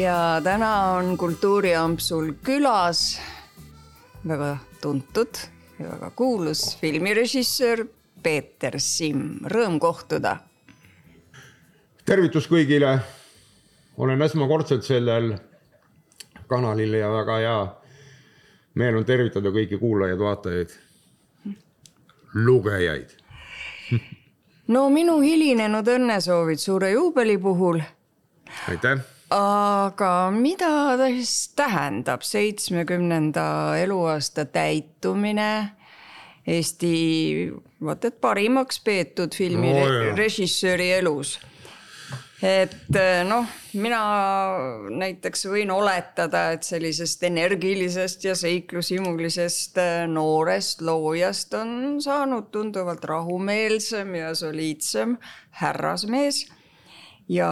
ja 0.00 0.40
täna 0.44 0.70
on 0.96 1.16
Kultuuriampsul 1.18 2.32
külas 2.44 3.20
väga 4.28 4.56
tuntud 4.80 5.38
ja 5.78 5.90
väga 5.90 6.10
kuulus 6.10 6.78
filmirežissöör 6.80 7.86
Peeter 8.22 8.74
Simm, 8.78 9.38
rõõm 9.44 9.78
kohtuda. 9.80 10.36
tervitus 12.04 12.48
kõigile. 12.48 12.98
olen 13.96 14.22
esmakordselt 14.22 14.84
sellel 14.84 15.38
kanalil 16.46 16.94
ja 16.94 17.10
väga 17.10 17.36
hea 17.38 17.66
meel 18.74 18.96
on 18.96 19.04
tervitada 19.04 19.48
kõiki 19.48 19.78
kuulajaid-vaatajaid, 19.78 20.70
lugejaid 22.34 23.16
no 24.68 24.88
minu 24.90 25.20
hilinenud 25.20 25.88
õnnesoovid 25.88 26.58
suure 26.58 26.90
juubeli 26.90 27.38
puhul. 27.38 27.80
aitäh. 28.68 29.15
Aga 29.30 30.30
mida 30.30 30.70
ta 30.98 31.08
siis 31.10 31.48
tähendab 31.56 32.22
seitsmekümnenda 32.22 33.76
eluaasta 33.82 34.44
täitumine? 34.44 35.72
Eesti 36.46 37.50
vaat 37.82 38.04
et 38.06 38.20
parimaks 38.22 38.78
peetud 38.86 39.34
filmirežissööri 39.34 40.92
oh, 40.92 40.98
elus 41.00 41.32
et 42.44 42.96
noh, 43.28 43.46
mina 43.80 44.00
näiteks 44.92 45.46
võin 45.48 45.70
oletada, 45.72 46.50
et 46.56 46.66
sellisest 46.66 47.22
energilisest 47.28 48.26
ja 48.28 48.34
seiklushimulisest 48.36 49.80
eh, 49.80 49.94
noorest 50.10 50.84
loojast 50.84 51.54
on 51.56 51.70
saanud 52.04 52.50
tunduvalt 52.52 53.04
rahumeelsem 53.04 54.14
ja 54.20 54.34
soliidsem 54.36 55.16
härrasmees. 55.62 56.44
Ja 57.28 57.50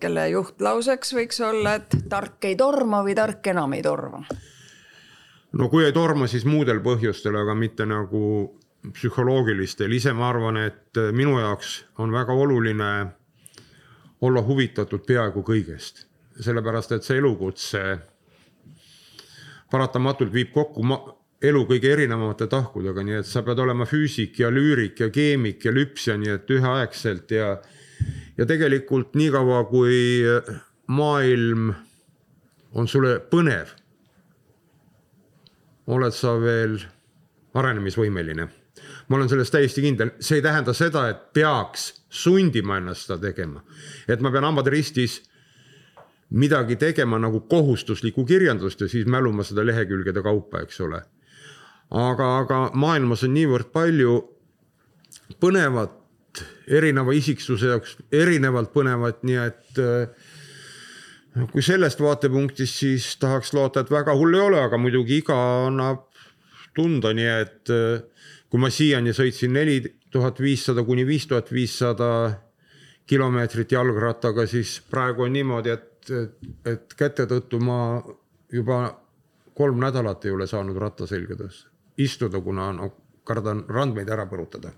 kelle 0.00 0.28
juhtlauseks 0.28 1.14
võiks 1.16 1.40
olla, 1.44 1.78
et 1.78 1.96
tark 2.08 2.44
ei 2.44 2.56
torma 2.56 3.02
või 3.06 3.16
tark 3.16 3.46
enam 3.46 3.72
ei 3.72 3.82
torma. 3.82 4.24
no 5.52 5.68
kui 5.68 5.84
ei 5.84 5.92
torma, 5.92 6.26
siis 6.26 6.44
muudel 6.44 6.82
põhjustel, 6.84 7.36
aga 7.36 7.54
mitte 7.54 7.86
nagu 7.86 8.22
psühholoogilistel, 8.92 9.92
ise 9.92 10.12
ma 10.12 10.28
arvan, 10.28 10.56
et 10.56 11.00
minu 11.12 11.38
jaoks 11.40 11.84
on 11.98 12.12
väga 12.12 12.32
oluline 12.32 12.90
olla 14.20 14.42
huvitatud 14.42 15.04
peaaegu 15.06 15.42
kõigest, 15.46 16.06
sellepärast 16.40 16.92
et 16.92 17.06
see 17.06 17.18
elukutse 17.18 17.82
paratamatult 19.70 20.32
viib 20.32 20.52
kokku 20.54 20.84
elu 21.42 21.64
kõige 21.68 21.92
erinevamate 21.92 22.48
tahkudega, 22.50 23.02
nii 23.04 23.20
et 23.20 23.28
sa 23.28 23.44
pead 23.46 23.60
olema 23.62 23.86
füüsik 23.86 24.40
ja 24.42 24.50
lüürik 24.50 25.00
ja 25.00 25.10
keemik 25.14 25.64
ja 25.64 25.72
lüpsja, 25.74 26.16
nii 26.18 26.32
et 26.34 26.50
üheaegselt 26.50 27.30
ja 27.34 27.52
ja 28.38 28.46
tegelikult 28.46 29.14
niikaua, 29.18 29.64
kui 29.70 30.22
maailm 30.86 31.72
on 32.74 32.88
sulle 32.88 33.18
põnev, 33.30 33.74
oled 35.88 36.14
sa 36.14 36.36
veel 36.40 36.78
arenemisvõimeline 37.58 38.48
ma 39.08 39.16
olen 39.16 39.28
selles 39.28 39.50
täiesti 39.50 39.82
kindel, 39.82 40.12
see 40.20 40.38
ei 40.38 40.44
tähenda 40.44 40.74
seda, 40.76 41.08
et 41.10 41.30
peaks 41.36 41.88
sundima 42.08 42.78
ennast 42.78 43.06
seda 43.06 43.18
tegema. 43.22 43.62
et 44.08 44.20
ma 44.20 44.30
pean 44.30 44.44
hambad 44.44 44.66
ristis 44.66 45.22
midagi 46.30 46.76
tegema 46.76 47.18
nagu 47.18 47.40
kohustuslikku 47.40 48.24
kirjandust 48.24 48.80
ja 48.80 48.88
siis 48.88 49.06
mäluma 49.06 49.44
seda 49.44 49.64
lehekülgede 49.66 50.22
kaupa, 50.22 50.60
eks 50.60 50.80
ole. 50.80 51.02
aga, 51.90 52.38
aga 52.38 52.70
maailmas 52.74 53.24
on 53.24 53.34
niivõrd 53.34 53.72
palju 53.72 54.18
põnevat, 55.40 55.97
erineva 56.66 57.14
isiksuse 57.16 57.72
jaoks 57.72 57.96
erinevalt 58.12 58.72
põnevat, 58.74 59.22
nii 59.26 59.38
et 59.42 59.80
äh, 59.82 61.46
kui 61.52 61.62
sellest 61.62 62.00
vaatepunktist, 62.02 62.80
siis 62.82 63.08
tahaks 63.20 63.52
loota, 63.56 63.84
et 63.84 63.92
väga 63.92 64.14
hull 64.18 64.34
ei 64.34 64.44
ole, 64.48 64.60
aga 64.62 64.80
muidugi 64.80 65.20
iga 65.22 65.38
annab 65.66 66.06
tunda, 66.76 67.12
nii 67.16 67.30
et 67.32 67.72
äh, 67.74 68.28
kui 68.50 68.60
ma 68.62 68.70
siiani 68.72 69.14
sõitsin 69.16 69.54
neli 69.54 69.80
tuhat 70.10 70.40
viissada 70.40 70.84
kuni 70.84 71.06
viis 71.06 71.26
tuhat 71.28 71.50
viissada 71.52 72.10
kilomeetrit 73.08 73.72
jalgrattaga, 73.72 74.46
siis 74.46 74.78
praegu 74.90 75.24
on 75.24 75.32
niimoodi, 75.32 75.74
et, 75.74 76.12
et 76.68 76.96
käte 76.96 77.28
tõttu 77.28 77.60
ma 77.64 77.80
juba 78.52 78.82
kolm 79.58 79.80
nädalat 79.82 80.24
ei 80.24 80.32
ole 80.32 80.46
saanud 80.46 80.76
ratta 80.78 81.06
selga 81.08 81.36
tõsta, 81.38 81.72
istuda, 81.98 82.40
kuna 82.40 82.70
no 82.76 82.92
kardan 83.28 83.64
randmeid 83.68 84.08
ära 84.08 84.24
põrutada 84.28 84.72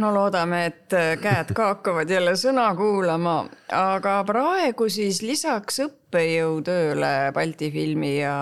no 0.00 0.10
loodame, 0.14 0.64
et 0.70 0.94
käed 1.22 1.52
ka 1.56 1.70
hakkavad 1.74 2.10
jälle 2.10 2.32
sõna 2.40 2.70
kuulama, 2.78 3.44
aga 3.76 4.20
praegu 4.28 4.88
siis 4.92 5.20
lisaks 5.22 5.82
õppejõutööle 5.84 7.12
Balti 7.36 7.70
Filmi 7.74 8.16
ja 8.18 8.34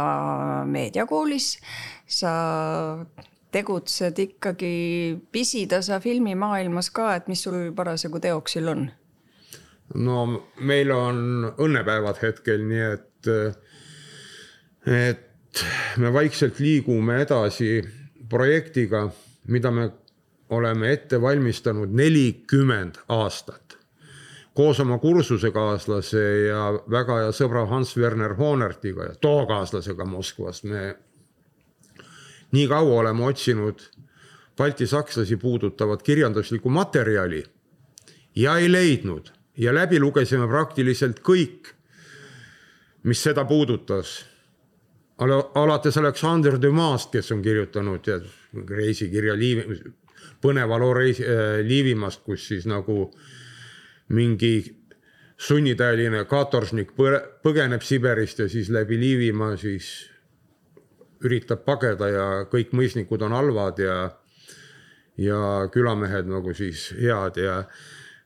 Meediakoolis 0.69 1.57
sa 2.09 2.33
tegutsed 3.53 4.19
ikkagi 4.21 4.73
pisitasa 5.33 6.01
filmimaailmas 6.05 6.91
ka, 6.95 7.15
et 7.17 7.29
mis 7.29 7.43
sul 7.43 7.71
parasjagu 7.77 8.21
teoksil 8.23 8.73
on? 8.75 8.89
no 9.95 10.25
meil 10.69 10.91
on 10.93 11.49
õnnepäevad 11.57 12.21
hetkel, 12.23 12.65
nii 12.69 12.83
et, 12.93 13.31
et 14.93 15.63
me 15.97 16.13
vaikselt 16.13 16.61
liigume 16.61 17.23
edasi 17.25 17.81
projektiga, 18.29 19.07
mida 19.49 19.73
me 19.73 19.89
oleme 20.51 20.93
ette 20.93 21.21
valmistanud 21.21 21.93
nelikümmend 21.93 22.95
aastat. 23.09 23.79
koos 24.55 24.81
oma 24.81 24.99
kursusekaaslase 24.99 26.23
ja 26.49 26.73
väga 26.91 27.17
hea 27.21 27.33
sõbra 27.33 27.67
Hans 27.71 27.97
Werner 27.97 28.35
Honertiga 28.35 29.05
ja 29.05 29.15
tookaaslasega 29.15 30.05
Moskvast 30.05 30.65
me 30.65 30.97
nii 32.53 32.67
kaua 32.69 33.01
oleme 33.01 33.25
otsinud 33.25 33.81
baltisakslasi 34.57 35.37
puudutavat 35.37 36.03
kirjanduslikku 36.03 36.71
materjali 36.71 37.45
ja 38.37 38.57
ei 38.57 38.73
leidnud 38.73 39.31
ja 39.59 39.75
läbi 39.75 40.01
lugesime 40.01 40.49
praktiliselt 40.49 41.21
kõik, 41.21 41.73
mis 43.03 43.23
seda 43.23 43.45
puudutas. 43.45 44.27
alates 45.55 45.97
Aleksander 45.99 46.59
Dumas'st, 46.63 47.11
kes 47.11 47.33
on 47.33 47.43
kirjutanud 47.43 48.07
reisikirja 48.69 49.35
põneva 50.43 50.79
loo 50.81 50.95
reisi 50.97 51.25
äh, 51.27 51.59
Liivimaast, 51.67 52.23
kus 52.27 52.49
siis 52.53 52.67
nagu 52.71 53.09
mingi 54.15 54.55
sunnitäieline 55.39 56.25
katoršnik 56.27 56.95
põgeneb 57.45 57.85
Siberist 57.85 58.41
ja 58.43 58.49
siis 58.51 58.71
läbi 58.75 58.99
Liivimaa 58.99 59.57
siis 59.61 59.91
üritab 61.25 61.63
pageda 61.67 62.09
ja 62.11 62.27
kõik 62.51 62.75
mõisnikud 62.79 63.23
on 63.27 63.35
halvad 63.35 63.79
ja, 63.83 63.97
ja 65.19 65.69
külamehed 65.75 66.31
nagu 66.31 66.55
siis 66.55 66.89
head 66.99 67.39
ja, 67.43 67.61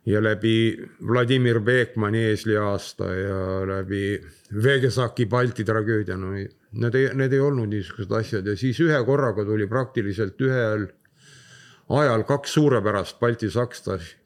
ja 0.08 0.22
läbi 0.24 0.54
Vladimir 1.00 1.60
Beekmani 1.64 2.24
Eesli 2.30 2.56
aasta 2.60 3.12
ja 3.16 3.42
läbi 3.68 4.16
Vegesaki 4.62 5.26
Balti 5.26 5.64
tragöödia, 5.64 6.16
no 6.20 6.32
need 6.32 6.96
ei, 6.96 7.08
need 7.16 7.32
ei 7.32 7.40
olnud 7.40 7.68
niisugused 7.72 8.12
asjad. 8.16 8.48
Ja 8.48 8.56
siis 8.56 8.80
ühe 8.84 8.98
korraga 9.04 9.44
tuli 9.48 9.68
praktiliselt 9.68 10.40
ühel 10.44 10.88
ajal 11.92 12.24
kaks 12.24 12.54
suurepärast 12.58 13.20
baltisakslasi 13.20 14.16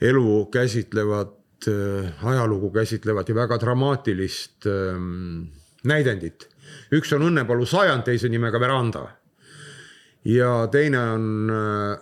elu 0.00 0.46
käsitlevat 0.52 1.68
äh,, 1.68 2.26
ajalugu 2.26 2.70
käsitlevat 2.70 3.28
ja 3.28 3.34
väga 3.34 3.58
dramaatilist 3.60 4.66
äh, 4.66 5.00
näidendit 5.84 6.48
üks 6.92 7.12
on 7.16 7.26
Õnnepalu 7.28 7.66
sajand 7.66 8.06
teise 8.06 8.28
nimega 8.28 8.60
Veranda. 8.60 9.06
ja 10.24 10.66
teine 10.70 10.98
on 10.98 11.50
äh, 11.50 11.98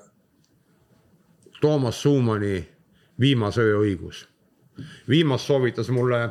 Toomas 1.60 2.02
Suumani 2.02 2.74
Viimase 3.20 3.60
öö 3.62 3.78
õigus. 3.78 4.26
viimast 5.08 5.46
soovitas 5.46 5.88
mulle 5.90 6.30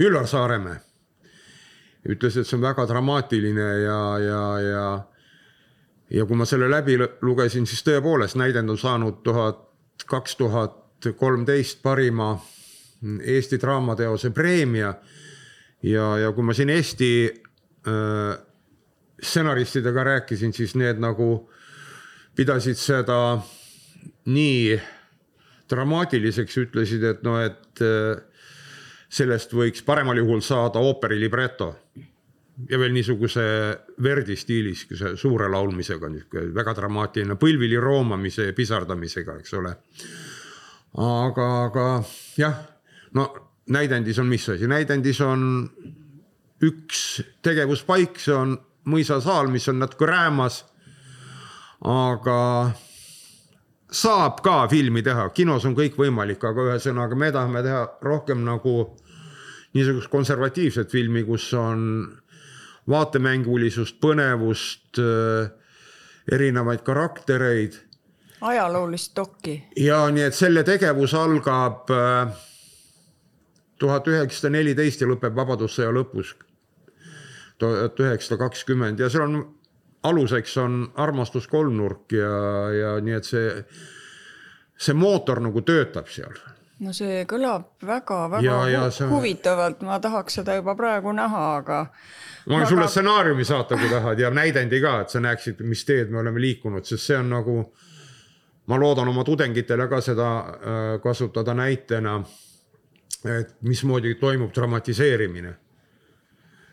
Üllar 0.00 0.26
Saaremäe. 0.26 0.80
ütles, 2.08 2.36
et 2.36 2.46
see 2.46 2.56
on 2.56 2.62
väga 2.62 2.86
dramaatiline 2.88 3.66
ja, 3.82 4.18
ja, 4.18 4.60
ja, 4.60 5.04
ja 6.10 6.26
kui 6.26 6.36
ma 6.36 6.46
selle 6.48 6.70
läbi 6.70 6.98
lugesin, 7.22 7.66
siis 7.66 7.82
tõepoolest 7.86 8.38
näidend 8.40 8.70
on 8.70 8.78
saanud 8.78 9.22
tuhat, 9.22 9.66
kaks 10.06 10.36
tuhat 10.36 11.10
kolmteist 11.16 11.82
parima 11.82 12.34
Eesti 13.24 13.56
draamateose 13.60 14.30
preemia 14.36 14.94
ja, 15.82 16.06
ja 16.18 16.32
kui 16.36 16.44
ma 16.44 16.56
siin 16.56 16.70
Eesti 16.70 17.10
äh, 17.30 18.34
stsenaristidega 19.22 20.04
rääkisin, 20.04 20.52
siis 20.52 20.74
need 20.76 21.00
nagu 21.00 21.48
pidasid 22.36 22.78
seda 22.80 23.40
nii 24.30 24.76
dramaatiliseks, 25.70 26.56
ütlesid, 26.64 27.04
et 27.06 27.22
noh, 27.24 27.38
et 27.40 27.82
äh, 27.84 28.20
sellest 29.10 29.54
võiks 29.54 29.84
paremal 29.86 30.18
juhul 30.20 30.42
saada 30.44 30.82
ooperi 30.82 31.18
libreto. 31.20 31.74
Ja 32.68 32.78
veel 32.78 32.92
niisuguse 32.92 33.44
Verdi 34.02 34.36
stiilis, 34.36 34.86
suure 35.20 35.48
laulmisega, 35.50 36.10
niisugune 36.12 36.54
väga 36.54 36.74
dramaatiline, 36.76 37.36
põlvili 37.40 37.78
roomamise 37.80 38.50
ja 38.50 38.56
pisardamisega, 38.56 39.38
eks 39.40 39.54
ole. 39.60 39.74
aga, 41.06 41.48
aga 41.64 41.86
jah, 42.38 42.58
no 43.16 43.28
näidendis 43.70 44.18
on 44.18 44.28
mis 44.30 44.48
asi, 44.48 44.68
näidendis 44.68 45.20
on 45.24 45.46
üks 46.66 47.22
tegevuspaik, 47.42 48.18
see 48.20 48.36
on 48.36 48.58
mõisasaal, 48.90 49.48
mis 49.52 49.68
on 49.70 49.80
natuke 49.80 50.08
räämas. 50.08 50.64
aga 51.80 52.38
saab 53.90 54.42
ka 54.44 54.66
filmi 54.68 55.02
teha, 55.02 55.30
kinos 55.34 55.64
on 55.64 55.74
kõik 55.74 55.96
võimalik, 55.96 56.44
aga 56.44 56.66
ühesõnaga 56.70 57.16
me 57.16 57.30
tahame 57.32 57.62
teha 57.64 57.86
rohkem 58.04 58.44
nagu 58.44 58.74
niisugust 59.74 60.10
konservatiivset 60.10 60.90
filmi, 60.90 61.22
kus 61.24 61.52
on 61.54 61.80
vaatemängulisust, 62.90 64.00
põnevust, 64.02 64.98
erinevaid 66.32 66.82
karaktereid 66.86 67.78
ajaloolist 68.40 69.16
dokki. 69.16 69.64
ja 69.76 70.10
nii, 70.10 70.22
et 70.22 70.34
selle 70.34 70.64
tegevus 70.64 71.14
algab 71.14 71.90
äh, 71.90 72.32
tuhat 73.78 74.08
üheksasada 74.08 74.52
neliteist 74.56 75.00
ja 75.00 75.08
lõpeb 75.08 75.36
Vabadussõja 75.36 75.92
lõpus. 75.92 76.34
tuhat 77.58 78.00
üheksasada 78.00 78.38
kakskümmend 78.46 79.00
ja 79.00 79.10
seal 79.10 79.26
on 79.28 79.40
aluseks 80.02 80.56
on 80.56 80.92
armastus 80.96 81.48
kolmnurk 81.48 82.12
ja, 82.12 82.30
ja 82.72 82.94
nii, 83.00 83.14
et 83.14 83.24
see, 83.28 83.64
see 84.78 84.96
mootor 84.96 85.42
nagu 85.44 85.60
töötab 85.60 86.08
seal 86.08 86.36
no 86.80 86.94
see 86.96 87.24
kõlab 87.28 87.84
väga-väga 87.86 88.88
huvitavalt, 89.10 89.84
ma 89.86 90.00
tahaks 90.00 90.40
seda 90.40 90.56
juba 90.58 90.74
praegu 90.78 91.12
näha, 91.16 91.44
aga. 91.60 91.80
ma 92.46 92.54
võin 92.54 92.64
aga... 92.64 92.70
sulle 92.72 92.88
stsenaariumi 92.88 93.44
saata, 93.44 93.78
kui 93.80 93.90
tahad 93.92 94.20
ja 94.20 94.30
näidendi 94.34 94.80
ka, 94.82 95.00
et 95.04 95.12
sa 95.12 95.22
näeksid, 95.22 95.62
mis 95.68 95.84
teed 95.88 96.12
me 96.12 96.22
oleme 96.22 96.40
liikunud, 96.40 96.86
sest 96.88 97.10
see 97.10 97.18
on 97.20 97.32
nagu 97.34 97.56
ma 98.70 98.78
loodan 98.78 99.08
oma 99.10 99.24
tudengitele 99.26 99.88
ka 99.90 100.00
seda 100.04 100.28
äh, 100.38 100.92
kasutada 101.02 101.54
näitena, 101.58 102.20
et 103.24 103.56
mismoodi 103.66 104.14
toimub 104.20 104.54
dramatiseerimine. 104.54 105.56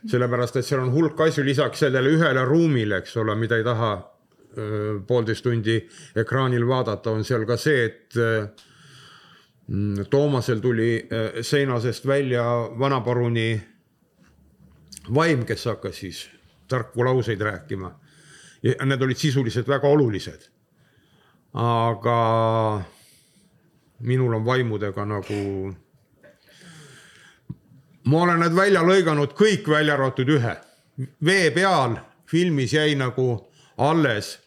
sellepärast, 0.07 0.56
et 0.56 0.65
seal 0.65 0.80
on 0.80 0.92
hulk 0.94 1.19
asju 1.19 1.44
lisaks 1.44 1.81
sellele 1.83 2.13
ühele 2.15 2.44
ruumile, 2.45 3.01
eks 3.01 3.18
ole, 3.18 3.33
mida 3.36 3.57
ei 3.57 3.63
taha 3.65 3.92
äh, 3.98 5.01
poolteist 5.07 5.44
tundi 5.44 5.81
ekraanil 6.15 6.63
vaadata, 6.68 7.12
on 7.12 7.25
seal 7.27 7.44
ka 7.50 7.57
see, 7.60 7.83
et 7.86 8.19
äh, 8.21 8.48
Toomasel 10.10 10.62
tuli 10.64 11.10
seina 11.42 11.80
seest 11.84 12.06
välja 12.08 12.44
vanaparuni 12.80 13.62
vaim, 15.16 15.42
kes 15.46 15.66
hakkas 15.66 15.98
siis 16.00 16.30
tarku 16.68 17.04
lauseid 17.06 17.42
rääkima. 17.42 18.00
ja 18.64 18.86
need 18.86 19.02
olid 19.02 19.18
sisuliselt 19.18 19.68
väga 19.68 19.88
olulised 19.88 20.48
aga 21.58 22.84
minul 24.00 24.34
on 24.34 24.46
vaimudega 24.46 25.06
nagu. 25.06 25.75
ma 28.04 28.22
olen 28.22 28.40
need 28.40 28.56
välja 28.56 28.84
lõiganud 28.86 29.34
kõik 29.36 29.68
välja 29.70 29.94
arvatud 29.94 30.30
ühe. 30.30 30.56
vee 31.25 31.52
peal 31.52 31.98
filmis 32.25 32.74
jäi 32.74 32.96
nagu 32.96 33.48
alles 33.78 34.40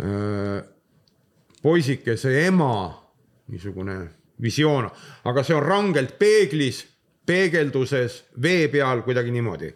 äh, 0.00 0.62
poisikese 1.62 2.46
ema 2.46 3.07
niisugune 3.48 3.98
visioon, 4.42 4.88
aga 5.24 5.42
see 5.42 5.56
on 5.56 5.66
rangelt 5.66 6.18
peeglis, 6.18 6.84
peegelduses, 7.26 8.22
vee 8.42 8.68
peal 8.72 9.02
kuidagi 9.06 9.34
niimoodi 9.34 9.72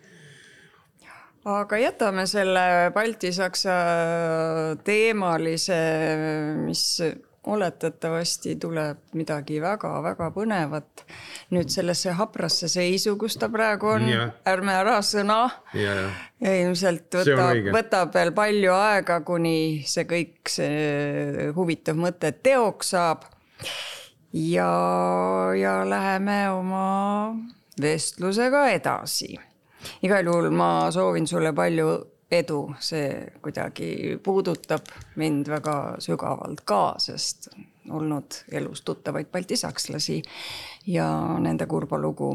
aga 1.44 1.78
jätame 1.78 2.26
selle 2.30 2.62
baltisaksa 2.94 3.74
teemalise, 4.84 5.82
mis 6.62 6.84
oletatavasti 7.46 8.56
tuleb 8.56 8.98
midagi 9.18 9.58
väga-väga 9.62 10.30
põnevat. 10.34 11.04
nüüd 11.52 11.68
sellesse 11.68 12.14
haprasse 12.16 12.68
seisu, 12.70 13.16
kus 13.18 13.34
ta 13.36 13.48
praegu 13.52 13.90
on, 13.96 14.06
ärme 14.46 14.72
ära 14.78 15.00
sõna. 15.02 15.50
ilmselt 15.74 17.18
võtab, 17.18 17.72
võtab 17.74 18.14
veel 18.14 18.32
palju 18.32 18.72
aega, 18.72 19.20
kuni 19.26 19.82
see 19.86 20.06
kõik, 20.06 20.38
see 20.48 21.50
huvitav 21.56 21.98
mõte 21.98 22.32
teoks 22.32 22.94
saab. 22.94 23.26
Ja, 24.32 24.72
ja 25.60 25.90
läheme 25.90 26.50
oma 26.50 26.86
vestlusega 27.80 28.66
edasi 28.74 29.34
igal 30.02 30.26
juhul 30.26 30.50
ma 30.54 30.90
soovin 30.90 31.26
sulle 31.26 31.52
palju 31.52 31.88
edu, 32.32 32.60
see 32.80 33.08
kuidagi 33.44 34.18
puudutab 34.24 34.88
mind 35.20 35.48
väga 35.52 35.76
sügavalt 36.00 36.62
ka, 36.64 36.94
sest 37.02 37.50
olnud 37.90 38.38
elus 38.52 38.82
tuttavaid 38.86 39.28
baltisakslasi 39.32 40.22
ja 40.94 41.08
nende 41.42 41.66
kurba 41.68 41.98
lugu 42.00 42.32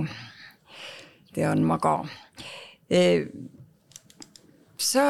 tean 1.34 1.64
ma 1.66 1.80
ka 1.82 1.96
e,. 2.90 3.02
sa 4.78 5.08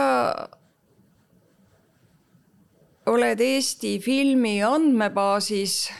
oled 3.08 3.42
Eesti 3.44 3.98
filmi 4.00 4.62
andmebaasis 4.64 5.92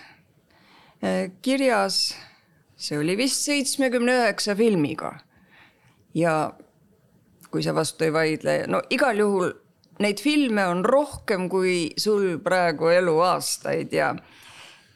kirjas, 1.41 2.15
see 2.77 2.97
oli 2.97 3.17
vist 3.17 3.45
seitsmekümne 3.45 4.15
üheksa 4.21 4.55
filmiga 4.57 5.13
ja 6.17 6.53
kui 7.51 7.63
sa 7.63 7.73
vastu 7.75 8.07
ei 8.07 8.13
vaidle, 8.13 8.59
no 8.67 8.81
igal 8.94 9.19
juhul 9.19 9.51
neid 10.03 10.21
filme 10.21 10.65
on 10.67 10.83
rohkem 10.85 11.47
kui 11.49 11.94
sul 11.97 12.38
praegu 12.44 12.91
eluaastaid 12.94 13.94
ja 13.94 14.13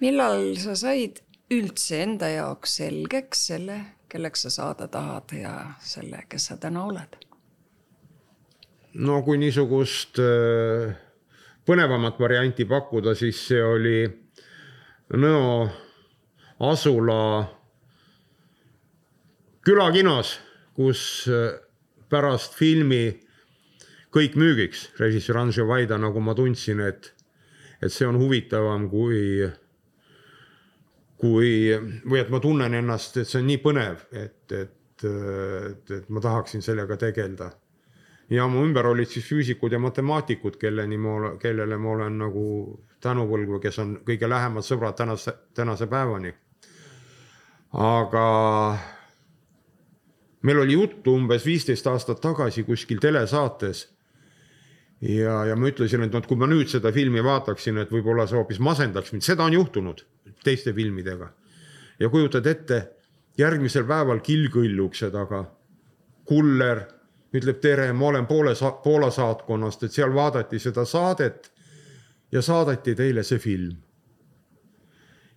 millal 0.01 0.53
sa 0.61 0.75
said 0.77 1.21
üldse 1.51 2.01
enda 2.05 2.29
jaoks 2.31 2.77
selgeks 2.81 3.47
selle, 3.51 3.77
kelleks 4.09 4.47
sa 4.47 4.53
saada 4.53 4.87
tahad 4.91 5.33
ja 5.35 5.53
selle, 5.79 6.25
kes 6.29 6.51
sa 6.51 6.57
täna 6.61 6.85
oled? 6.89 7.17
no 8.93 9.21
kui 9.23 9.37
niisugust 9.39 10.19
äh, 10.19 10.91
põnevamat 11.65 12.17
varianti 12.19 12.65
pakkuda, 12.67 13.15
siis 13.15 13.45
see 13.47 13.61
oli 13.63 13.95
Nõo 15.11 15.65
asula 16.61 17.49
külakinos 19.65 20.37
kus 20.75 21.27
äh, 21.29 21.55
pärast 22.09 22.55
filmi 22.57 23.05
kõik 24.11 24.35
müügiks, 24.39 24.89
režissöör 24.99 25.45
Anžel 25.45 25.67
Vaida, 25.69 25.97
nagu 26.01 26.19
ma 26.23 26.35
tundsin, 26.35 26.81
et, 26.83 27.13
et 27.79 27.93
see 27.93 28.07
on 28.07 28.19
huvitavam 28.19 28.89
kui, 28.91 29.47
kui, 31.21 31.51
või 32.03 32.19
et 32.19 32.31
ma 32.33 32.41
tunnen 32.43 32.75
ennast, 32.81 33.21
et 33.21 33.29
see 33.29 33.39
on 33.39 33.47
nii 33.47 33.61
põnev, 33.63 34.03
et, 34.11 34.43
et, 34.51 35.05
et, 35.07 35.95
et 35.95 36.11
ma 36.11 36.23
tahaksin 36.23 36.65
sellega 36.65 36.99
tegeleda. 36.99 37.53
ja 38.31 38.47
mu 38.47 38.63
ümber 38.63 38.87
olid 38.87 39.07
siis 39.11 39.25
füüsikud 39.27 39.71
ja 39.71 39.79
matemaatikud, 39.79 40.59
kelleni 40.59 40.97
ma, 40.97 41.33
kellele 41.39 41.77
ma 41.77 41.95
olen 41.95 42.19
nagu 42.25 42.45
tänuvõlgu, 43.03 43.59
kes 43.63 43.79
on 43.79 43.97
kõige 44.07 44.29
lähemad 44.29 44.67
sõbrad 44.67 44.95
tänase, 44.95 45.33
tänase 45.55 45.87
päevani. 45.87 46.33
Aga 47.73 48.77
meil 50.41 50.59
oli 50.59 50.73
juttu 50.73 51.15
umbes 51.15 51.45
viisteist 51.45 51.87
aastat 51.87 52.21
tagasi 52.21 52.63
kuskil 52.63 52.99
telesaates. 52.99 53.89
ja, 55.01 55.45
ja 55.45 55.55
ma 55.55 55.67
ütlesin, 55.67 56.03
et 56.03 56.13
noh, 56.13 56.25
kui 56.27 56.37
ma 56.37 56.49
nüüd 56.49 56.69
seda 56.69 56.91
filmi 56.91 57.23
vaataksin, 57.23 57.77
et 57.81 57.91
võib-olla 57.91 58.27
see 58.27 58.37
hoopis 58.37 58.59
masendaks 58.59 59.13
mind, 59.13 59.25
seda 59.25 59.47
on 59.47 59.53
juhtunud 59.53 60.03
teiste 60.43 60.73
filmidega. 60.73 61.31
ja 61.99 62.09
kujutad 62.09 62.45
ette, 62.45 62.81
järgmisel 63.37 63.87
päeval 63.87 64.19
kilgõll 64.19 64.79
ukse 64.85 65.11
taga. 65.11 65.45
kuller 66.25 66.85
ütleb 67.33 67.61
tere, 67.63 67.93
ma 67.93 68.07
olen 68.07 68.27
poole 68.27 68.55
sa-, 68.55 68.81
Poola 68.83 69.11
saatkonnast, 69.11 69.83
et 69.83 69.91
seal 69.91 70.13
vaadati 70.13 70.59
seda 70.59 70.85
saadet 70.85 71.51
ja 72.31 72.41
saadeti 72.41 72.95
teile 72.95 73.23
see 73.23 73.39
film 73.39 73.79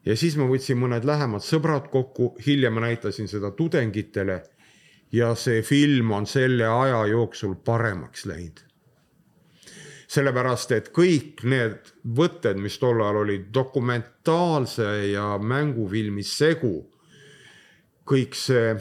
ja 0.04 0.16
siis 0.16 0.36
ma 0.36 0.46
võtsin 0.48 0.78
mõned 0.80 1.06
lähemad 1.08 1.44
sõbrad 1.44 1.88
kokku, 1.92 2.34
hiljem 2.46 2.76
ma 2.76 2.86
näitasin 2.86 3.28
seda 3.30 3.50
tudengitele 3.56 4.42
ja 5.14 5.32
see 5.38 5.62
film 5.62 6.12
on 6.12 6.26
selle 6.26 6.66
aja 6.68 7.04
jooksul 7.12 7.54
paremaks 7.64 8.26
läinud. 8.26 8.60
sellepärast, 10.14 10.70
et 10.70 10.90
kõik 10.94 11.40
need 11.42 11.88
võtted, 12.16 12.60
mis 12.62 12.76
tol 12.78 13.00
ajal 13.02 13.16
olid 13.24 13.48
dokumentaalse 13.54 15.08
ja 15.10 15.38
mängufilmi 15.42 16.22
segu, 16.22 16.84
kõik 18.06 18.36
see 18.38 18.76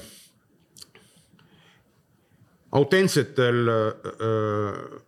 autentsetel 2.71 3.71
öö, 3.71 4.99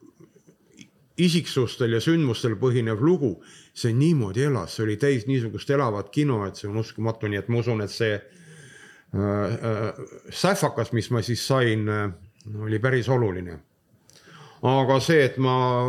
isiksustel 1.17 1.93
ja 1.93 2.01
sündmustel 2.01 2.57
põhinev 2.59 3.03
lugu, 3.05 3.35
see 3.75 3.91
niimoodi 3.93 4.45
elas, 4.47 4.77
see 4.77 4.85
oli 4.85 4.95
täis 4.97 5.25
niisugust 5.27 5.69
elavat 5.69 6.09
kino, 6.09 6.45
et 6.47 6.55
see 6.55 6.69
on 6.69 6.79
uskumatu, 6.79 7.27
nii 7.27 7.41
et 7.41 7.49
ma 7.51 7.59
usun, 7.59 7.83
et 7.83 7.91
see 7.91 8.13
Äh, 9.15 9.53
äh, 9.53 9.93
sähvakas, 10.29 10.91
mis 10.91 11.09
ma 11.11 11.21
siis 11.21 11.47
sain, 11.47 11.89
äh, 11.89 12.11
oli 12.61 12.79
päris 12.79 13.09
oluline. 13.09 13.59
aga 14.61 14.99
see, 14.99 15.21
et 15.23 15.37
ma 15.37 15.85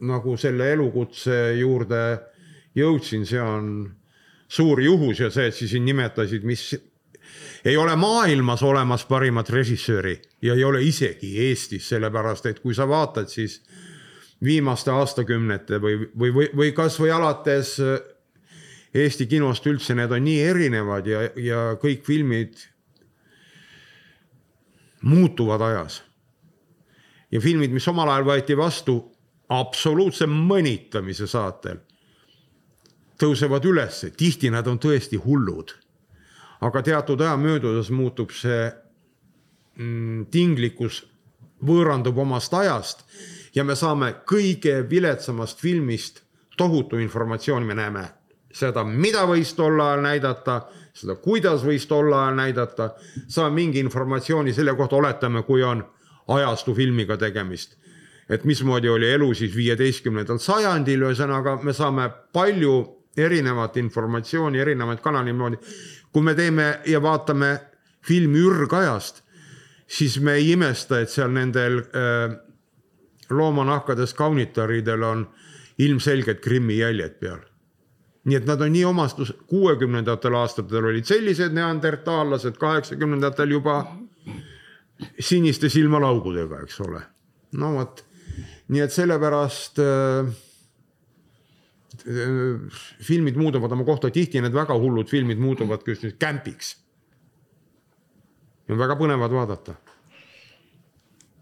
nagu 0.00 0.36
selle 0.36 0.66
elukutse 0.74 1.54
juurde 1.56 2.00
jõudsin, 2.76 3.24
see 3.26 3.40
on 3.40 3.70
suur 4.48 4.82
juhus 4.82 5.22
ja 5.22 5.30
see, 5.32 5.46
et 5.48 5.56
sa 5.56 5.66
siin 5.66 5.86
nimetasid, 5.88 6.44
mis 6.44 6.66
ei 7.64 7.76
ole 7.80 7.96
maailmas 7.96 8.62
olemas 8.62 9.06
parimat 9.08 9.50
režissööri 9.50 10.18
ja 10.42 10.54
ei 10.54 10.64
ole 10.64 10.82
isegi 10.84 11.32
Eestis, 11.48 11.88
sellepärast 11.88 12.46
et 12.46 12.60
kui 12.60 12.76
sa 12.76 12.86
vaatad, 12.88 13.32
siis 13.32 13.62
viimaste 14.44 14.90
aastakümnete 14.90 15.80
või, 15.80 15.98
või, 16.18 16.32
või, 16.34 16.48
või 16.56 16.72
kasvõi 16.76 17.10
alates 17.12 17.76
Eesti 18.94 19.28
kinost 19.30 19.66
üldse, 19.70 19.94
need 19.94 20.10
on 20.10 20.24
nii 20.26 20.38
erinevad 20.42 21.06
ja, 21.06 21.20
ja 21.38 21.58
kõik 21.78 22.02
filmid 22.02 22.58
muutuvad 25.06 25.62
ajas. 25.62 26.02
ja 27.30 27.40
filmid, 27.40 27.70
mis 27.70 27.86
omal 27.88 28.10
ajal 28.10 28.26
võeti 28.26 28.56
vastu 28.58 28.96
absoluutse 29.50 30.26
mõnitamise 30.26 31.28
saatel, 31.30 31.78
tõusevad 33.18 33.64
ülesse, 33.64 34.10
tihti 34.10 34.50
nad 34.50 34.66
on 34.66 34.78
tõesti 34.78 35.16
hullud. 35.16 35.76
aga 36.60 36.82
teatud 36.82 37.20
aja 37.20 37.36
möödudes 37.36 37.90
muutub 37.90 38.30
see 38.30 38.72
mm, 39.78 40.26
tinglikkus, 40.30 41.06
võõrandub 41.62 42.18
omast 42.18 42.54
ajast 42.54 43.06
ja 43.54 43.64
me 43.64 43.76
saame 43.76 44.14
kõige 44.26 44.80
viletsamast 44.90 45.60
filmist 45.60 46.22
tohutu 46.56 46.98
informatsiooni, 47.00 47.66
me 47.66 47.74
näeme 47.74 48.04
seda, 48.52 48.84
mida 48.84 49.24
võis 49.28 49.52
tol 49.54 49.78
ajal 49.80 50.02
näidata, 50.04 50.60
seda, 50.96 51.16
kuidas 51.22 51.64
võis 51.64 51.86
tol 51.88 52.12
ajal 52.12 52.36
näidata, 52.38 52.90
saame 53.28 53.54
mingi 53.62 53.80
informatsiooni 53.80 54.54
selle 54.54 54.74
kohta, 54.76 54.98
oletame, 54.98 55.42
kui 55.46 55.62
on 55.62 55.84
ajastu 56.28 56.74
filmiga 56.74 57.16
tegemist. 57.16 57.76
et 58.30 58.44
mismoodi 58.44 58.88
oli 58.88 59.08
elu 59.10 59.34
siis 59.34 59.54
viieteistkümnendal 59.56 60.38
sajandil, 60.38 61.02
ühesõnaga 61.02 61.56
me 61.62 61.72
saame 61.74 62.04
palju 62.32 62.74
erinevat 63.16 63.76
informatsiooni, 63.76 64.58
erinevaid 64.58 65.00
kanaleid 65.00 65.36
moodi. 65.36 65.56
kui 66.12 66.22
me 66.22 66.34
teeme 66.34 66.80
ja 66.86 67.02
vaatame 67.02 67.58
filmi 68.02 68.38
ürgajast, 68.38 69.22
siis 69.86 70.20
me 70.20 70.34
ei 70.34 70.52
imesta, 70.52 71.00
et 71.00 71.10
seal 71.10 71.30
nendel 71.30 71.78
äh, 71.78 72.38
loomanahkades 73.30 74.14
kaunitaridel 74.14 75.02
on 75.02 75.28
ilmselged 75.78 76.40
Krimmi 76.44 76.78
jäljed 76.78 77.16
peal 77.20 77.40
nii 78.24 78.36
et 78.36 78.46
nad 78.48 78.60
on 78.60 78.72
nii 78.72 78.84
omastus, 78.84 79.32
kuuekümnendatel 79.48 80.34
aastatel 80.36 80.90
olid 80.90 81.08
sellised 81.08 81.54
neandertaallased, 81.56 82.58
kaheksakümnendatel 82.60 83.56
juba 83.56 83.80
siniste 85.20 85.70
silmalaugudega, 85.72 86.60
eks 86.66 86.80
ole. 86.84 87.00
no 87.56 87.72
vot, 87.78 88.04
nii 88.68 88.84
et 88.84 88.94
sellepärast 88.94 89.80
äh, 89.82 90.28
filmid 93.02 93.40
muutuvad 93.40 93.72
oma 93.72 93.88
kohta, 93.88 94.12
tihti 94.12 94.42
need 94.44 94.54
väga 94.54 94.76
hullud 94.78 95.08
filmid 95.08 95.40
muutuvadki 95.40 95.96
just 95.96 96.04
nüüd 96.04 96.20
kämpiks. 96.20 96.76
on 98.70 98.78
väga 98.78 98.94
põnevad 99.00 99.32
vaadata 99.34 99.74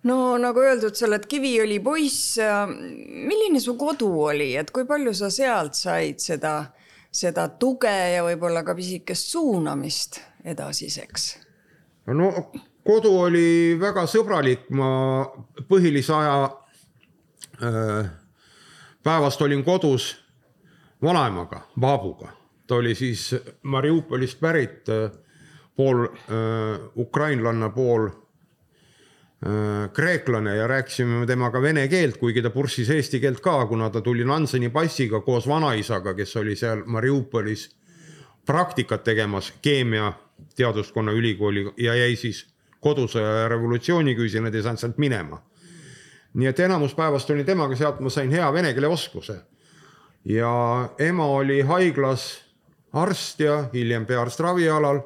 no 0.07 0.38
nagu 0.38 0.62
öeldud, 0.62 0.95
sa 0.95 1.07
oled 1.09 1.26
Kiviõli 1.28 1.81
poiss. 1.83 2.38
milline 2.38 3.61
su 3.61 3.75
kodu 3.78 4.11
oli, 4.28 4.55
et 4.57 4.71
kui 4.71 4.87
palju 4.87 5.14
sa 5.14 5.31
sealt 5.31 5.75
said 5.75 6.21
seda, 6.23 6.55
seda 7.11 7.49
tuge 7.49 7.93
ja 8.14 8.23
võib-olla 8.26 8.62
ka 8.64 8.76
pisikest 8.78 9.35
suunamist 9.35 10.21
edasiseks? 10.45 11.28
no 12.14 12.31
kodu 12.87 13.12
oli 13.26 13.76
väga 13.81 14.07
sõbralik, 14.09 14.69
ma 14.71 15.26
põhilise 15.69 16.14
aja 16.14 16.38
äh, 17.62 18.09
päevast 19.02 19.43
olin 19.43 19.64
kodus 19.64 20.14
vanaemaga, 21.02 21.67
Baabuga, 21.78 22.33
ta 22.67 22.78
oli 22.78 22.95
siis 22.95 23.35
Mariupolist 23.62 24.40
pärit, 24.40 24.88
äh, 24.88 25.11
pool 25.76 26.07
äh, 26.07 26.81
ukrainlanna, 26.97 27.69
pool 27.71 28.09
Äh, 28.09 28.27
kreeklane 29.95 30.57
ja 30.57 30.66
rääkisime 30.66 31.26
temaga 31.26 31.62
vene 31.62 31.88
keelt, 31.88 32.16
kuigi 32.18 32.42
ta 32.42 32.50
purssis 32.50 32.90
eesti 32.90 33.21
keelt 33.23 33.40
ka, 33.40 33.66
kuna 33.66 33.90
ta 33.90 34.00
tuli 34.00 34.25
Nanseni 34.26 34.68
passiga 34.68 35.21
koos 35.21 35.47
vanaisaga, 35.49 36.14
kes 36.14 36.37
oli 36.37 36.57
seal 36.57 36.83
Mariupolis 36.87 37.68
praktikat 38.47 39.04
tegemas 39.04 39.52
keemiateaduskonna 39.62 41.12
ülikooli 41.12 41.68
ja 41.76 41.95
jäi 41.95 42.16
siis 42.16 42.47
kodusõja 42.80 43.42
ja 43.42 43.49
revolutsiooni 43.49 44.14
küüsi, 44.18 44.42
nad 44.42 44.54
ei 44.54 44.62
saanud 44.62 44.83
sealt 44.83 44.99
minema. 44.99 45.42
nii 46.35 46.47
et 46.47 46.61
enamus 46.61 46.95
päevast 46.95 47.30
olin 47.30 47.47
temaga, 47.47 47.76
sealt 47.76 48.00
ma 48.00 48.11
sain 48.11 48.30
hea 48.30 48.52
vene 48.52 48.73
keele 48.75 48.88
oskuse. 48.88 49.40
ja 50.25 50.88
ema 50.99 51.26
oli 51.26 51.61
haiglas 51.61 52.45
arst 52.92 53.40
ja 53.40 53.68
hiljem 53.73 54.07
peaarst 54.07 54.40
ravialal 54.40 55.00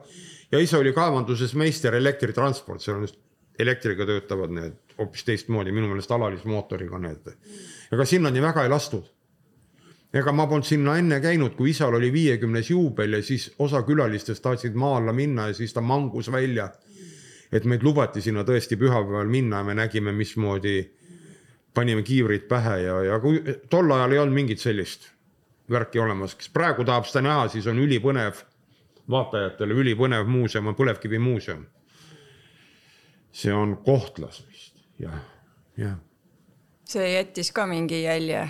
ja 0.53 0.59
isa 0.59 0.79
oli 0.79 0.93
kaevanduses 0.93 1.55
meister 1.55 1.95
elektritransport, 1.95 2.81
seal 2.81 2.97
on 2.97 3.03
just 3.03 3.22
elektriga 3.59 4.07
töötavad 4.07 4.53
need 4.55 4.79
hoopis 4.99 5.25
teistmoodi, 5.25 5.73
minu 5.73 5.89
meelest 5.89 6.11
alalismootoriga 6.11 6.99
need. 6.99 7.35
ega 7.93 8.05
sinnani 8.05 8.43
väga 8.43 8.65
ei 8.65 8.69
lastud. 8.69 9.05
ega 10.15 10.33
ma 10.33 10.47
polnud 10.47 10.67
sinna 10.69 10.97
enne 10.99 11.21
käinud, 11.21 11.55
kui 11.57 11.71
isal 11.71 11.95
oli 11.95 12.13
viiekümnes 12.13 12.71
juubel 12.71 13.13
ja 13.13 13.23
siis 13.23 13.55
osa 13.59 13.83
külalistest 13.83 14.43
tahtsid 14.43 14.75
maa 14.75 14.97
alla 14.97 15.13
minna 15.13 15.49
ja 15.49 15.55
siis 15.55 15.73
ta 15.73 15.81
mangus 15.81 16.33
välja. 16.33 16.71
et 17.53 17.65
meid 17.65 17.83
lubati 17.83 18.21
sinna 18.21 18.45
tõesti 18.45 18.77
pühapäeval 18.77 19.29
minna 19.29 19.57
ja 19.57 19.65
me 19.65 19.75
nägime, 19.75 20.13
mismoodi 20.13 20.91
panime 21.75 22.03
kiivrid 22.03 22.49
pähe 22.49 22.79
ja, 22.83 23.03
ja 23.03 23.21
kui 23.21 23.43
tol 23.71 23.91
ajal 23.91 24.13
ei 24.13 24.19
olnud 24.19 24.35
mingit 24.35 24.61
sellist 24.61 25.11
värki 25.71 25.99
olemas, 25.99 26.35
kes 26.35 26.49
praegu 26.49 26.85
tahab 26.85 27.05
seda 27.07 27.23
näha, 27.23 27.49
siis 27.49 27.67
on 27.67 27.79
ülipõnev, 27.79 28.41
vaatajatele 29.11 29.75
ülipõnev 29.75 30.27
muuseum 30.29 30.67
on 30.67 30.75
Põlevkivimuuseum 30.75 31.65
see 33.33 33.53
on 33.53 33.77
Kohtlas 33.85 34.45
vist, 34.49 34.77
jah, 35.01 35.17
jah. 35.77 35.97
see 36.85 37.15
jättis 37.15 37.53
ka 37.53 37.67
mingi 37.67 38.03
jälje? 38.03 38.49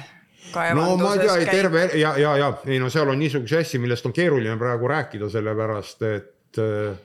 no 0.74 0.96
ma 0.96 1.14
ei 1.14 1.18
tea, 1.22 1.36
terve 1.50 1.90
ja, 1.94 2.16
ja, 2.18 2.36
ja 2.36 2.50
ei 2.66 2.80
no 2.82 2.90
seal 2.90 3.08
on 3.08 3.18
niisuguseid 3.18 3.62
asju, 3.62 3.80
millest 3.80 4.06
on 4.06 4.12
keeruline 4.12 4.56
praegu 4.58 4.90
rääkida, 4.90 5.30
sellepärast 5.30 6.02
et 6.08 6.58
äh, 6.58 6.98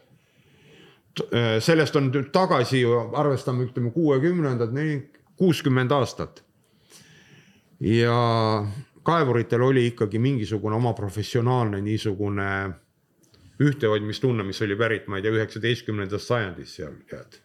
sellest 1.62 1.96
on 1.96 2.10
nüüd 2.10 2.34
tagasi 2.34 2.82
arvestame, 3.18 3.70
ütleme 3.70 3.94
kuuekümnendad, 3.94 4.74
kuuskümmend 5.38 5.92
aastat. 5.92 6.44
ja 7.80 8.18
kaevuritel 9.04 9.62
oli 9.62 9.88
ikkagi 9.94 10.20
mingisugune 10.20 10.76
oma 10.76 10.94
professionaalne 10.94 11.82
niisugune 11.82 12.70
ühtehoidmistunne, 13.62 14.44
mis 14.44 14.62
oli 14.62 14.76
pärit, 14.76 15.08
ma 15.08 15.18
ei 15.18 15.26
tea, 15.26 15.34
üheksateistkümnendast 15.38 16.28
sajandist 16.28 16.82
seal 16.82 16.98
tead 17.10 17.40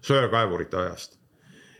söekaevurite 0.00 0.76
ajast. 0.76 1.18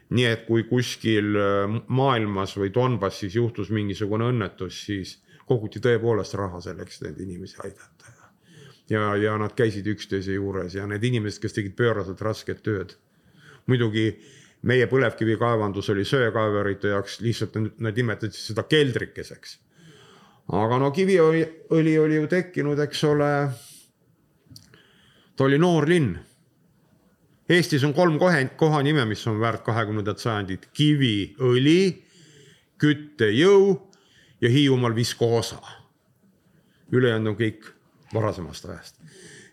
nii 0.08 0.24
et 0.24 0.46
kui 0.46 0.62
kuskil 0.64 1.34
äh, 1.36 1.74
maailmas 1.88 2.56
või 2.56 2.70
Donbassis 2.74 3.34
juhtus 3.36 3.68
mingisugune 3.70 4.30
õnnetus, 4.32 4.78
siis 4.86 5.18
koguti 5.46 5.82
tõepoolest 5.84 6.36
raha 6.38 6.60
selleks, 6.64 6.96
et 6.96 7.08
neid 7.08 7.20
inimesi 7.26 7.58
aidata 7.64 8.14
ja. 8.14 8.30
ja, 8.88 9.16
ja 9.16 9.36
nad 9.40 9.52
käisid 9.56 9.86
üksteise 9.92 10.36
juures 10.36 10.74
ja 10.74 10.86
need 10.88 11.04
inimesed, 11.04 11.42
kes 11.42 11.56
tegid 11.56 11.76
pööraselt 11.76 12.20
rasket 12.24 12.62
tööd. 12.64 12.96
muidugi 13.66 14.14
meie 14.62 14.86
põlevkivikaevandus 14.88 15.90
oli 15.92 16.04
söekaevurite 16.08 16.94
jaoks 16.94 17.20
lihtsalt, 17.20 17.58
nad 17.78 17.96
nimetasid 17.96 18.34
seda 18.34 18.64
keldrikeseks. 18.68 19.58
aga 20.52 20.78
no 20.78 20.90
kiviõli 20.90 21.98
oli 22.00 22.16
ju 22.16 22.26
tekkinud, 22.26 22.78
eks 22.78 23.04
ole. 23.04 23.32
ta 25.36 25.44
oli 25.44 25.58
noor 25.58 25.88
linn 25.88 26.16
Eestis 27.48 27.84
on 27.84 27.94
kolm 27.96 28.18
kohe, 28.20 28.42
kohanime, 28.60 29.06
mis 29.08 29.26
on 29.26 29.40
väärt 29.40 29.62
kahekümnendat 29.64 30.20
sajandit, 30.20 30.68
kivi, 30.76 31.34
õli, 31.40 32.04
küttejõu 32.78 33.70
ja 34.40 34.50
Hiiumaal 34.52 34.94
viskoosa. 34.94 35.58
ülejäänud 36.92 37.32
on 37.32 37.36
kõik 37.36 37.64
varasemast 38.14 38.64
ajast. 38.64 38.96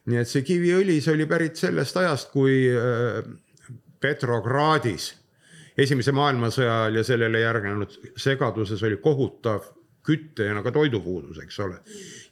nii 0.05 0.17
et 0.21 0.29
see 0.29 0.43
kiviõli, 0.45 1.01
see 1.01 1.13
oli 1.13 1.25
pärit 1.25 1.55
sellest 1.55 1.97
ajast, 1.97 2.31
kui 2.31 2.67
äh, 2.69 3.23
Petrogradis 3.99 5.13
esimese 5.77 6.11
maailmasõja 6.11 6.81
ajal 6.81 6.99
ja 6.99 7.03
sellele 7.03 7.39
järgnenud 7.39 7.95
segaduses 8.17 8.83
oli 8.83 8.97
kohutav 8.97 9.65
kütte 10.05 10.45
ja 10.47 10.61
ka 10.63 10.71
toidupuudus, 10.71 11.39
eks 11.43 11.59
ole. 11.59 11.79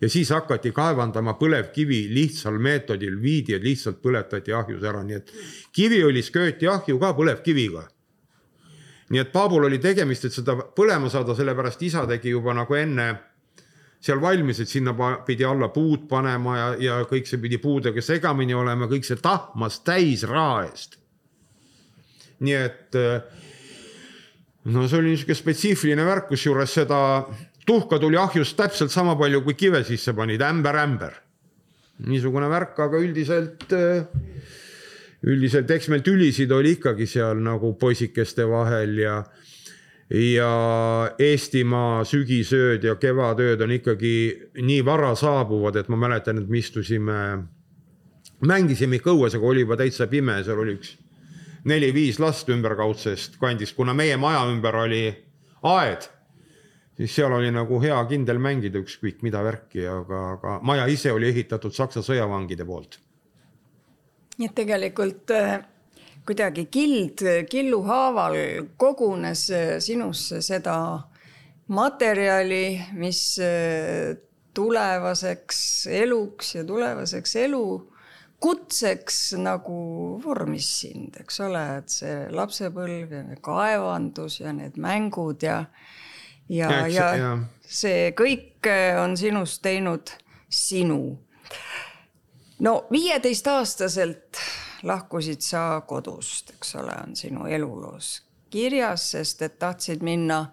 ja 0.01 0.09
siis 0.09 0.29
hakati 0.33 0.71
kaevandama 0.71 1.35
põlevkivi 1.39 2.05
lihtsal 2.13 2.59
meetodil, 2.61 3.17
viidi, 3.21 3.57
lihtsalt 3.61 4.01
põletati 4.03 4.53
ahjus 4.53 4.83
ära, 4.83 5.03
nii 5.03 5.17
et 5.17 5.33
kiviõlis 5.75 6.31
kööti 6.33 6.69
ahju 6.69 6.99
ka 6.99 7.13
põlevkiviga. 7.17 7.87
nii 9.09 9.21
et 9.21 9.31
Paabul 9.31 9.67
oli 9.69 9.79
tegemist, 9.79 10.25
et 10.25 10.33
seda 10.33 10.55
põlema 10.75 11.09
saada, 11.09 11.35
sellepärast 11.35 11.81
isa 11.81 12.07
tegi 12.07 12.33
juba 12.33 12.53
nagu 12.53 12.75
enne 12.75 13.11
seal 14.03 14.19
valmis, 14.21 14.59
et 14.59 14.69
sinna 14.69 14.93
pidi 15.25 15.45
alla 15.47 15.69
puud 15.71 16.09
panema 16.09 16.57
ja, 16.57 16.67
ja 16.79 16.97
kõik 17.07 17.27
see 17.29 17.39
pidi 17.39 17.57
puudega 17.57 18.01
segamini 18.03 18.53
olema, 18.53 18.89
kõik 18.91 19.07
see 19.07 19.21
tahmas 19.21 19.79
täis 19.85 20.25
raha 20.27 20.65
eest. 20.67 20.99
nii 22.43 22.55
et 22.59 22.97
no 24.65 24.83
see 24.87 24.99
oli 24.99 25.13
niisugune 25.13 25.37
spetsiifiline 25.39 26.05
värk, 26.07 26.27
kusjuures 26.31 26.75
seda 26.79 26.99
tuhka 27.65 27.99
tuli 27.99 28.17
ahjust 28.17 28.57
täpselt 28.57 28.91
sama 28.91 29.15
palju, 29.19 29.41
kui 29.45 29.55
kive 29.57 29.83
sisse 29.87 30.13
panid, 30.13 30.41
ämber-ämber. 30.41 31.19
niisugune 32.03 32.47
värk, 32.49 32.79
aga 32.79 32.99
üldiselt, 32.99 33.67
üldiselt 35.23 35.71
eks 35.71 35.87
meil 35.93 36.01
tülisid 36.03 36.51
oli 36.51 36.73
ikkagi 36.75 37.05
seal 37.07 37.39
nagu 37.39 37.75
poisikeste 37.79 38.47
vahel 38.49 38.97
ja 38.97 39.23
ja 40.13 40.49
Eestimaa 41.19 42.03
sügisööd 42.05 42.83
ja 42.83 42.95
kevadööd 43.01 43.61
on 43.63 43.71
ikkagi 43.77 44.15
nii 44.61 44.81
vara 44.85 45.13
saabuvad, 45.15 45.77
et 45.79 45.89
ma 45.89 45.97
mäletan, 45.97 46.41
et 46.41 46.49
me 46.49 46.59
istusime, 46.59 47.19
mängisime 48.45 48.99
ikka 48.99 49.13
õues, 49.13 49.37
aga 49.37 49.47
oli 49.47 49.63
juba 49.63 49.77
täitsa 49.79 50.09
pime, 50.11 50.41
seal 50.43 50.59
oli 50.59 50.75
üks 50.77 50.97
neli-viis 51.69 52.19
last 52.19 52.49
ümberkaudsest 52.51 53.39
kandist, 53.39 53.77
kuna 53.77 53.95
meie 53.95 54.17
maja 54.19 54.43
ümber 54.51 54.75
oli 54.83 55.05
aed 55.63 56.09
siis 56.97 57.15
seal 57.15 57.33
oli 57.33 57.51
nagu 57.53 57.79
hea 57.81 57.97
kindel 58.09 58.39
mängida 58.41 58.81
ükskõik 58.83 59.23
mida 59.25 59.43
värki, 59.45 59.85
aga, 59.89 60.23
aga 60.37 60.57
maja 60.65 60.87
ise 60.91 61.13
oli 61.13 61.29
ehitatud 61.31 61.73
Saksa 61.73 62.03
sõjavangide 62.05 62.65
poolt. 62.65 62.99
nii 64.37 64.49
et 64.49 64.55
tegelikult 64.57 65.31
äh, 65.33 65.63
kuidagi 66.25 66.65
kild 66.73 67.23
killu 67.49 67.83
haaval 67.87 68.37
kogunes 68.77 69.47
äh, 69.53 69.79
sinusse 69.79 70.41
seda 70.41 70.75
materjali, 71.73 72.81
mis 72.99 73.23
äh, 73.41 74.13
tulevaseks 74.53 75.87
eluks 76.03 76.55
ja 76.55 76.63
tulevaseks 76.63 77.35
elu 77.47 77.65
kutseks 78.43 79.17
nagu 79.39 79.75
vormis 80.23 80.67
sind, 80.81 81.15
eks 81.21 81.39
ole, 81.45 81.61
et 81.79 81.93
see 81.93 82.15
lapsepõlv 82.35 83.13
ja 83.15 83.37
kaevandus 83.41 84.41
ja 84.41 84.51
need 84.55 84.75
mängud 84.83 85.45
ja 85.45 85.61
ja, 86.49 86.87
ja, 86.87 87.07
ja, 87.15 87.37
see 87.61 88.11
kõik 88.17 88.67
äh, 88.67 88.97
on 89.01 89.17
sinust 89.17 89.61
teinud 89.61 90.11
sinu. 90.49 91.17
no 92.59 92.75
viieteistaastaselt 92.91 94.41
lahkusid 94.83 95.41
sa 95.41 95.81
kodust, 95.87 96.53
eks 96.57 96.75
ole, 96.75 96.95
on 97.07 97.15
sinu 97.15 97.47
eluloos 97.47 98.21
kirjas, 98.53 99.09
sest 99.15 99.41
et 99.41 99.57
tahtsid 99.59 100.03
minna 100.05 100.45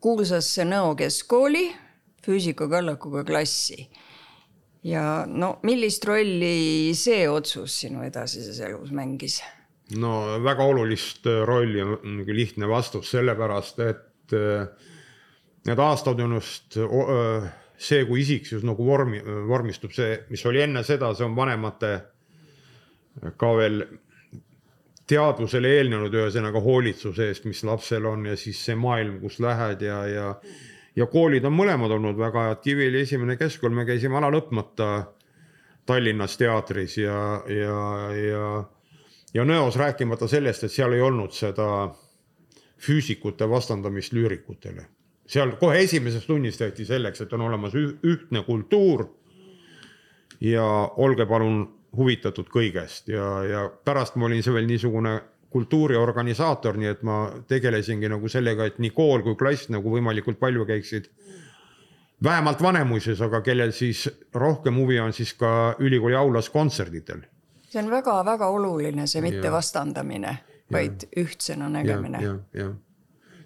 kuulsasse 0.00 0.64
Nõo 0.64 0.94
keskkooli 0.96 1.66
füüsikakallakuga 2.26 3.24
klassi. 3.26 3.90
ja 4.86 5.24
no 5.26 5.58
millist 5.66 6.04
rolli 6.06 6.94
see 6.94 7.26
otsus 7.28 7.80
sinu 7.82 8.04
edasises 8.06 8.60
elus 8.60 8.92
mängis? 8.94 9.40
no 9.98 10.38
väga 10.42 10.64
olulist 10.64 11.26
rolli 11.46 11.82
on 11.82 12.22
lihtne 12.26 12.68
vastus, 12.68 13.10
sellepärast 13.10 13.80
et 13.86 14.34
äh, 14.34 14.68
need 15.66 15.80
aastad 15.82 16.20
on 16.22 16.36
just 16.38 16.78
see, 17.76 18.04
kui 18.08 18.22
isiksus 18.22 18.64
nagu 18.64 18.84
vormi, 18.86 19.20
vormistub, 19.48 19.92
see, 19.92 20.20
mis 20.30 20.44
oli 20.48 20.62
enne 20.64 20.82
seda, 20.86 21.12
see 21.14 21.26
on 21.26 21.36
vanemate 21.36 21.92
ka 23.36 23.50
veel 23.56 23.82
teadvusele 25.06 25.70
eelnenud, 25.78 26.14
ühesõnaga 26.14 26.60
hoolitsuse 26.62 27.28
eest, 27.30 27.44
mis 27.46 27.62
lapsel 27.66 28.08
on 28.10 28.26
ja 28.32 28.38
siis 28.38 28.58
see 28.68 28.76
maailm, 28.78 29.20
kus 29.22 29.38
lähed 29.42 29.84
ja, 29.86 30.00
ja 30.10 30.32
ja 30.96 31.06
koolid 31.12 31.44
on 31.44 31.52
mõlemad 31.52 31.92
olnud 31.92 32.16
väga 32.16 32.48
head, 32.48 32.62
Kiviõli 32.64 33.02
esimene 33.04 33.36
keskkool, 33.36 33.74
me 33.76 33.84
käisime 33.84 34.16
ala 34.16 34.30
lõpmata 34.32 34.88
Tallinnas 35.86 36.38
teatris 36.40 36.96
ja, 36.98 37.20
ja, 37.52 37.76
ja 38.16 38.48
ja 39.36 39.44
Nõos 39.44 39.76
rääkimata 39.76 40.28
sellest, 40.30 40.64
et 40.64 40.72
seal 40.72 40.96
ei 40.96 41.04
olnud 41.04 41.34
seda 41.36 41.68
füüsikute 42.80 43.48
vastandamist 43.50 44.16
lüürikutele 44.16 44.86
seal 45.26 45.56
kohe 45.60 45.80
esimeses 45.82 46.26
tunnis 46.26 46.58
tehti 46.58 46.86
selleks, 46.86 47.20
et 47.24 47.32
on 47.32 47.46
olemas 47.48 47.74
ühtne 47.76 48.42
kultuur. 48.46 49.06
ja 50.40 50.64
olge 50.96 51.24
palun 51.26 51.62
huvitatud 51.96 52.50
kõigest 52.52 53.08
ja, 53.08 53.28
ja 53.44 53.60
pärast 53.84 54.18
ma 54.20 54.26
olin 54.26 54.42
see 54.44 54.52
veel 54.52 54.66
niisugune 54.68 55.14
kultuuriorganisaator, 55.50 56.76
nii 56.76 56.90
et 56.90 57.02
ma 57.06 57.30
tegelesingi 57.48 58.10
nagu 58.12 58.28
sellega, 58.28 58.66
et 58.66 58.76
nii 58.82 58.90
kool 58.92 59.22
kui 59.24 59.38
klass 59.40 59.70
nagu 59.72 59.88
võimalikult 59.90 60.36
palju 60.38 60.66
käiksid 60.68 61.08
vähemalt 62.22 62.60
Vanemuises, 62.62 63.20
aga 63.24 63.40
kellel 63.40 63.72
siis 63.72 64.04
rohkem 64.34 64.76
huvi 64.76 65.00
on, 65.00 65.12
siis 65.16 65.32
ka 65.34 65.76
ülikooli 65.78 66.16
aulas 66.16 66.50
kontserditel. 66.50 67.24
see 67.70 67.80
on 67.82 67.90
väga-väga 67.90 68.46
oluline, 68.46 69.06
see 69.06 69.24
mitte 69.24 69.46
ja. 69.46 69.52
vastandamine, 69.52 70.38
vaid 70.72 71.08
ja. 71.08 71.22
ühtsena 71.24 71.68
nägemine. 71.72 72.22
jah, 72.22 72.42
jah 72.52 72.74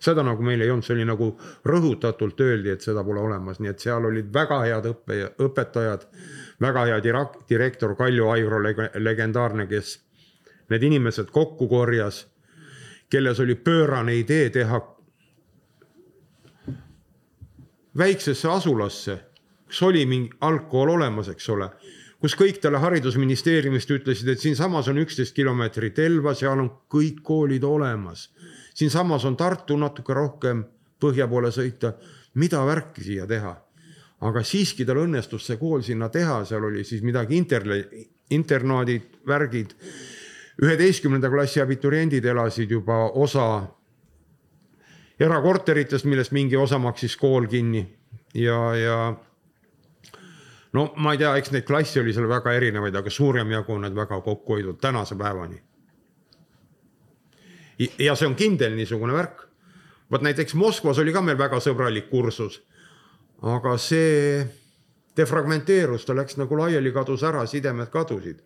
seda 0.01 0.25
nagu 0.25 0.43
meil 0.45 0.63
ei 0.65 0.71
olnud, 0.73 0.85
see 0.87 0.97
oli 0.97 1.07
nagu 1.09 1.31
rõhutatult 1.69 2.41
öeldi, 2.41 2.73
et 2.73 2.85
seda 2.85 3.05
pole 3.05 3.21
olemas, 3.21 3.61
nii 3.61 3.73
et 3.73 3.85
seal 3.85 4.07
olid 4.09 4.31
väga 4.33 4.63
head 4.65 4.89
õppe, 4.91 5.19
õpetajad, 5.47 6.07
väga 6.61 6.87
hea 6.89 7.01
direktor 7.49 7.97
Kalju 7.99 8.31
Aivro, 8.33 8.63
legendaarne, 8.97 9.69
kes 9.71 9.99
need 10.71 10.87
inimesed 10.89 11.31
kokku 11.35 11.69
korjas, 11.69 12.25
kelles 13.11 13.41
oli 13.43 13.57
pöörane 13.59 14.15
idee 14.17 14.51
teha 14.55 14.81
väiksesse 17.99 18.49
asulasse, 18.49 19.19
kus 19.67 19.83
oli 19.83 20.07
mingi 20.07 20.31
algkool 20.47 20.95
olemas, 20.95 21.29
eks 21.29 21.49
ole, 21.53 21.69
kus 22.23 22.37
kõik 22.39 22.61
talle 22.63 22.79
haridusministeeriumist 22.81 23.91
ütlesid, 23.91 24.31
et 24.31 24.41
siinsamas 24.41 24.89
on 24.89 25.01
üksteist 25.03 25.35
kilomeetrit 25.37 25.99
Elva, 25.99 26.35
seal 26.39 26.63
on 26.63 26.71
kõik 26.93 27.21
koolid 27.27 27.67
olemas 27.67 28.29
siinsamas 28.81 29.25
on 29.25 29.37
Tartu 29.37 29.77
natuke 29.77 30.15
rohkem 30.17 30.63
põhja 31.01 31.27
poole 31.29 31.51
sõita, 31.53 31.93
mida 32.41 32.63
värki 32.65 33.05
siia 33.05 33.27
teha. 33.29 33.57
aga 34.21 34.43
siiski 34.45 34.85
tal 34.85 34.99
õnnestus 35.01 35.47
see 35.49 35.57
kool 35.57 35.81
sinna 35.81 36.11
teha, 36.13 36.43
seal 36.45 36.65
oli 36.69 36.83
siis 36.85 37.01
midagi 37.03 37.39
interle-, 37.41 37.87
internaadid, 38.31 39.07
värgid. 39.27 39.73
üheteistkümnenda 40.63 41.31
klassi 41.33 41.61
abituriendid 41.61 42.25
elasid 42.25 42.71
juba 42.71 43.07
osa 43.17 43.47
erakorteritest, 45.21 46.05
millest 46.05 46.33
mingi 46.33 46.57
osa 46.57 46.79
maksis 46.79 47.17
kool 47.17 47.47
kinni 47.49 47.87
ja, 48.35 48.59
ja 48.77 48.99
no 50.73 50.93
ma 50.97 51.13
ei 51.13 51.19
tea, 51.19 51.37
eks 51.37 51.53
neid 51.53 51.65
klasse 51.65 52.01
oli 52.01 52.13
seal 52.13 52.29
väga 52.29 52.53
erinevaid, 52.53 52.97
aga 52.97 53.11
suurem 53.11 53.57
jagu 53.57 53.73
on 53.73 53.89
need 53.89 53.97
väga 53.97 54.21
kokku 54.21 54.57
hoidnud 54.57 54.81
tänase 54.81 55.17
päevani 55.17 55.61
ja 57.99 58.15
see 58.17 58.29
on 58.29 58.35
kindel 58.35 58.75
niisugune 58.77 59.15
värk. 59.15 59.47
vot 60.11 60.23
näiteks 60.23 60.55
Moskvas 60.55 60.99
oli 60.99 61.13
ka 61.13 61.23
meil 61.23 61.39
väga 61.39 61.61
sõbralik 61.61 62.11
kursus. 62.11 62.63
aga 63.43 63.77
see 63.79 64.47
defragmenteerus, 65.17 66.05
ta 66.05 66.15
läks 66.15 66.37
nagu 66.37 66.59
laiali, 66.59 66.93
kadus 66.93 67.23
ära, 67.23 67.47
sidemed 67.47 67.91
kadusid. 67.91 68.43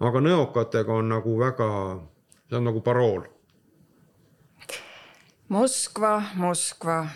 aga 0.00 0.20
nõokatega 0.20 0.92
on 0.92 1.08
nagu 1.08 1.38
väga, 1.38 1.68
see 2.48 2.56
on 2.56 2.64
nagu 2.64 2.80
parool. 2.80 3.22
Moskva, 5.52 6.22
Moskva, 6.34 7.06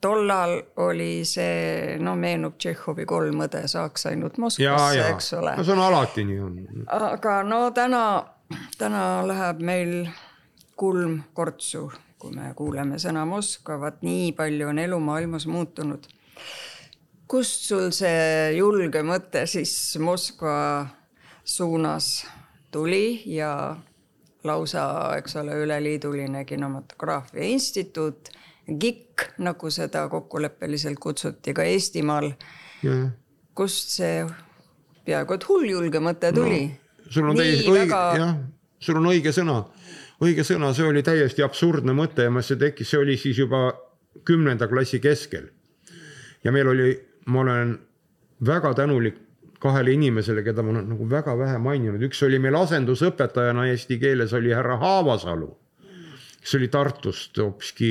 tollal 0.00 0.62
oli 0.76 1.24
see, 1.24 1.96
no 1.98 2.14
meenub 2.16 2.58
Tšehhovi 2.58 3.06
kolm 3.08 3.40
õde, 3.46 3.64
saaks 3.66 4.06
ainult 4.10 4.38
Moskvasse, 4.38 5.06
eks 5.08 5.32
ole. 5.32 5.56
no 5.56 5.64
see 5.64 5.72
on 5.72 5.82
alati 5.82 6.24
nii 6.28 6.40
on. 6.40 6.58
aga 6.86 7.42
no 7.42 7.70
täna, 7.74 8.04
täna 8.78 9.04
läheb 9.26 9.64
meil 9.64 9.94
kulm 10.78 11.22
kortsu, 11.34 11.88
kui 12.18 12.34
me 12.34 12.52
kuuleme 12.56 13.00
sõna 13.02 13.24
Moskva, 13.26 13.78
vaat 13.82 14.02
nii 14.06 14.30
palju 14.38 14.70
on 14.70 14.78
elu 14.78 15.00
maailmas 15.02 15.46
muutunud. 15.50 16.06
kust 17.28 17.66
sul 17.68 17.90
see 17.92 18.54
julge 18.56 19.02
mõte 19.02 19.44
siis 19.46 19.72
Moskva 20.00 20.86
suunas 21.44 22.26
tuli 22.70 23.22
ja 23.26 23.76
lausa, 24.44 24.84
eks 25.18 25.36
ole, 25.36 25.58
üleliiduline 25.64 26.44
kinematograafia 26.44 27.44
instituut, 27.44 28.30
GIK, 28.80 29.32
nagu 29.38 29.70
seda 29.70 30.06
kokkuleppeliselt 30.08 30.98
kutsuti 31.00 31.54
ka 31.54 31.64
Eestimaal. 31.64 32.30
kust 33.54 33.96
see 33.98 34.22
peaaegu 35.04 35.34
et 35.34 35.48
hulljulge 35.48 35.98
mõte 35.98 36.30
tuli 36.36 36.60
no,? 36.68 36.74
sul 37.10 37.30
on 37.30 37.36
täiesti 37.40 37.66
õige 37.72 37.80
väga..., 37.80 38.02
jah, 38.20 38.34
sul 38.78 39.00
on 39.00 39.08
õige 39.10 39.32
sõna 39.34 39.56
õige 40.24 40.44
sõna, 40.46 40.72
see 40.74 40.86
oli 40.88 41.02
täiesti 41.06 41.44
absurdne 41.44 41.94
mõte 41.94 42.26
ja 42.26 42.42
see 42.42 42.58
tekkis, 42.58 42.90
see 42.90 43.00
oli 43.00 43.16
siis 43.16 43.38
juba 43.38 43.70
kümnenda 44.26 44.68
klassi 44.68 45.00
keskel. 45.00 45.48
ja 46.44 46.52
meil 46.52 46.68
oli, 46.68 46.92
ma 47.26 47.40
olen 47.40 47.78
väga 48.46 48.74
tänulik 48.74 49.16
kahele 49.58 49.92
inimesele, 49.92 50.42
keda 50.42 50.62
ma 50.62 50.70
olen 50.70 50.88
nagu 50.92 51.06
väga 51.10 51.34
vähe 51.38 51.58
maininud, 51.58 52.02
üks 52.02 52.22
oli 52.22 52.38
meil 52.38 52.54
asendusõpetajana 52.54 53.66
eesti 53.72 53.98
keeles 53.98 54.32
oli 54.32 54.52
härra 54.54 54.76
Haavasalu, 54.78 55.48
kes 56.40 56.54
oli 56.54 56.68
Tartust 56.68 57.38
hoopiski 57.38 57.90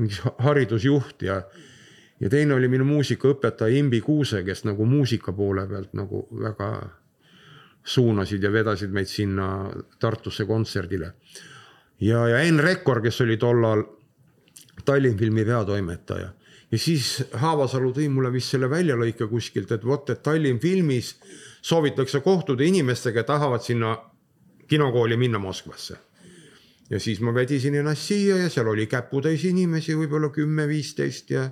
mingi 0.00 0.16
haridusjuht 0.38 1.22
ja, 1.22 1.42
ja 2.20 2.30
teine 2.32 2.54
oli 2.54 2.68
minu 2.72 2.86
muusikaõpetaja 2.88 3.76
Imbi 3.76 4.00
Kuuse, 4.00 4.42
kes 4.46 4.64
nagu 4.64 4.86
muusika 4.88 5.32
poole 5.36 5.66
pealt 5.68 5.92
nagu 5.92 6.26
väga 6.30 6.70
suunasid 7.84 8.42
ja 8.42 8.52
vedasid 8.52 8.92
meid 8.92 9.08
sinna 9.08 9.70
Tartusse 9.98 10.44
kontserdile. 10.46 11.12
ja, 12.00 12.28
ja 12.28 12.38
Enn 12.40 12.60
Rekkor, 12.60 13.00
kes 13.02 13.20
oli 13.20 13.36
tollal 13.36 13.84
Tallinnfilmi 14.84 15.44
peatoimetaja, 15.44 16.28
ja 16.72 16.78
siis 16.78 17.24
Haavasalu 17.32 17.92
tõi 17.92 18.08
mulle 18.08 18.32
vist 18.32 18.54
selle 18.54 18.70
väljalõike 18.70 19.26
kuskilt, 19.28 19.72
et 19.72 19.84
vot, 19.84 20.10
et 20.10 20.22
Tallinn 20.22 20.60
filmis 20.60 21.14
soovitakse 21.62 22.20
kohtuda 22.24 22.64
inimestega, 22.64 23.24
tahavad 23.28 23.64
sinna 23.64 23.96
kinokooli 24.68 25.16
minna 25.16 25.38
Moskvasse. 25.38 25.96
ja 26.90 27.00
siis 27.00 27.20
ma 27.20 27.34
vädisin 27.34 27.74
ennast 27.74 28.02
siia 28.02 28.36
ja 28.36 28.48
seal 28.50 28.68
oli 28.68 28.86
käputäis 28.86 29.44
inimesi, 29.44 29.94
võib-olla 29.94 30.30
kümme-viisteist 30.34 31.30
ja 31.30 31.50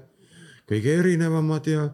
kõige 0.69 0.97
erinevamad 0.99 1.67
ja 1.67 1.89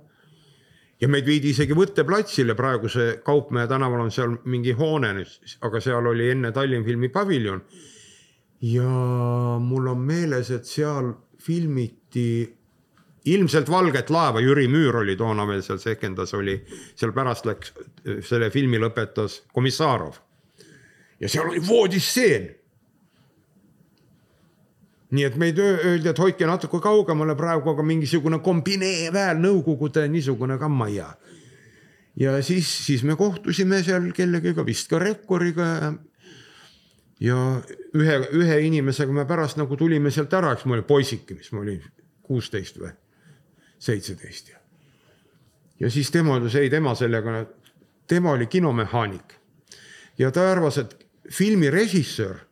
ja 1.05 1.09
meid 1.13 1.27
viidi 1.29 1.53
isegi 1.53 1.77
võtteplatsile, 1.77 2.55
praeguse 2.57 3.07
Kaupmehe 3.25 3.69
tänaval 3.69 4.07
on 4.07 4.13
seal 4.15 4.39
mingi 4.49 4.73
hoone 4.79 5.13
nüüd, 5.19 5.35
aga 5.67 5.81
seal 5.85 6.07
oli 6.09 6.31
enne 6.33 6.53
Tallinn 6.57 6.87
filmi 6.87 7.11
paviljon. 7.13 7.61
ja 8.65 8.91
mul 9.61 9.91
on 9.93 10.01
meeles, 10.01 10.51
et 10.51 10.65
seal 10.65 11.13
filmiti 11.45 12.49
ilmselt 13.35 13.69
Valget 13.69 14.11
laeva, 14.11 14.41
Jüri 14.41 14.65
Müür 14.69 15.03
oli 15.03 15.17
toona 15.17 15.45
veel 15.49 15.61
seal 15.65 15.81
sekendas, 15.83 16.33
oli 16.35 16.57
seal 16.97 17.13
pärast 17.13 17.47
läks, 17.49 17.75
selle 18.25 18.49
filmi 18.51 18.81
lõpetas 18.81 19.43
Komissarov. 19.53 20.17
ja 21.21 21.29
seal 21.29 21.51
oli 21.51 21.61
voodisstseen 21.69 22.49
nii 25.15 25.27
et 25.29 25.37
meid 25.39 25.59
öeldi, 25.63 26.09
et 26.11 26.19
hoidke 26.19 26.47
natuke 26.49 26.81
kaugemale 26.83 27.37
praegu, 27.39 27.71
aga 27.71 27.85
mingisugune 27.87 28.41
kombinee 28.43 29.13
väel 29.15 29.39
Nõukogude 29.43 30.07
niisugune 30.11 30.59
kammaia. 30.59 31.15
ja 32.17 32.43
siis, 32.43 32.69
siis 32.87 33.03
me 33.03 33.17
kohtusime 33.17 33.83
seal 33.83 34.11
kellegiga, 34.15 34.65
vist 34.67 34.91
ka 34.91 34.99
Rekkoriga. 34.99 35.95
ja 37.21 37.39
ühe, 37.95 38.19
ühe 38.33 38.61
inimesega 38.67 39.13
me 39.13 39.25
pärast 39.25 39.57
nagu 39.57 39.77
tulime 39.77 40.11
sealt 40.11 40.33
ära, 40.35 40.53
eks 40.53 40.65
ma 40.65 40.75
olin 40.75 40.85
poisike, 40.85 41.35
mis 41.35 41.53
ma 41.53 41.61
olin 41.61 41.83
kuusteist 42.23 42.81
või 42.81 42.91
seitseteist 43.79 44.49
ja. 44.49 44.59
ja 45.81 45.91
siis 45.91 46.11
tema 46.11 46.39
ütles, 46.39 46.57
ei 46.59 46.71
tema 46.71 46.95
sellega, 46.95 47.45
tema 48.09 48.33
oli 48.33 48.47
kinomehaanik 48.47 49.39
ja 50.19 50.31
ta 50.31 50.51
arvas, 50.51 50.79
et 50.79 50.97
filmi 51.31 51.71
režissöör 51.71 52.43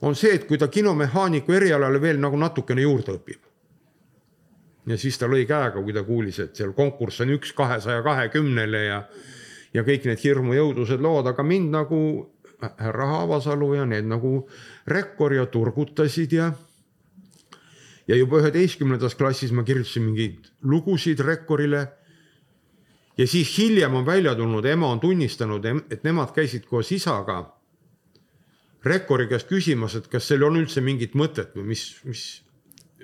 on 0.00 0.16
see, 0.16 0.34
et 0.34 0.44
kui 0.48 0.58
ta 0.58 0.68
kinomehaaniku 0.68 1.52
erialale 1.56 2.00
veel 2.00 2.20
nagu 2.20 2.36
natukene 2.36 2.84
juurde 2.84 3.16
õpib. 3.16 3.40
ja 4.86 4.98
siis 4.98 5.18
ta 5.18 5.26
lõi 5.26 5.46
käega, 5.46 5.82
kui 5.82 5.92
ta 5.92 6.04
kuulis, 6.06 6.38
et 6.38 6.54
seal 6.56 6.72
konkurss 6.72 7.20
on 7.24 7.32
üks 7.34 7.52
kahesaja 7.56 8.02
kahekümnele 8.06 8.84
ja, 8.84 9.00
ja 9.74 9.82
kõik 9.82 10.06
need 10.06 10.22
hirmujõudlused 10.22 11.02
lood, 11.02 11.26
aga 11.26 11.42
mind 11.42 11.72
nagu 11.74 12.00
härra 12.60 13.06
Haavasalu 13.06 13.74
ja 13.74 13.86
need 13.86 14.06
nagu 14.06 14.46
Rekkor 14.86 15.34
ja 15.34 15.46
turgutasid 15.46 16.32
ja. 16.32 16.52
ja 18.08 18.16
juba 18.16 18.40
üheteistkümnendas 18.40 19.16
klassis 19.18 19.52
ma 19.52 19.64
kirjutasin 19.64 20.06
mingeid 20.06 20.52
lugusid 20.62 21.20
Rekkorile. 21.20 21.88
ja 23.18 23.26
siis 23.26 23.58
hiljem 23.58 23.94
on 23.94 24.06
välja 24.06 24.34
tulnud, 24.34 24.64
ema 24.64 24.86
on 24.92 25.00
tunnistanud, 25.00 25.64
et 25.90 26.04
nemad 26.04 26.32
käisid 26.36 26.64
koos 26.68 26.92
isaga 26.92 27.55
Rekkori 28.84 29.26
käest 29.30 29.48
küsimas, 29.48 29.96
et 29.98 30.06
kas 30.10 30.28
seal 30.28 30.44
on 30.46 30.58
üldse 30.60 30.82
mingit 30.84 31.16
mõtet 31.18 31.54
või 31.56 31.72
mis, 31.72 31.88
mis 32.04 32.26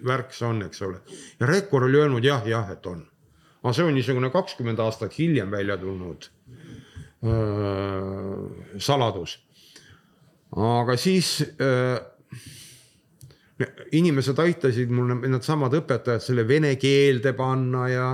värk 0.05 0.35
see 0.35 0.47
on, 0.49 0.63
eks 0.67 0.83
ole. 0.87 1.01
ja 1.41 1.49
Rekkor 1.49 1.89
oli 1.89 2.01
öelnud 2.01 2.25
jah, 2.25 2.45
jah, 2.49 2.71
et 2.71 2.87
on. 2.87 3.03
aga 3.63 3.75
see 3.77 3.87
on 3.87 3.95
niisugune 3.95 4.31
kakskümmend 4.35 4.81
aastat 4.83 5.19
hiljem 5.19 5.51
välja 5.51 5.77
tulnud 5.79 6.29
öö, 7.25 8.79
saladus. 8.79 9.39
aga 10.57 10.97
siis 10.97 11.41
öö, 11.61 11.99
inimesed 13.93 14.39
aitasid 14.39 14.91
mul, 14.91 15.15
needsamad 15.23 15.75
õpetajad 15.83 16.25
selle 16.25 16.47
vene 16.49 16.75
keelde 16.81 17.35
panna 17.39 17.87
ja, 17.91 18.09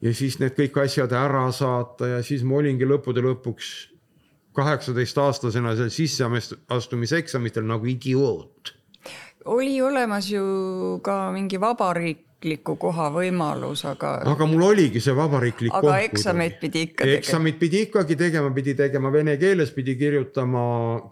ja 0.00 0.14
siis 0.14 0.38
need 0.40 0.56
kõik 0.56 0.80
asjad 0.84 1.12
ära 1.12 1.48
saata 1.52 2.14
ja 2.16 2.22
siis 2.24 2.44
ma 2.46 2.60
olingi 2.62 2.88
lõppude 2.88 3.24
lõpuks 3.24 3.72
kaheksateistaastasena 4.52 5.74
seal 5.76 5.88
sisseastumiseksamitel 5.88 7.66
nagu 7.66 7.86
idioot. 7.86 8.74
oli 9.44 9.80
olemas 9.82 10.30
ju 10.30 10.42
ka 11.02 11.30
mingi 11.32 11.60
vabariikliku 11.60 12.76
koha 12.76 13.08
võimalus, 13.14 13.84
aga. 13.88 14.18
aga 14.26 14.46
mul 14.46 14.62
oligi 14.62 15.00
see 15.00 15.14
vabariiklik 15.16 15.72
aga 15.72 15.80
koht. 15.80 15.94
aga 15.94 16.02
eksameid 16.10 16.58
pidi 16.60 16.82
ikka 16.88 17.04
tegema. 17.04 17.18
eksamit 17.18 17.58
pidi 17.58 17.82
ikkagi 17.86 18.16
tegema, 18.16 18.50
pidi 18.54 18.74
tegema 18.74 19.12
vene 19.12 19.36
keeles, 19.36 19.70
pidi 19.70 19.96
kirjutama 19.96 20.64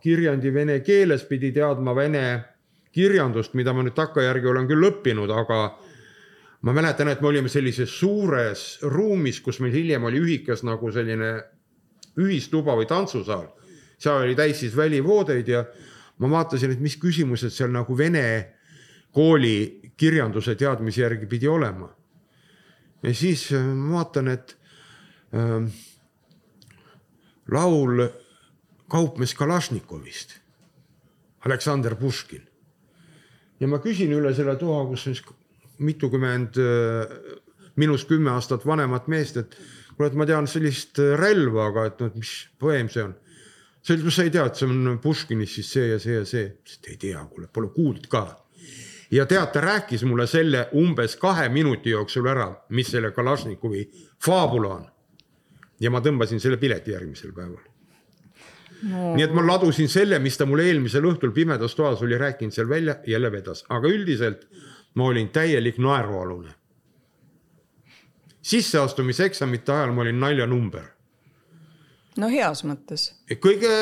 kirjandi 0.03 0.55
vene 0.55 0.81
keeles, 0.81 1.25
pidi 1.25 1.53
teadma 1.53 1.95
vene 1.97 2.27
kirjandust, 2.97 3.55
mida 3.55 3.73
ma 3.77 3.85
nüüd 3.85 3.97
takkajärgi 3.97 4.49
olen 4.49 4.69
küll 4.69 4.89
õppinud, 4.89 5.33
aga 5.33 5.61
ma 6.65 6.73
mäletan, 6.73 7.11
et 7.13 7.21
me 7.21 7.29
olime 7.29 7.53
sellises 7.53 7.93
suures 7.93 8.65
ruumis, 8.83 9.41
kus 9.45 9.61
meil 9.61 9.75
hiljem 9.77 10.09
oli 10.09 10.23
ühikas 10.23 10.65
nagu 10.67 10.91
selline 10.93 11.35
ühistuba 12.17 12.77
või 12.77 12.87
tantsusaal. 12.87 13.49
seal 13.99 14.23
oli 14.23 14.35
täis 14.37 14.61
siis 14.61 14.77
välivoodeid 14.77 15.49
ja 15.49 15.65
ma 16.19 16.31
vaatasin, 16.31 16.73
et 16.73 16.81
mis 16.81 16.97
küsimused 16.97 17.53
seal 17.53 17.71
nagu 17.73 17.97
vene 17.99 18.53
kooli 19.13 19.93
kirjanduse 19.97 20.55
teadmise 20.55 21.01
järgi 21.01 21.27
pidi 21.27 21.49
olema. 21.49 21.89
ja 23.03 23.15
siis 23.15 23.53
äh, 23.53 23.65
ma 23.65 23.99
vaatan, 23.99 24.29
et 24.29 24.57
äh, 25.35 25.73
laul 27.49 28.09
kaupmees 28.89 29.35
Kalašnikovist, 29.35 30.39
Aleksander 31.45 31.95
Puškin. 31.95 32.49
ja 33.61 33.69
ma 33.69 33.79
küsin 33.79 34.13
üle 34.13 34.35
selle 34.35 34.57
toa, 34.57 34.87
kus 34.87 35.05
siis 35.05 35.23
mitukümmend 35.79 36.57
äh, 36.61 37.17
minust 37.77 38.09
kümme 38.09 38.31
aastat 38.31 38.67
vanemat 38.67 39.09
meest, 39.09 39.37
et 39.37 39.57
kuule, 39.97 40.11
et 40.13 40.19
ma 40.19 40.27
tean 40.29 40.49
sellist 40.51 41.01
äh, 41.03 41.15
relva, 41.19 41.71
aga 41.71 41.87
et 41.91 42.03
noh, 42.03 42.11
et 42.11 42.19
mis 42.21 42.33
poeem 42.61 42.91
see 42.93 43.05
on. 43.05 43.15
see 43.87 43.95
ütleb, 43.97 44.13
sa 44.13 44.27
ei 44.27 44.33
tea, 44.35 44.47
et 44.49 44.59
see 44.59 44.67
on 44.69 44.99
Puškinis 45.03 45.55
siis 45.59 45.71
see 45.77 45.87
ja 45.93 46.01
see 46.03 46.19
ja 46.19 46.25
see. 46.29 46.49
ei 46.91 46.99
tea, 47.01 47.23
kuule, 47.31 47.49
pole 47.53 47.71
kuulnud 47.75 48.09
ka. 48.13 48.27
ja 49.11 49.27
tead, 49.27 49.53
ta 49.55 49.63
rääkis 49.65 50.05
mulle 50.05 50.27
selle 50.31 50.67
umbes 50.75 51.17
kahe 51.21 51.49
minuti 51.49 51.95
jooksul 51.95 52.27
ära, 52.29 52.51
mis 52.69 52.91
selle 52.93 53.13
Kalašnikovi 53.17 53.87
faabula 54.25 54.75
on. 54.81 54.85
ja 55.81 55.91
ma 55.91 56.03
tõmbasin 56.05 56.43
selle 56.43 56.61
pileti 56.61 56.93
järgmisel 56.93 57.33
päeval 57.37 57.65
no.. 58.91 59.15
nii 59.17 59.25
et 59.25 59.35
ma 59.35 59.45
ladusin 59.47 59.89
selle, 59.89 60.19
mis 60.19 60.37
ta 60.37 60.47
mulle 60.49 60.69
eelmisel 60.69 61.05
õhtul 61.09 61.33
pimedas 61.33 61.75
toas 61.79 62.03
oli 62.03 62.19
rääkinud 62.19 62.53
seal 62.53 62.69
välja, 62.69 63.01
jälle 63.07 63.33
vedas, 63.33 63.65
aga 63.69 63.89
üldiselt 63.89 64.47
ma 64.97 65.09
olin 65.13 65.29
täielik 65.33 65.79
naerualune 65.79 66.53
sisseastumiseksamite 68.47 69.73
ajal 69.73 69.93
ma 69.93 70.05
olin 70.05 70.21
naljanumber. 70.21 70.85
no 72.17 72.29
heas 72.31 72.63
mõttes. 72.65 73.11
kõige 73.43 73.73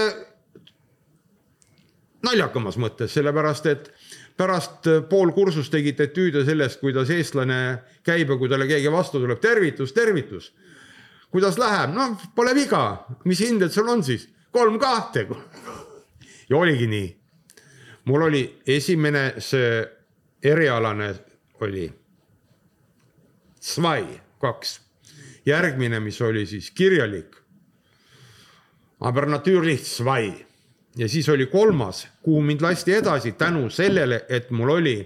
naljakamas 2.24 2.78
mõttes, 2.80 3.12
sellepärast 3.12 3.66
et 3.66 3.90
pärast 4.36 4.88
pool 5.10 5.32
kursust 5.36 5.72
tegid 5.72 6.00
etüüde 6.00 6.44
sellest, 6.44 6.80
kuidas 6.80 7.10
eestlane 7.10 7.58
käib 8.06 8.30
ja 8.30 8.38
kui 8.40 8.48
talle 8.48 8.66
keegi 8.66 8.92
vastu 8.92 9.20
tuleb, 9.20 9.40
tervitus, 9.40 9.92
tervitus. 9.92 10.52
kuidas 11.30 11.58
läheb, 11.58 11.92
noh, 11.94 12.16
pole 12.34 12.54
viga, 12.54 13.04
mis 13.24 13.40
hinded 13.42 13.72
sul 13.74 13.88
on 13.88 14.04
siis, 14.06 14.28
kolm 14.54 14.78
kahte. 14.78 15.26
ja 16.48 16.56
oligi 16.56 16.86
nii. 16.86 17.16
mul 18.04 18.22
oli 18.22 18.60
esimene 18.66 19.34
see 19.38 19.84
erialane 20.42 21.14
oli 21.60 21.88
svai 23.60 24.23
kaks. 24.44 24.80
järgmine, 25.46 26.00
mis 26.00 26.20
oli 26.22 26.46
siis 26.46 26.70
kirjalik. 26.70 27.36
Ja 30.96 31.08
siis 31.08 31.28
oli 31.28 31.46
kolmas, 31.46 32.06
kuhu 32.22 32.40
mind 32.42 32.62
lasti 32.62 32.94
edasi 32.94 33.32
tänu 33.32 33.70
sellele, 33.70 34.24
et 34.28 34.50
mul 34.50 34.70
oli 34.70 34.96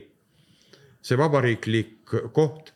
see 1.02 1.18
vabariiklik 1.18 2.12
koht. 2.32 2.74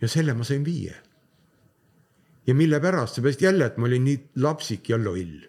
ja 0.00 0.08
selle 0.08 0.34
ma 0.34 0.44
sain 0.44 0.64
viie. 0.64 0.94
ja 2.46 2.54
mille 2.54 2.80
pärast, 2.80 3.14
seepärast 3.14 3.42
jälle, 3.42 3.66
et 3.66 3.76
ma 3.76 3.86
olin 3.86 4.04
nii 4.04 4.18
lapsik 4.42 4.88
ja 4.88 4.98
loll. 4.98 5.46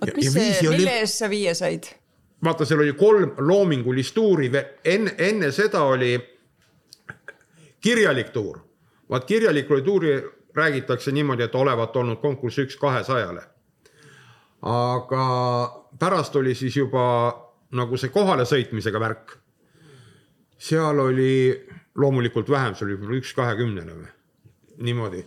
oot, 0.00 0.16
mis 0.16 0.32
see, 0.32 0.70
mille 0.70 0.98
eest 1.00 1.18
sa 1.24 1.30
viie 1.30 1.54
said? 1.54 1.88
vaata, 2.44 2.66
seal 2.68 2.84
oli 2.84 2.92
kolm 2.92 3.34
loomingulist 3.38 4.14
tuuri, 4.14 4.50
enne, 4.84 5.14
enne 5.18 5.50
seda 5.52 5.82
oli 5.88 6.14
kirjalik 7.84 8.32
tuur, 8.32 8.58
vaat 9.10 9.26
kirjalikule 9.28 9.84
tuuri 9.84 10.14
räägitakse 10.54 11.12
niimoodi, 11.12 11.44
et 11.44 11.54
olevat 11.54 11.96
olnud 11.96 12.20
konkurss 12.22 12.62
üks 12.62 12.78
kahesajale. 12.80 13.42
aga 14.64 15.24
pärast 16.00 16.36
oli 16.40 16.54
siis 16.54 16.76
juba 16.76 17.04
nagu 17.76 17.96
see 18.00 18.08
kohalesõitmisega 18.08 19.00
värk. 19.00 19.38
seal 20.58 20.98
oli 20.98 21.66
loomulikult 21.94 22.48
vähem, 22.50 22.74
see 22.74 22.86
oli 22.86 22.96
võib-olla 22.96 23.20
üks 23.20 23.34
kahekümnene 23.36 23.96
või 23.98 24.08
niimoodi 24.86 25.24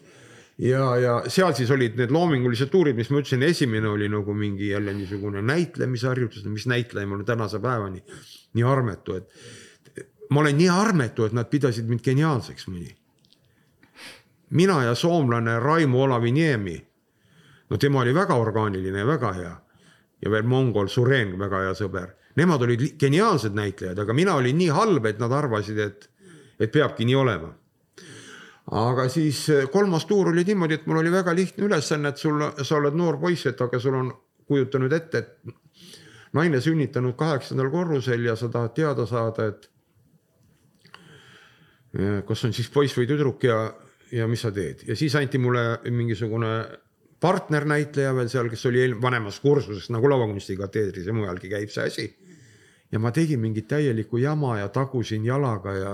ja, 0.57 0.81
ja 0.97 1.13
seal 1.29 1.53
siis 1.53 1.69
olid 1.71 1.99
need 1.99 2.11
loomingulised 2.11 2.71
tuurid, 2.73 2.97
mis 2.97 3.11
ma 3.13 3.21
ütlesin, 3.21 3.45
esimene 3.45 3.89
oli 3.91 4.09
nagu 4.09 4.33
mingi 4.33 4.71
jälle 4.71 4.93
niisugune 4.97 5.41
näitlemisharjutus, 5.45 6.45
mis 6.49 6.65
näitleja 6.67 7.07
mul 7.07 7.23
tänase 7.27 7.59
päevani 7.61 8.01
nii 8.57 8.65
armetu, 8.65 9.21
et 9.21 9.29
ma 10.29 10.39
olen 10.39 10.57
nii 10.57 10.69
armetu, 10.69 11.25
et 11.25 11.33
nad 11.33 11.49
pidasid 11.49 11.87
mind 11.89 12.03
geniaalseks 12.03 12.67
mõni. 12.67 12.95
mina 14.49 14.83
ja 14.83 14.95
soomlane 14.95 15.59
Raimo 15.59 16.03
Olaviniemi, 16.03 16.87
no 17.69 17.77
tema 17.77 17.99
oli 17.99 18.13
väga 18.15 18.35
orgaaniline 18.35 18.99
ja 18.99 19.07
väga 19.07 19.31
hea 19.33 19.55
ja 20.21 20.31
veel 20.31 20.43
mongol 20.43 20.87
Suren, 20.87 21.39
väga 21.39 21.61
hea 21.65 21.73
sõber. 21.77 22.13
Nemad 22.37 22.61
olid 22.61 22.83
geniaalsed 22.99 23.55
näitlejad, 23.57 23.99
aga 23.99 24.13
mina 24.13 24.35
olin 24.35 24.57
nii 24.57 24.69
halb, 24.73 25.05
et 25.05 25.19
nad 25.19 25.31
arvasid, 25.33 25.79
et, 25.79 26.09
et 26.59 26.71
peabki 26.71 27.05
nii 27.05 27.15
olema. 27.15 27.53
aga 28.67 29.07
siis 29.09 29.45
kolmas 29.71 30.05
tuur 30.05 30.27
oli 30.27 30.43
niimoodi, 30.43 30.73
et 30.73 30.87
mul 30.87 30.97
oli 30.99 31.11
väga 31.11 31.35
lihtne 31.35 31.63
ülesanne, 31.65 32.09
et 32.09 32.17
sul, 32.17 32.41
sa 32.63 32.75
oled 32.75 32.95
noor 32.99 33.17
poiss, 33.19 33.45
et 33.45 33.61
aga 33.61 33.79
sul 33.79 33.95
on, 33.95 34.11
kujuta 34.47 34.79
nüüd 34.79 34.93
ette, 34.93 35.17
et 35.17 35.87
naine 36.33 36.59
sünnitanud 36.61 37.15
kaheksandal 37.15 37.69
korrusel 37.71 38.25
ja 38.27 38.35
sa 38.35 38.49
tahad 38.51 38.73
teada 38.75 39.05
saada, 39.07 39.47
et 39.47 39.69
kas 42.27 42.43
on 42.45 42.53
siis 42.53 42.69
poiss 42.69 42.97
või 42.97 43.07
tüdruk 43.09 43.43
ja, 43.47 43.57
ja 44.11 44.27
mis 44.29 44.43
sa 44.45 44.51
teed 44.53 44.83
ja 44.87 44.95
siis 44.95 45.15
anti 45.17 45.39
mulle 45.41 45.79
mingisugune 45.89 46.51
partnernäitleja 47.19 48.13
veel 48.15 48.29
seal, 48.29 48.49
kes 48.51 48.65
oli 48.69 48.83
vanemas 49.01 49.39
kursuses 49.41 49.89
nagu 49.93 50.09
lavakunstikateedris 50.11 51.07
ja 51.09 51.15
mujalgi 51.17 51.49
käib 51.49 51.73
see 51.73 51.87
asi. 51.89 52.07
ja 52.91 52.99
ma 52.99 53.11
tegin 53.11 53.39
mingit 53.39 53.67
täielikku 53.67 54.17
jama 54.21 54.59
ja 54.59 54.69
tagusin 54.69 55.25
jalaga 55.25 55.73
ja 55.73 55.93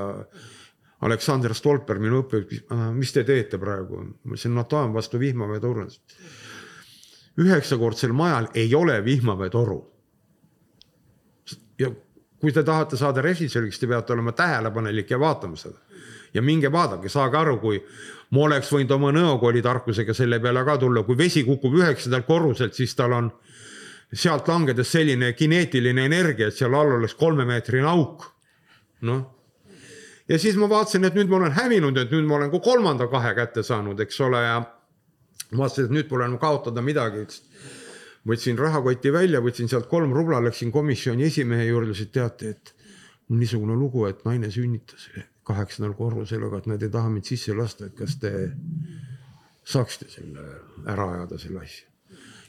Aleksander 1.03 1.51
Stolper, 1.55 1.99
minu 1.99 2.21
õppejõud, 2.21 2.69
mis 2.95 3.11
te 3.11 3.25
teete 3.27 3.59
praegu? 3.59 4.03
ma 4.03 4.35
ütlesin, 4.35 4.53
no 4.55 4.63
tahan 4.63 4.93
vastu 4.93 5.19
vihmaveetoru. 5.19 5.87
üheksakordsel 7.43 8.13
majal 8.13 8.47
ei 8.53 8.75
ole 8.75 9.03
vihmaveetoru. 9.05 9.79
ja 11.79 11.91
kui 12.39 12.51
te 12.51 12.63
tahate 12.63 12.97
saada 12.97 13.21
režissööriks, 13.21 13.79
te 13.79 13.87
peate 13.87 14.13
olema 14.13 14.31
tähelepanelik 14.31 15.11
ja 15.11 15.19
vaatama 15.19 15.55
seda. 15.55 15.79
Ja 16.33 16.41
minge 16.41 16.71
vaadake, 16.71 17.09
saage 17.09 17.37
aru, 17.37 17.57
kui 17.61 17.79
ma 18.33 18.47
oleks 18.47 18.71
võinud 18.73 18.91
oma 18.95 19.11
nõokooli 19.13 19.61
tarkusega 19.61 20.15
selle 20.17 20.39
peale 20.41 20.63
ka 20.65 20.77
tulla, 20.81 21.03
kui 21.05 21.17
vesi 21.17 21.43
kukub 21.45 21.77
üheksandalt 21.77 22.25
korruselt, 22.25 22.73
siis 22.73 22.95
tal 22.97 23.13
on 23.13 23.29
sealt 24.13 24.47
langedes 24.49 24.91
selline 24.93 25.33
kineetiline 25.37 26.05
energia, 26.05 26.49
et 26.49 26.57
seal 26.57 26.73
all 26.77 26.97
oleks 26.99 27.15
kolmemeetrine 27.17 27.87
auk. 27.89 28.29
noh, 29.03 29.23
ja 30.29 30.39
siis 30.39 30.55
ma 30.55 30.69
vaatasin, 30.71 31.03
et 31.09 31.17
nüüd 31.17 31.31
ma 31.31 31.41
olen 31.41 31.57
hävinud, 31.57 31.97
et 31.99 32.13
nüüd 32.13 32.27
ma 32.29 32.37
olen 32.37 32.51
ka 32.53 32.61
kolmanda 32.63 33.09
kahe 33.11 33.33
kätte 33.35 33.63
saanud, 33.63 33.99
eks 33.99 34.21
ole, 34.23 34.39
ja 34.45 34.61
vaatasin, 35.57 35.89
et 35.89 35.97
nüüd 35.97 36.09
pole 36.09 36.25
enam 36.29 36.39
kaotada 36.39 36.81
midagi, 36.81 37.25
võtsin 38.29 38.57
rahakoti 38.57 39.11
välja, 39.13 39.43
võtsin 39.43 39.67
sealt 39.69 39.89
kolm 39.91 40.15
rubla, 40.15 40.39
läksin 40.45 40.71
komisjoni 40.71 41.27
esimehe 41.27 41.67
juurde, 41.67 41.91
ütlesin, 41.91 42.13
teate, 42.15 42.55
et 42.55 42.73
niisugune 43.33 43.75
lugu, 43.75 44.07
et 44.07 44.23
naine 44.25 44.51
sünnitas 44.53 45.09
kaheksandal 45.47 45.95
korrusel, 45.97 46.43
aga 46.47 46.61
et 46.61 46.69
nad 46.71 46.83
ei 46.83 46.91
taha 46.91 47.09
mind 47.11 47.27
sisse 47.27 47.55
lasta, 47.55 47.89
et 47.89 47.97
kas 47.97 48.15
te 48.21 48.31
saaksite 49.67 50.09
selle 50.11 50.45
ära 50.89 51.09
ajada, 51.15 51.39
selle 51.39 51.63
asja. 51.63 51.87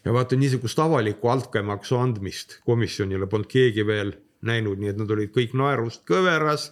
ja 0.05 0.13
vaata 0.13 0.37
niisugust 0.37 0.79
avalikku 0.79 1.31
altkäemaksu 1.33 1.99
andmist 1.99 2.59
komisjonile 2.67 3.27
polnud 3.27 3.51
keegi 3.51 3.87
veel 3.87 4.13
näinud, 4.45 4.79
nii 4.79 4.93
et 4.93 5.01
nad 5.01 5.11
olid 5.11 5.33
kõik 5.35 5.55
naerust 5.57 6.05
kõveras. 6.09 6.71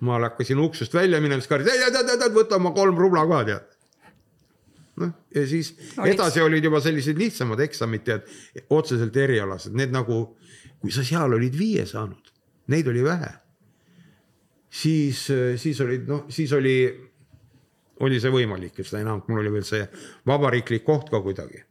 ma 0.00 0.18
hakkasin 0.18 0.58
uksest 0.58 0.94
välja 0.94 1.20
minema, 1.20 1.40
siis 1.40 1.50
karjusid, 1.50 2.34
võta 2.34 2.58
oma 2.58 2.72
kolm 2.74 2.98
rubla 2.98 3.26
ka 3.30 3.44
tead 3.46 3.72
noh, 4.96 5.12
ja 5.34 5.44
siis 5.48 5.72
Olid... 5.98 6.14
edasi 6.14 6.42
olid 6.44 6.64
juba 6.64 6.80
sellised 6.84 7.18
lihtsamad 7.18 7.60
eksamid, 7.64 8.04
tead, 8.06 8.26
otseselt 8.72 9.16
erialased, 9.16 9.74
need 9.76 9.94
nagu, 9.94 10.24
kui 10.82 10.94
sa 10.94 11.04
seal 11.06 11.36
olid 11.38 11.56
viie 11.58 11.86
saanud, 11.88 12.32
neid 12.72 12.88
oli 12.92 13.04
vähe. 13.06 13.32
Siis, 14.72 15.26
siis 15.60 15.80
olid 15.84 16.08
noh, 16.08 16.24
siis 16.32 16.52
oli, 16.56 16.76
oli 18.00 18.20
see 18.20 18.32
võimalik 18.32 18.80
seda 18.82 19.02
enam, 19.02 19.22
mul 19.28 19.42
oli 19.42 19.52
veel 19.58 19.66
see 19.68 19.84
vabariiklik 20.28 20.84
koht 20.86 21.12
ka 21.12 21.20
kuidagi. 21.24 21.62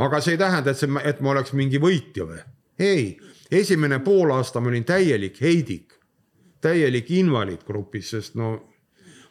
aga 0.00 0.20
see 0.24 0.36
ei 0.36 0.40
tähenda, 0.40 0.72
et 0.72 0.80
see, 0.80 1.04
et 1.04 1.20
ma 1.20 1.34
oleks 1.34 1.52
mingi 1.52 1.80
võitja 1.82 2.24
või, 2.24 2.40
ei, 2.80 3.12
esimene 3.52 4.00
poolaasta 4.00 4.60
ma 4.60 4.72
olin 4.72 4.86
täielik 4.88 5.40
heidik, 5.44 5.92
täielik 6.60 7.10
invaliid 7.10 7.64
grupis, 7.66 8.14
sest 8.16 8.36
no 8.40 8.54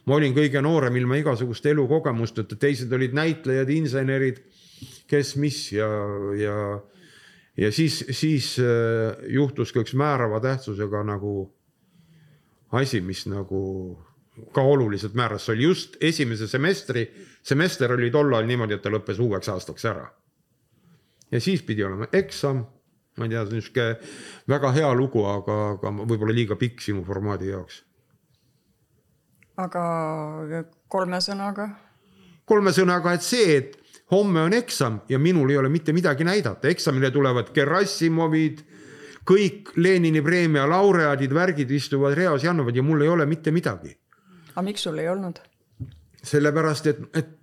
ma 0.06 0.18
olin 0.18 0.34
kõige 0.34 0.62
noorem 0.62 0.96
ilma 1.02 1.18
igasuguste 1.20 1.74
elukogemusteta, 1.74 2.58
teised 2.58 2.94
olid 2.94 3.14
näitlejad, 3.18 3.70
insenerid, 3.74 4.42
kes 5.10 5.36
mis 5.42 5.64
ja, 5.74 5.90
ja, 6.38 6.58
ja 7.58 7.72
siis, 7.74 8.04
siis 8.16 8.56
äh, 8.62 9.18
juhtus 9.34 9.74
ka 9.74 9.82
üks 9.84 9.98
määrava 9.98 10.42
tähtsusega 10.44 11.04
nagu 11.06 11.50
asi, 12.72 13.02
mis 13.02 13.26
nagu 13.30 13.62
ka 14.56 14.62
oluliselt 14.62 15.16
määras, 15.20 15.46
see 15.46 15.56
oli 15.58 15.68
just 15.68 15.98
esimese 16.02 16.48
semestri, 16.48 17.06
semester 17.44 17.92
oli 17.94 18.12
tol 18.12 18.34
ajal 18.34 18.48
niimoodi, 18.48 18.78
et 18.78 18.84
ta 18.84 18.92
lõppes 18.94 19.20
uueks 19.20 19.50
aastaks 19.52 19.86
ära. 19.86 20.08
ja 21.32 21.42
siis 21.42 21.62
pidi 21.64 21.84
olema 21.84 22.08
eksam, 22.14 22.64
ma 23.18 23.26
ei 23.26 23.36
tea, 23.36 23.44
niisugune 23.52 23.98
väga 24.48 24.72
hea 24.72 24.94
lugu, 24.94 25.26
aga, 25.26 25.60
aga 25.76 25.92
võib-olla 26.00 26.34
liiga 26.34 26.56
pikk 26.56 26.82
sinu 26.82 27.04
formaadi 27.04 27.52
jaoks 27.52 27.84
aga 29.60 29.84
kolme 30.92 31.20
sõnaga? 31.24 31.68
kolme 32.50 32.72
sõnaga, 32.74 33.14
et 33.14 33.26
see, 33.26 33.58
et 33.60 33.76
homme 34.10 34.42
on 34.48 34.56
eksam 34.58 35.02
ja 35.12 35.20
minul 35.22 35.52
ei 35.52 35.60
ole 35.60 35.70
mitte 35.70 35.94
midagi 35.94 36.26
näidata, 36.26 36.70
eksamile 36.72 37.12
tulevad 37.14 37.52
Gerassimovid, 37.54 38.64
kõik 39.30 39.74
Lenini 39.78 40.22
preemia 40.26 40.66
laureaadid, 40.70 41.34
värgid 41.36 41.72
istuvad 41.72 42.18
reas 42.18 42.44
ja 42.44 42.54
annavad 42.54 42.76
ja 42.76 42.84
mul 42.86 43.06
ei 43.06 43.12
ole 43.12 43.28
mitte 43.30 43.52
midagi. 43.52 43.94
aga 44.56 44.66
miks 44.66 44.88
sul 44.88 44.98
ei 44.98 45.10
olnud? 45.10 45.40
sellepärast, 46.24 46.88
et, 46.88 47.04
et 47.16 47.36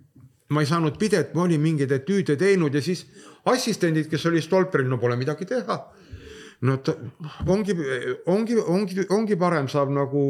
ma 0.53 0.61
ei 0.61 0.69
saanud 0.69 0.97
pidet, 0.99 1.33
ma 1.35 1.43
olin 1.47 1.61
mingeid 1.61 1.91
etüüde 1.91 2.37
teinud 2.39 2.75
ja 2.75 2.81
siis 2.83 3.05
assistendid, 3.49 4.09
kes 4.11 4.25
oli 4.29 4.41
Stolperil, 4.41 4.87
no 4.89 4.99
pole 5.01 5.17
midagi 5.19 5.47
teha. 5.49 5.77
no 6.61 6.77
ta 6.77 6.95
ongi, 7.47 7.75
ongi, 8.25 8.57
ongi, 8.57 9.05
ongi 9.09 9.37
parem 9.37 9.67
saab 9.71 9.91
nagu 9.93 10.23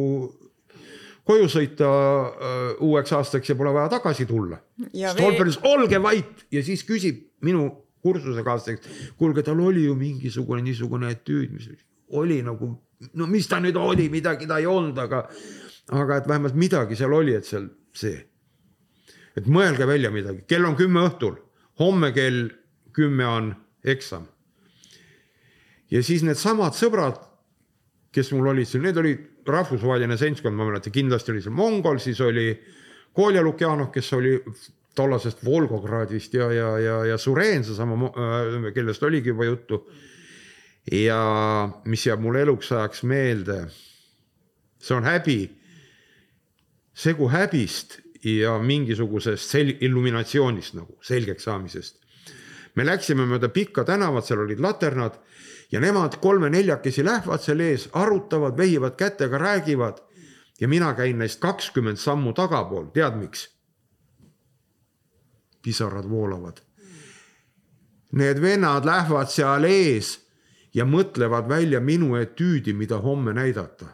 koju 1.27 1.49
sõita 1.51 1.87
uh, 1.87 2.85
uueks 2.87 3.11
aastaks 3.17 3.51
ja 3.51 3.55
pole 3.59 3.73
vaja 3.75 3.91
tagasi 3.97 4.25
tulla. 4.27 4.59
Stolperis 5.11 5.59
olge 5.67 5.99
vait 6.03 6.45
ja 6.51 6.63
siis 6.63 6.85
küsib 6.87 7.25
minu 7.43 7.67
kursusekaaslasteks, 8.05 9.13
kuulge, 9.17 9.43
tal 9.43 9.59
oli 9.63 9.85
ju 9.85 9.95
mingisugune 9.97 10.61
niisugune 10.65 11.11
etüüd, 11.15 11.53
mis 11.53 11.69
oli 12.17 12.39
nagu, 12.45 12.71
no 13.13 13.27
mis 13.27 13.47
ta 13.49 13.59
nüüd 13.63 13.77
oli, 13.79 14.07
midagi 14.13 14.47
ta 14.47 14.59
ei 14.61 14.69
olnud, 14.69 14.97
aga, 15.01 15.25
aga 15.97 16.21
et 16.21 16.29
vähemalt 16.29 16.57
midagi 16.57 16.97
seal 16.99 17.13
oli, 17.13 17.35
et 17.35 17.45
seal 17.45 17.69
see. 17.97 18.17
et 19.37 19.45
mõelge 19.45 19.85
välja 19.85 20.09
midagi, 20.09 20.45
kell 20.49 20.65
on 20.65 20.75
kümme 20.77 21.03
õhtul, 21.05 21.35
homme 21.79 22.09
kell 22.15 22.47
kümme 22.95 23.25
on 23.27 23.51
eksam. 23.85 24.25
ja 25.91 26.03
siis 26.03 26.23
needsamad 26.23 26.75
sõbrad, 26.77 27.19
kes 28.11 28.31
mul 28.33 28.53
olid 28.53 28.67
seal, 28.67 28.81
need 28.85 28.97
olid 28.97 29.27
rahvusvaheline 29.47 30.17
seltskond, 30.17 30.55
ma 30.55 30.65
mäletan, 30.67 30.93
kindlasti 30.93 31.31
oli 31.31 31.43
seal 31.43 31.55
Mongol, 31.55 32.01
siis 32.03 32.19
oli 32.21 32.49
Kolja 33.17 33.41
Lukjanov, 33.41 33.91
kes 33.93 34.11
oli 34.13 34.35
tollasest 34.97 35.43
Volgogradist 35.45 36.33
ja, 36.33 36.49
ja, 36.53 36.71
ja, 36.81 36.97
ja 37.11 37.17
Suren, 37.21 37.63
seesama, 37.65 38.09
äh, 38.09 38.71
kellest 38.75 39.03
oligi 39.03 39.33
juba 39.33 39.45
juttu. 39.45 39.85
ja 40.91 41.69
mis 41.85 42.05
jääb 42.05 42.21
mulle 42.23 42.41
eluks 42.45 42.71
ajaks 42.71 43.01
meelde, 43.03 43.57
see 44.79 44.95
on 44.95 45.03
häbi, 45.03 45.41
segu 46.95 47.27
häbist 47.27 47.97
ja 48.23 48.53
mingisugusest 48.63 49.51
sel-, 49.51 49.75
illuminatsioonist 49.83 50.77
nagu, 50.79 50.97
selgeks 51.03 51.43
saamisest. 51.43 51.99
me 52.75 52.85
läksime 52.85 53.25
mööda 53.25 53.49
pikka 53.49 53.83
tänavat, 53.83 54.25
seal 54.25 54.45
olid 54.45 54.59
laternad 54.63 55.19
ja 55.71 55.79
nemad 55.83 56.19
kolme-neljakesi 56.21 57.03
lähevad 57.05 57.43
seal 57.43 57.59
ees, 57.65 57.89
arutavad, 57.91 58.57
vehivad 58.57 58.95
kätega, 58.95 59.37
räägivad. 59.37 59.99
ja 60.59 60.67
mina 60.67 60.93
käin 60.93 61.17
neist 61.17 61.39
kakskümmend 61.39 61.97
sammu 61.97 62.33
tagapool, 62.33 62.87
tead 62.93 63.19
miks? 63.19 63.56
Pisarad 65.61 66.09
voolavad. 66.09 66.61
Need 68.11 68.41
vennad 68.41 68.85
lähevad 68.85 69.29
seal 69.29 69.63
ees 69.67 70.13
ja 70.73 70.85
mõtlevad 70.85 71.49
välja 71.49 71.79
minu 71.79 72.15
etüüdi, 72.15 72.73
mida 72.73 72.97
homme 72.97 73.33
näidata. 73.33 73.85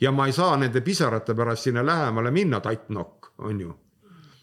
ja 0.00 0.10
ma 0.12 0.26
ei 0.26 0.32
saa 0.32 0.56
nende 0.56 0.80
pisarate 0.80 1.34
pärast 1.34 1.62
sinna 1.62 1.86
lähemale 1.86 2.30
minna, 2.30 2.60
tattnokk, 2.60 3.26
on 3.38 3.60
ju. 3.60 3.74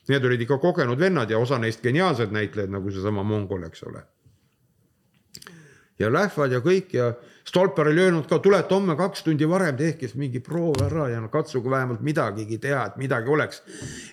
Need 0.08 0.26
olid 0.26 0.42
ikka 0.42 0.58
kogenud 0.58 1.00
vennad 1.00 1.30
ja 1.30 1.38
osa 1.38 1.60
neist 1.60 1.84
geniaalsed 1.84 2.32
näitlejad, 2.32 2.70
nagu 2.70 2.92
seesama 2.92 3.24
Mongol, 3.24 3.64
eks 3.64 3.84
ole 3.84 4.02
ja 6.02 6.10
lähevad 6.14 6.56
ja 6.56 6.62
kõik 6.64 6.96
ja 6.96 7.12
Stolper 7.48 7.88
oli 7.90 8.04
öelnud 8.04 8.28
ka, 8.30 8.38
tulete 8.40 8.76
homme 8.76 8.96
kaks 8.96 9.24
tundi 9.26 9.48
varem, 9.50 9.76
tehke 9.78 10.08
siis 10.08 10.18
mingi 10.20 10.40
proov 10.46 10.84
ära 10.86 11.08
ja 11.10 11.22
no 11.22 11.30
katsuge 11.34 11.70
vähemalt 11.70 12.04
midagigi 12.06 12.60
teha, 12.62 12.86
et 12.92 12.98
midagi 13.02 13.30
oleks. 13.30 13.64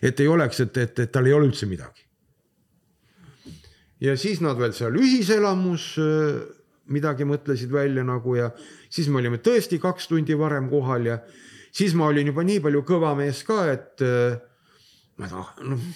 et 0.02 0.20
ei 0.20 0.28
oleks, 0.28 0.60
et, 0.60 0.76
et, 0.76 0.98
et 0.98 1.12
tal 1.12 1.26
ei 1.26 1.34
ole 1.36 1.50
üldse 1.50 1.66
midagi. 1.68 2.06
ja 4.00 4.16
siis 4.16 4.40
nad 4.40 4.58
veel 4.58 4.72
seal 4.72 4.96
ühiselamus 4.96 5.90
midagi 6.88 7.24
mõtlesid 7.28 7.72
välja 7.72 8.04
nagu 8.04 8.36
ja 8.36 8.50
siis 8.88 9.08
me 9.08 9.20
olime 9.20 9.42
tõesti 9.44 9.78
kaks 9.80 10.08
tundi 10.08 10.38
varem 10.38 10.70
kohal 10.70 11.06
ja 11.06 11.18
siis 11.72 11.94
ma 11.94 12.08
olin 12.08 12.32
juba 12.32 12.44
nii 12.46 12.60
palju 12.64 12.84
kõva 12.88 13.14
mees 13.18 13.42
ka, 13.44 13.64
et 13.72 14.04
äh, 14.06 14.38
ma 15.18 15.28
tahan, 15.28 15.74
noh 15.74 15.90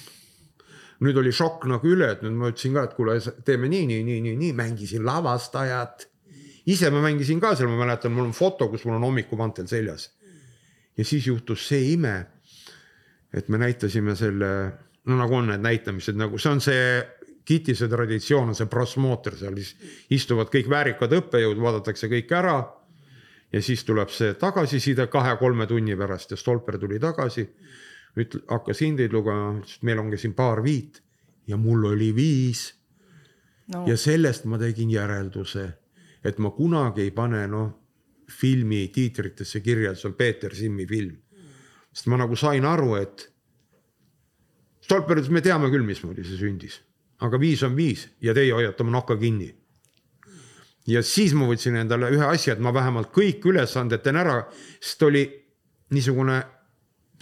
nüüd 1.03 1.18
oli 1.18 1.33
šokk 1.35 1.66
nagu 1.71 1.88
üle, 1.90 2.12
et 2.14 2.23
nüüd 2.23 2.37
ma 2.38 2.51
ütlesin 2.53 2.77
ka, 2.77 2.87
et 2.87 2.97
kuule, 2.97 3.18
teeme 3.47 3.71
nii, 3.71 3.87
nii, 3.90 4.03
nii, 4.07 4.21
nii, 4.27 4.37
nii, 4.38 4.53
mängisin 4.59 5.05
lavastajat. 5.07 6.07
Ise 6.66 6.90
ma 6.90 7.03
mängisin 7.03 7.40
ka 7.40 7.55
seal, 7.57 7.70
ma 7.70 7.85
mäletan, 7.85 8.12
mul 8.14 8.29
on 8.31 8.37
foto, 8.37 8.68
kus 8.70 8.85
mul 8.87 8.98
on 8.98 9.09
hommikumantel 9.09 9.66
seljas. 9.70 10.11
ja 10.96 11.05
siis 11.05 11.27
juhtus 11.27 11.66
see 11.68 11.92
ime, 11.92 12.27
et 13.33 13.48
me 13.48 13.59
näitasime 13.59 14.16
selle, 14.16 14.51
no 15.09 15.16
nagu 15.16 15.35
on 15.35 15.48
need 15.48 15.64
näitamised 15.64 16.18
nagu 16.20 16.38
see 16.38 16.53
on 16.53 16.61
see 16.61 16.87
Kitise 17.42 17.88
traditsioon 17.90 18.53
on 18.53 18.55
see 18.55 18.68
prosmooter, 18.70 19.35
seal 19.35 19.57
siis 19.59 19.72
istuvad 20.14 20.46
kõik 20.53 20.68
väärikad 20.70 21.11
õppejõud, 21.16 21.59
vaadatakse 21.59 22.07
kõik 22.12 22.31
ära. 22.38 22.61
ja 23.53 23.61
siis 23.62 23.83
tuleb 23.85 24.09
see 24.09 24.35
tagasiside 24.38 25.07
kahe-kolme 25.12 25.66
tunni 25.66 25.96
pärast 25.96 26.31
ja 26.31 26.37
Stolper 26.37 26.79
tuli 26.79 27.01
tagasi 27.03 27.42
ütle, 28.16 28.40
hakkas 28.48 28.81
hindeid 28.81 29.12
lugema, 29.12 29.57
ütles, 29.59 29.77
et 29.77 29.83
meil 29.83 29.98
ongi 30.01 30.20
siin 30.20 30.35
paar 30.38 30.62
viit 30.62 31.03
ja 31.46 31.57
mul 31.57 31.85
oli 31.90 32.12
viis 32.14 32.70
no.. 33.75 33.85
ja 33.88 33.96
sellest 33.96 34.46
ma 34.48 34.59
tegin 34.61 34.90
järelduse, 34.92 35.66
et 36.25 36.39
ma 36.39 36.51
kunagi 36.55 37.03
ei 37.03 37.11
pane 37.15 37.47
noh 37.51 37.71
filmi 38.33 38.89
tiitritesse 38.95 39.61
kirja, 39.61 39.93
et 39.93 40.01
see 40.01 40.09
on 40.09 40.17
Peeter 40.17 40.55
Simmi 40.55 40.87
film. 40.87 41.17
sest 41.93 42.07
ma 42.09 42.17
nagu 42.17 42.37
sain 42.37 42.65
aru, 42.65 42.95
et 42.97 43.29
Stolper 44.83 45.21
ütles, 45.21 45.31
me 45.31 45.43
teame 45.45 45.69
küll, 45.71 45.85
mismoodi 45.87 46.25
see 46.27 46.39
sündis, 46.41 46.81
aga 47.23 47.39
viis 47.39 47.61
on 47.63 47.77
viis 47.77 48.09
ja 48.21 48.35
teie 48.35 48.55
hoiate 48.55 48.83
oma 48.83 48.97
nokka 48.97 49.17
kinni. 49.21 49.53
ja 50.87 51.03
siis 51.03 51.35
ma 51.39 51.47
võtsin 51.47 51.77
endale 51.79 52.11
ühe 52.11 52.27
asja, 52.27 52.55
et 52.55 52.61
ma 52.61 52.73
vähemalt 52.75 53.13
kõik 53.15 53.45
ülesanded 53.47 54.03
teen 54.03 54.17
ära, 54.17 54.41
sest 54.81 55.03
oli 55.03 55.27
niisugune 55.93 56.41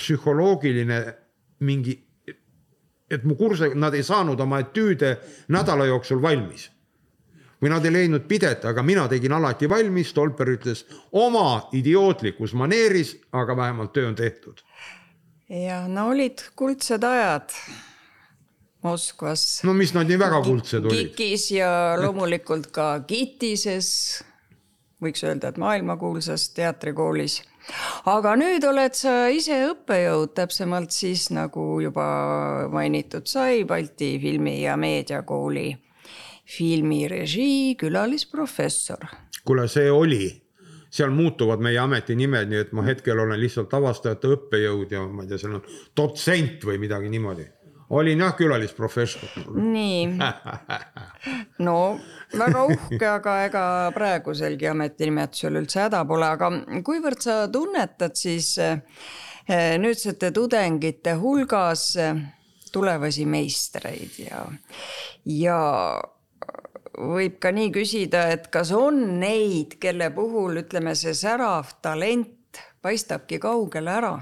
psühholoogiline 0.01 1.01
mingi, 1.67 1.99
et 3.11 3.25
mu 3.25 3.37
kurse, 3.37 3.75
nad 3.75 3.95
ei 3.95 4.07
saanud 4.07 4.41
oma 4.41 4.63
etüüde 4.63 5.17
nädala 5.53 5.85
jooksul 5.91 6.23
valmis. 6.23 6.71
Või 7.61 7.73
nad 7.73 7.85
ei 7.85 7.93
leidnud 7.93 8.25
pidet, 8.29 8.65
aga 8.65 8.83
mina 8.83 9.07
tegin 9.09 9.35
alati 9.37 9.69
valmis, 9.69 10.11
Stolper 10.15 10.55
ütles 10.55 10.85
oma 11.13 11.69
idiootlikus 11.77 12.55
maneeris, 12.57 13.17
aga 13.33 13.57
vähemalt 13.57 13.93
töö 13.93 14.09
on 14.09 14.15
tehtud. 14.15 14.65
ja 15.49 15.89
no 15.89 16.09
olid 16.09 16.43
kuldsed 16.57 17.05
ajad 17.05 17.53
Moskvas. 18.83 19.61
no 19.65 19.75
mis 19.75 19.95
nad 19.95 20.09
nii 20.09 20.19
väga 20.19 20.43
kuldsed 20.43 20.85
olid. 20.85 21.13
KIK-is 21.15 21.51
ja 21.51 21.71
loomulikult 22.01 22.71
ka 22.73 23.01
Kitises, 23.07 24.25
võiks 25.03 25.25
öelda, 25.25 25.53
et 25.53 25.61
maailmakuulsas 25.61 26.49
teatrikoolis 26.57 27.43
aga 28.09 28.35
nüüd 28.41 28.65
oled 28.65 28.97
sa 28.97 29.29
ise 29.29 29.59
õppejõud, 29.69 30.33
täpsemalt 30.35 30.95
siis 30.95 31.29
nagu 31.35 31.81
juba 31.83 32.07
mainitud 32.73 33.29
sai, 33.29 33.65
Balti 33.65 34.17
Filmi- 34.23 34.63
ja 34.63 34.77
Meediakooli 34.81 35.77
filmirežii 36.51 37.75
külalisprofessor. 37.81 39.07
kuule, 39.45 39.69
see 39.69 39.91
oli, 39.91 40.27
seal 40.91 41.15
muutuvad 41.15 41.63
meie 41.63 41.79
ametinimed, 41.79 42.51
nii 42.51 42.65
et 42.65 42.75
ma 42.77 42.85
hetkel 42.89 43.19
olen 43.19 43.41
lihtsalt 43.41 43.73
avastajate 43.79 44.35
õppejõud 44.37 44.93
ja 44.93 45.07
ma 45.07 45.25
ei 45.25 45.31
tea, 45.31 45.41
seal 45.41 45.57
on 45.61 45.65
dotsent 45.97 46.67
või 46.67 46.81
midagi 46.83 47.13
niimoodi 47.13 47.47
olin 47.91 48.21
jah 48.23 48.35
külalisprofessor. 48.37 49.31
nii, 49.55 50.07
no 51.67 51.77
väga 52.39 52.65
uhke, 52.65 53.07
aga 53.09 53.37
ega 53.49 53.65
praeguselgi 53.95 54.69
ametinimetusel 54.71 55.59
üldse 55.63 55.85
häda 55.85 56.05
pole, 56.07 56.29
aga 56.37 56.53
kuivõrd 56.87 57.25
sa 57.25 57.41
tunnetad 57.53 58.15
siis 58.19 58.53
eh, 58.63 58.79
nüüdsete 59.83 60.31
tudengite 60.37 61.17
hulgas 61.19 61.91
eh, 61.99 62.23
tulevasi 62.73 63.27
meistreid 63.27 64.23
ja, 64.23 64.45
ja 65.27 65.61
võib 67.01 67.39
ka 67.41 67.53
nii 67.55 67.71
küsida, 67.75 68.27
et 68.35 68.51
kas 68.53 68.73
on 68.77 69.21
neid, 69.21 69.79
kelle 69.81 70.11
puhul 70.15 70.63
ütleme, 70.65 70.95
see 70.99 71.15
särav 71.17 71.73
talent 71.83 72.61
paistabki 72.83 73.39
kaugele 73.41 73.93
ära 73.93 74.15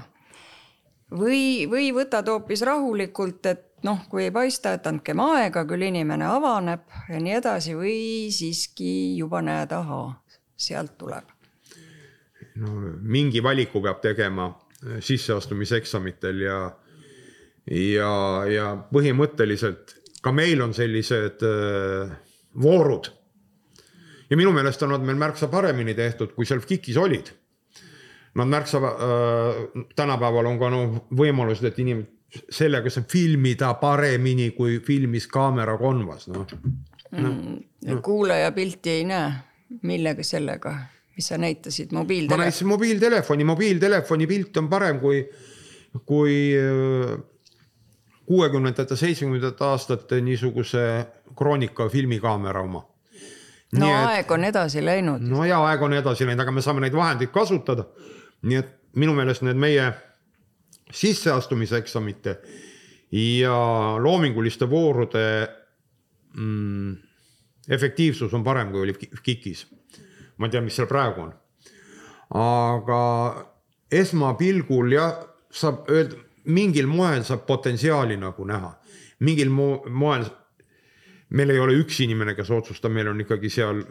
või, 1.11 1.65
või 1.69 1.89
võtad 1.95 2.27
hoopis 2.29 2.63
rahulikult, 2.67 3.45
et 3.49 3.65
noh, 3.87 4.03
kui 4.11 4.27
ei 4.27 4.33
paista, 4.35 4.73
et 4.75 4.87
andkem 4.89 5.19
aega, 5.23 5.65
küll 5.67 5.87
inimene 5.87 6.27
avaneb 6.29 6.85
ja 7.09 7.19
nii 7.21 7.35
edasi 7.39 7.75
või 7.77 7.97
siiski 8.33 9.17
juba 9.17 9.41
näed, 9.45 9.73
ahaa, 9.75 10.13
sealt 10.59 10.97
tuleb. 10.99 11.35
no 12.59 12.73
mingi 13.01 13.43
valiku 13.43 13.81
peab 13.81 14.01
tegema 14.03 14.51
sisseastumiseksamitel 14.99 16.41
ja, 16.43 16.57
ja, 17.71 18.11
ja 18.47 18.65
põhimõtteliselt 18.91 19.98
ka 20.21 20.33
meil 20.35 20.61
on 20.61 20.73
sellised 20.75 21.43
äh, 21.47 22.11
voorud. 22.61 23.11
ja 24.29 24.37
minu 24.37 24.51
meelest 24.53 24.83
on 24.85 24.93
nad 24.93 25.03
meil 25.05 25.17
märksa 25.17 25.47
paremini 25.49 25.95
tehtud, 25.97 26.35
kui 26.35 26.45
seal 26.45 26.61
KIK-is 26.61 26.97
olid. 26.97 27.31
Nad 28.37 28.47
märksa 28.47 28.77
äh,, 28.77 29.85
tänapäeval 29.95 30.45
on 30.45 30.59
ka 30.59 30.69
no 30.69 30.81
võimalused, 31.17 31.65
et 31.65 31.79
inimesed 31.81 32.17
sellega 32.53 32.91
saab 32.93 33.09
filmida 33.09 33.71
paremini, 33.81 34.51
kui 34.57 34.77
filmis 34.85 35.27
kaamera 35.31 35.75
konvas, 35.81 36.27
noh. 36.29 36.45
No, 37.09 37.31
no.. 37.87 38.01
kuulaja 38.05 38.51
pilti 38.53 38.99
ei 38.99 39.05
näe, 39.09 39.31
millega 39.89 40.23
sellega, 40.25 40.75
mis 41.17 41.29
sa 41.31 41.39
näitasid, 41.41 41.93
mobiiltelefoni? 41.95 42.37
ma 42.37 42.45
näitasin 42.45 42.69
mobiiltelefoni, 42.69 43.47
mobiiltelefoni 43.49 44.27
pilt 44.29 44.61
on 44.61 44.69
parem 44.69 44.99
kui, 45.01 45.23
kui 46.05 46.35
äh, 46.53 47.15
kuuekümnendate, 48.29 48.95
seitsmekümnendate 48.95 49.65
aastate 49.65 50.21
niisuguse 50.21 50.85
kroonika 51.37 51.89
filmikaamera 51.89 52.61
oma. 52.61 52.85
no 53.79 53.89
et, 53.89 54.05
aeg 54.13 54.31
on 54.31 54.43
edasi 54.45 54.85
läinud. 54.85 55.25
no 55.25 55.43
ja 55.45 55.59
aeg 55.65 55.81
on 55.81 55.97
edasi 55.97 56.29
läinud, 56.29 56.45
aga 56.45 56.53
me 56.53 56.61
saame 56.65 56.85
neid 56.85 56.95
vahendeid 56.95 57.33
kasutada 57.33 57.89
nii 58.41 58.59
et 58.59 58.71
minu 58.99 59.13
meelest 59.17 59.43
need 59.45 59.59
meie 59.59 59.89
sisseastumiseksamite 60.91 62.37
ja 63.11 63.57
loominguliste 64.01 64.69
voorude 64.69 65.25
mm, 66.37 66.95
efektiivsus 67.69 68.33
on 68.33 68.43
parem, 68.43 68.71
kui 68.71 68.81
oli 68.81 68.95
KIK-is. 69.23 69.67
ma 70.37 70.47
ei 70.47 70.51
tea, 70.51 70.61
mis 70.61 70.75
seal 70.75 70.87
praegu 70.87 71.27
on. 71.27 71.33
aga 72.39 73.01
esmapilgul 73.91 74.93
jah, 74.93 75.17
saab 75.51 75.89
öelda, 75.89 76.15
mingil 76.45 76.87
moel 76.87 77.23
saab 77.23 77.45
potentsiaali 77.47 78.17
nagu 78.17 78.45
näha, 78.45 78.73
mingil 79.19 79.49
mo 79.49 79.83
moel. 79.89 80.25
meil 81.29 81.49
ei 81.53 81.59
ole 81.59 81.75
üks 81.77 81.99
inimene, 82.01 82.33
kes 82.33 82.49
otsustab, 82.49 82.91
meil 82.91 83.07
on 83.07 83.19
ikkagi 83.21 83.49
seal 83.53 83.83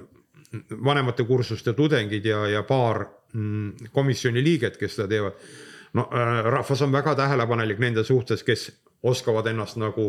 vanemate 0.84 1.24
kursuste 1.24 1.72
tudengid 1.72 2.24
ja, 2.24 2.46
ja 2.48 2.62
paar 2.62 3.04
mm, 3.32 3.90
komisjoni 3.92 4.42
liiget, 4.44 4.76
kes 4.76 4.96
seda 4.96 5.08
teevad. 5.08 5.32
no 5.92 6.08
äh, 6.12 6.44
rahvas 6.44 6.82
on 6.82 6.92
väga 6.92 7.14
tähelepanelik 7.14 7.78
nende 7.78 8.04
suhtes, 8.04 8.42
kes 8.44 8.72
oskavad 9.02 9.46
ennast 9.46 9.76
nagu 9.80 10.08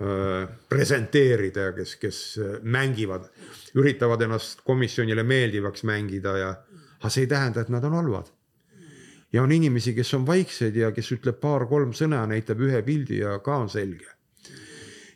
äh, 0.00 0.48
presenteerida 0.68 1.70
ja 1.70 1.72
kes, 1.72 1.96
kes 1.96 2.18
äh, 2.38 2.58
mängivad, 2.62 3.30
üritavad 3.74 4.22
ennast 4.22 4.60
komisjonile 4.64 5.22
meeldivaks 5.22 5.84
mängida 5.84 6.36
ja, 6.38 6.52
aga 7.00 7.10
see 7.10 7.26
ei 7.26 7.30
tähenda, 7.30 7.60
et 7.60 7.72
nad 7.72 7.84
on 7.84 7.98
halvad. 7.98 8.30
Ja 9.32 9.42
on 9.42 9.52
inimesi, 9.52 9.94
kes 9.94 10.14
on 10.14 10.26
vaiksed 10.26 10.76
ja 10.76 10.92
kes 10.92 11.12
ütleb 11.12 11.40
paar-kolm 11.40 11.92
sõna, 11.96 12.24
näitab 12.26 12.60
ühe 12.60 12.82
pildi 12.82 13.20
ja 13.22 13.38
ka 13.44 13.60
on 13.64 13.68
selge 13.70 14.08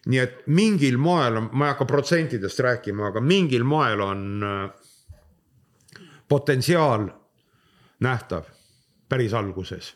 nii 0.04 0.20
et 0.20 0.42
mingil 0.52 0.98
moel, 1.00 1.40
ma 1.52 1.68
ei 1.68 1.72
hakka 1.72 1.86
protsentidest 1.88 2.60
rääkima, 2.60 3.08
aga 3.08 3.22
mingil 3.24 3.64
moel 3.64 4.02
on 4.04 4.44
äh, 4.44 6.02
potentsiaal 6.28 7.08
nähtav 8.04 8.50
päris 9.08 9.32
alguses. 9.34 9.94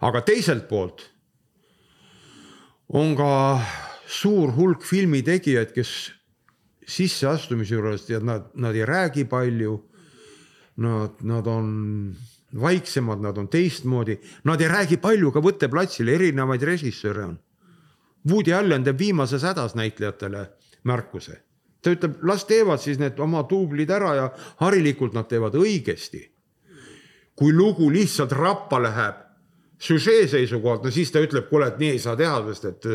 aga 0.00 0.20
teiselt 0.22 0.68
poolt 0.68 1.02
on 2.88 3.16
ka 3.16 3.60
suur 4.06 4.52
hulk 4.54 4.84
filmitegijaid, 4.86 5.72
kes 5.74 6.12
sisseastumise 6.86 7.74
juures 7.74 8.06
tead, 8.06 8.22
nad, 8.22 8.46
nad 8.54 8.74
ei 8.74 8.86
räägi 8.86 9.24
palju. 9.24 9.87
Nad, 10.78 11.18
nad 11.26 11.46
on 11.50 11.70
vaiksemad, 12.54 13.18
nad 13.18 13.38
on 13.38 13.48
teistmoodi, 13.50 14.14
nad 14.46 14.60
ei 14.62 14.68
räägi 14.70 14.96
palju 15.02 15.32
ka 15.34 15.42
võtteplatsil, 15.42 16.08
erinevaid 16.14 16.62
režissööre 16.62 17.24
on 17.26 17.38
Woody 18.30 18.52
Allen 18.52 18.84
teeb 18.84 18.98
viimases 18.98 19.42
hädas 19.42 19.74
näitlejatele 19.78 20.48
märkuse. 20.84 21.42
ta 21.82 21.92
ütleb, 21.94 22.16
las 22.26 22.42
teevad 22.44 22.80
siis 22.82 22.98
need 22.98 23.20
oma 23.22 23.44
duublid 23.50 23.90
ära 23.90 24.14
ja 24.14 24.24
harilikult 24.58 25.14
nad 25.14 25.28
teevad 25.28 25.54
õigesti. 25.54 26.30
kui 27.36 27.52
lugu 27.52 27.90
lihtsalt 27.90 28.32
rappa 28.32 28.82
läheb 28.82 29.14
süžee 29.78 30.26
seisukohalt, 30.28 30.84
no 30.84 30.90
siis 30.90 31.10
ta 31.10 31.20
ütleb, 31.22 31.48
kuule, 31.48 31.68
et 31.68 31.78
nii 31.78 31.90
ei 31.90 31.98
saa 31.98 32.16
teha, 32.16 32.42
sest 32.48 32.64
et 32.64 32.86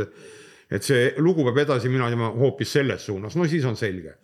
et 0.72 0.84
see 0.84 1.14
lugu 1.18 1.44
peab 1.44 1.58
edasi 1.58 1.90
minema 1.90 2.30
hoopis 2.30 2.72
selles 2.72 3.06
suunas, 3.06 3.36
no 3.36 3.46
siis 3.48 3.66
on 3.66 3.76
selge. 3.76 4.16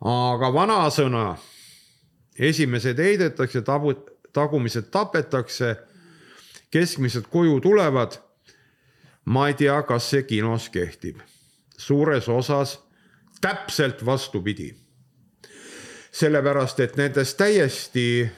aga 0.00 0.52
vanasõna, 0.52 1.36
esimesed 2.38 2.98
heidetakse, 2.98 3.62
tabu, 3.62 3.94
tagumised 4.32 4.90
tapetakse, 4.90 5.76
keskmised 6.70 7.28
koju 7.30 7.60
tulevad. 7.60 8.18
ma 9.24 9.48
ei 9.48 9.54
tea, 9.58 9.82
kas 9.82 10.10
see 10.10 10.22
kinos 10.22 10.68
kehtib. 10.68 11.18
suures 11.78 12.28
osas 12.28 12.78
täpselt 13.40 14.04
vastupidi. 14.06 14.74
sellepärast, 16.12 16.80
et 16.80 16.96
nendest 16.96 17.36
täiesti 17.36 18.30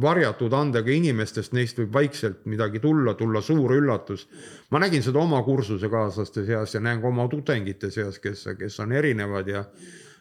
varjatud 0.00 0.52
andega 0.52 0.90
inimestest, 0.90 1.52
neist 1.52 1.78
võib 1.78 1.92
vaikselt 1.92 2.46
midagi 2.46 2.78
tulla, 2.78 3.14
tulla 3.14 3.40
suur 3.40 3.72
üllatus. 3.72 4.28
ma 4.70 4.78
nägin 4.78 5.02
seda 5.02 5.18
oma 5.18 5.42
kursusekaaslaste 5.42 6.46
seas 6.46 6.74
ja 6.74 6.80
näen 6.80 7.00
ka 7.00 7.08
oma 7.08 7.28
tudengite 7.28 7.90
seas, 7.90 8.18
kes, 8.18 8.48
kes 8.58 8.80
on 8.80 8.92
erinevad 8.92 9.48
ja, 9.48 9.64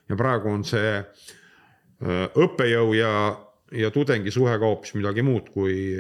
ja 0.10 0.16
praegu 0.16 0.50
on 0.50 0.64
see 0.64 0.98
äh, 0.98 1.06
õppejõu 2.00 2.94
ja, 2.96 3.14
ja 3.76 3.92
tudengi 3.92 4.32
suhe 4.32 4.56
ka 4.58 4.66
hoopis 4.66 4.94
midagi 4.96 5.24
muud, 5.26 5.50
kui, 5.52 6.00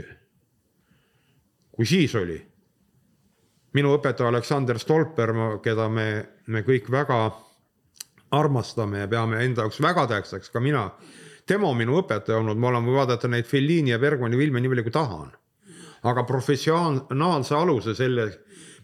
kui 1.76 1.86
siis 1.86 2.16
oli. 2.16 2.40
minu 3.74 3.92
õpetaja 3.98 4.30
Aleksander 4.30 4.80
Stolper, 4.80 5.34
keda 5.64 5.90
me, 5.90 6.08
me 6.48 6.64
kõik 6.66 6.90
väga 6.90 7.20
armastame 8.32 9.04
ja 9.04 9.08
peame 9.08 9.44
enda 9.44 9.66
jaoks 9.66 9.82
väga 9.82 10.08
tähtsaks, 10.08 10.50
ka 10.50 10.60
mina 10.60 10.90
tema 11.50 11.70
on 11.70 11.78
minu 11.78 11.98
õpetaja 12.02 12.40
olnud, 12.40 12.58
ma 12.58 12.70
olen 12.70 12.86
võinud 12.86 13.00
vaadata 13.02 13.30
neid 13.32 13.48
Fellini 13.50 13.94
ja 13.94 14.00
Bergmani 14.00 14.38
filme 14.38 14.62
nii 14.62 14.72
palju 14.74 14.86
kui 14.88 14.96
tahan. 14.96 15.32
aga 16.00 16.24
professionaalse 16.24 17.56
aluse 17.56 17.96
selle, 17.96 18.30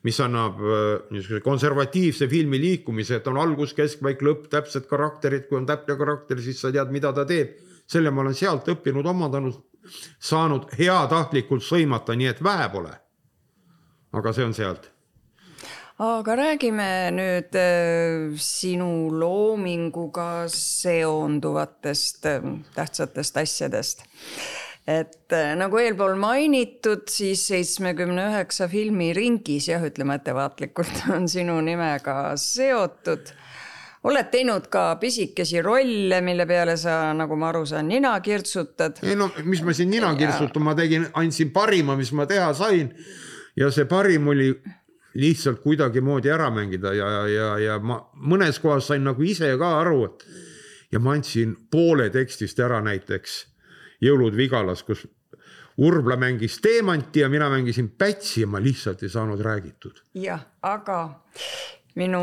mis 0.05 0.19
annab 0.21 0.59
äh, 0.61 0.81
niisuguse 1.13 1.41
konservatiivse 1.45 2.27
filmi 2.29 2.59
liikumise, 2.61 3.19
et 3.19 3.29
on 3.31 3.39
algus, 3.41 3.73
keskpaik, 3.77 4.21
lõpp, 4.25 4.49
täpsed 4.53 4.85
karakterid, 4.89 5.47
kui 5.49 5.59
on 5.59 5.67
täpne 5.69 5.97
karakter, 5.97 6.41
siis 6.45 6.61
sa 6.61 6.73
tead, 6.73 6.93
mida 6.93 7.13
ta 7.15 7.25
teeb. 7.25 7.61
selle 7.85 8.09
ma 8.09 8.23
olen 8.23 8.33
sealt 8.33 8.65
õppinud, 8.73 9.05
omandanud, 9.05 9.59
saanud 10.17 10.71
heatahtlikult 10.73 11.61
sõimata, 11.61 12.15
nii 12.17 12.31
et 12.33 12.43
vähe 12.43 12.69
pole. 12.73 12.93
aga 14.15 14.31
see 14.33 14.45
on 14.45 14.53
sealt 14.55 14.91
aga 15.95 16.35
räägime 16.35 16.87
nüüd 17.15 17.55
äh, 17.55 18.35
sinu 18.41 19.07
loominguga 19.15 20.47
seonduvatest 20.51 22.25
äh, 22.27 22.41
tähtsatest 22.75 23.37
asjadest. 23.37 24.03
Et 24.87 25.33
äh, 25.33 25.53
nagu 25.57 25.79
eelpool 25.81 26.13
mainitud, 26.21 27.07
siis 27.09 27.47
seitsmekümne 27.49 28.29
üheksa 28.29 28.67
filmi 28.69 29.13
ringis, 29.17 29.69
jah, 29.71 29.83
ütleme 29.85 30.19
ettevaatlikult, 30.19 31.05
on 31.15 31.29
sinu 31.31 31.57
nimega 31.65 32.35
seotud 32.39 33.33
oled 34.05 34.27
teinud 34.29 34.67
ka 34.69 34.95
pisikesi 35.01 35.61
rolle, 35.65 36.19
mille 36.21 36.45
peale 36.45 36.75
sa, 36.77 37.13
nagu 37.17 37.37
ma 37.39 37.49
aru 37.49 37.63
saan, 37.65 37.87
nina 37.89 38.13
kirtsutad. 38.21 39.01
ei 39.03 39.15
no 39.17 39.31
mis 39.43 39.63
ma 39.65 39.73
siin 39.73 39.89
nina 39.89 40.11
kirtsutan, 40.17 40.63
ma 40.63 40.75
tegin, 40.77 41.07
andsin 41.17 41.49
parima, 41.53 41.95
mis 41.97 42.11
ma 42.13 42.27
teha 42.29 42.51
sain. 42.53 42.91
ja 43.57 43.71
see 43.71 43.87
parim 43.89 44.27
oli 44.27 44.51
lihtsalt 45.15 45.61
kuidagimoodi 45.63 46.29
ära 46.29 46.49
mängida 46.51 46.93
ja, 46.93 47.09
ja, 47.31 47.49
ja 47.59 47.79
ma 47.79 48.01
mõnes 48.13 48.59
kohas 48.61 48.91
sain 48.91 49.05
nagu 49.07 49.23
ise 49.23 49.49
ka 49.57 49.71
aru, 49.79 50.05
et 50.05 50.25
ja 50.93 50.99
ma 50.99 51.15
andsin 51.15 51.55
poole 51.71 52.09
tekstist 52.13 52.59
ära 52.59 52.81
näiteks 52.85 53.39
Jõulud 54.05 54.37
Vigalas, 54.37 54.83
kus 54.85 55.05
Urbla 55.77 56.15
mängis 56.15 56.59
Teemanti 56.63 57.19
ja 57.19 57.29
mina 57.29 57.49
mängisin 57.51 57.89
Pätsi 57.97 58.45
ja 58.45 58.47
ma 58.47 58.61
lihtsalt 58.63 59.03
ei 59.03 59.09
saanud 59.09 59.41
räägitud. 59.43 60.03
jah, 60.13 60.45
aga 60.61 60.99
minu 61.95 62.21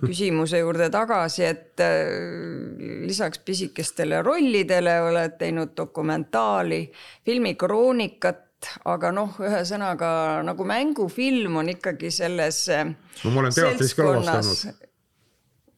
küsimuse 0.00 0.60
juurde 0.62 0.88
tagasi, 0.90 1.44
et 1.44 1.80
äh, 1.80 2.12
lisaks 3.06 3.42
pisikestele 3.44 4.22
rollidele 4.22 5.00
oled 5.02 5.34
teinud 5.38 5.74
dokumentaali, 5.76 6.84
filmikroonikat 7.26 8.46
aga 8.88 9.10
noh, 9.14 9.36
ühesõnaga 9.40 10.10
nagu 10.44 10.64
mängufilm 10.68 11.60
on 11.62 11.72
ikkagi 11.72 12.10
selles. 12.12 12.66
no 13.24 13.34
ma 13.34 13.44
olen 13.44 13.54
teatris 13.56 13.94
ka 13.96 14.08
lavastanud. 14.08 14.86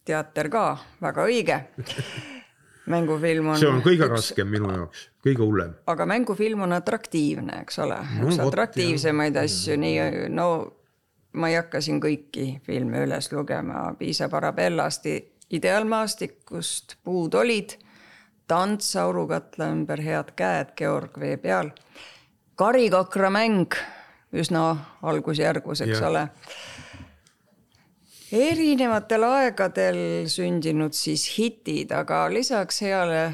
teater 0.05 0.49
ka, 0.51 0.67
väga 1.03 1.27
õige 1.31 1.59
mängufilm 2.91 3.53
on. 3.53 3.59
see 3.61 3.71
on 3.71 3.83
kõige 3.85 4.07
üks... 4.09 4.15
raskem 4.17 4.51
minu 4.51 4.71
jaoks, 4.73 5.07
kõige 5.25 5.45
hullem. 5.45 5.75
aga 5.87 6.07
mängufilm 6.09 6.65
on 6.67 6.77
atraktiivne, 6.79 7.61
eks 7.63 7.79
ole 7.85 7.99
no,, 8.19 8.29
üks 8.29 8.41
atraktiivsemaid 8.43 9.39
jah. 9.39 9.47
asju, 9.49 9.77
nii 9.81 10.29
no 10.35 10.49
ma 11.39 11.53
ei 11.53 11.59
hakka 11.61 11.81
siin 11.85 12.01
kõiki 12.03 12.49
filme 12.67 13.05
üles 13.07 13.31
lugema, 13.33 13.87
piisab 13.99 14.35
Arabellast, 14.37 15.09
Ideaalmaastikust, 15.53 16.97
Puud 17.05 17.35
olid, 17.37 17.77
Tants 18.49 18.97
aurukatla 18.97 19.69
ümber, 19.73 20.01
Head 20.01 20.33
käed, 20.37 20.73
Georg 20.77 21.19
vee 21.21 21.37
peal 21.41 21.71
karikakramäng 22.57 23.77
üsna 24.33 24.63
algusjärgus, 25.03 25.83
eks 25.85 25.99
yeah. 25.99 26.09
ole. 26.09 26.23
Erinevatel 28.33 29.27
aegadel 29.29 29.99
sündinud 30.33 30.97
siis 30.97 31.27
hitid, 31.37 31.93
aga 31.93 32.25
lisaks 32.33 32.81
heale 32.85 33.25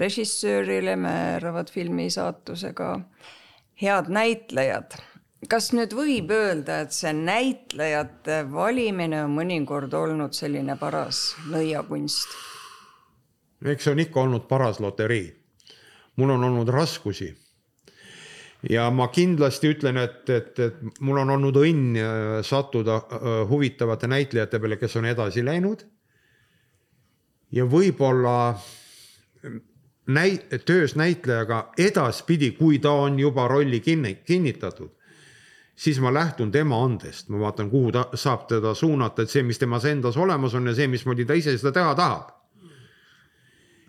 režissöörile 0.00 0.96
määravad 0.96 1.70
filmi 1.70 2.08
saatusega 2.10 3.00
head 3.82 4.10
näitlejad. 4.10 4.98
kas 5.48 5.70
nüüd 5.72 5.94
võib 5.96 6.30
öelda, 6.34 6.80
et 6.84 6.92
see 6.92 7.12
näitlejate 7.16 8.42
valimine 8.52 9.22
on 9.24 9.32
mõnikord 9.38 9.94
olnud 9.94 10.34
selline 10.36 10.76
paras 10.76 11.36
nõiakunst? 11.52 12.34
eks 13.64 13.84
see 13.84 13.94
on 13.94 14.02
ikka 14.02 14.20
olnud 14.20 14.48
paras 14.48 14.80
loterii. 14.80 15.30
mul 16.16 16.34
on 16.34 16.44
olnud 16.44 16.68
raskusi 16.68 17.30
ja 18.68 18.90
ma 18.92 19.08
kindlasti 19.08 19.72
ütlen, 19.74 19.96
et, 20.02 20.28
et, 20.28 20.58
et 20.58 21.00
mul 21.00 21.22
on 21.22 21.36
olnud 21.36 21.56
õnn 21.62 21.96
äh, 21.96 22.34
sattuda 22.44 22.98
äh, 23.00 23.30
huvitavate 23.48 24.10
näitlejate 24.10 24.60
peale, 24.60 24.76
kes 24.80 24.96
on 25.00 25.08
edasi 25.08 25.44
läinud. 25.44 25.86
ja 27.50 27.64
võib-olla 27.66 28.54
näi-, 30.06 30.58
töös 30.64 30.94
näitlejaga 30.96 31.72
edaspidi, 31.78 32.50
kui 32.50 32.78
ta 32.78 32.92
on 32.92 33.18
juba 33.18 33.48
rolli 33.48 33.80
kinni, 33.80 34.14
kinnitatud, 34.26 34.90
siis 35.74 36.00
ma 36.00 36.12
lähtun 36.14 36.52
tema 36.52 36.84
andest, 36.84 37.28
ma 37.28 37.40
vaatan, 37.40 37.70
kuhu 37.70 37.92
ta 37.92 38.08
saab 38.14 38.46
teda 38.48 38.74
suunata, 38.74 39.22
et 39.22 39.30
see, 39.30 39.42
mis 39.42 39.58
temas 39.58 39.84
endas 39.84 40.16
olemas 40.16 40.54
on 40.54 40.68
ja 40.68 40.74
see, 40.74 40.88
mismoodi 40.88 41.24
ta 41.24 41.34
ise 41.34 41.56
seda 41.58 41.72
teha 41.72 41.94
tahab. 41.94 42.36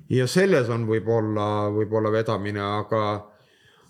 ja 0.10 0.28
selles 0.28 0.70
on 0.70 0.88
võib-olla, 0.88 1.70
võib-olla 1.72 2.12
vedamine, 2.12 2.62
aga 2.62 3.31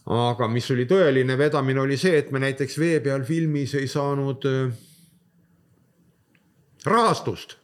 aga 0.09 0.47
mis 0.49 0.69
oli 0.73 0.87
tõeline 0.89 1.37
vedamine, 1.37 1.81
oli 1.81 1.97
see, 1.97 2.17
et 2.17 2.31
me 2.31 2.41
näiteks 2.41 2.77
Vee 2.79 2.99
peal 3.03 3.23
filmis 3.23 3.75
ei 3.77 3.87
saanud 3.87 4.45
äh, 4.49 4.73
rahastust. 6.85 7.57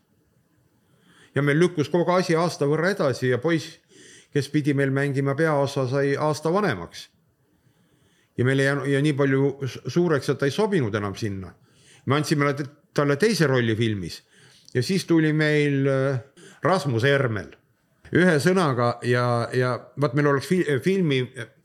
ja 1.35 1.41
meil 1.41 1.59
lükkus 1.59 1.89
kogu 1.89 2.11
asi 2.11 2.35
aasta 2.35 2.65
võrra 2.65 2.91
edasi 2.91 3.29
ja 3.29 3.37
poiss, 3.37 3.79
kes 4.33 4.49
pidi 4.49 4.73
meil 4.73 4.91
mängima 4.91 5.35
peaosa, 5.35 5.87
sai 5.87 6.15
aasta 6.15 6.53
vanemaks. 6.53 7.09
ja 8.37 8.45
meil 8.45 8.59
ei 8.59 8.65
jäänud 8.65 8.87
ja 8.87 9.01
nii 9.01 9.13
palju 9.13 9.59
suureks, 9.87 10.29
et 10.29 10.37
ta 10.37 10.45
ei 10.45 10.51
sobinud 10.51 10.95
enam 10.95 11.15
sinna. 11.15 11.53
me 12.05 12.15
andsime 12.15 12.53
talle 12.93 13.15
teise 13.15 13.47
rolli 13.47 13.75
filmis 13.75 14.23
ja 14.73 14.83
siis 14.83 15.05
tuli 15.05 15.33
meil 15.33 15.87
äh, 15.87 16.19
Rasmus 16.63 17.03
Ermel 17.03 17.55
ühesõnaga 18.13 18.97
ja, 19.03 19.49
ja 19.53 19.73
vaat 19.99 20.13
meil 20.15 20.27
oleks 20.27 20.47
filmi 20.83 21.21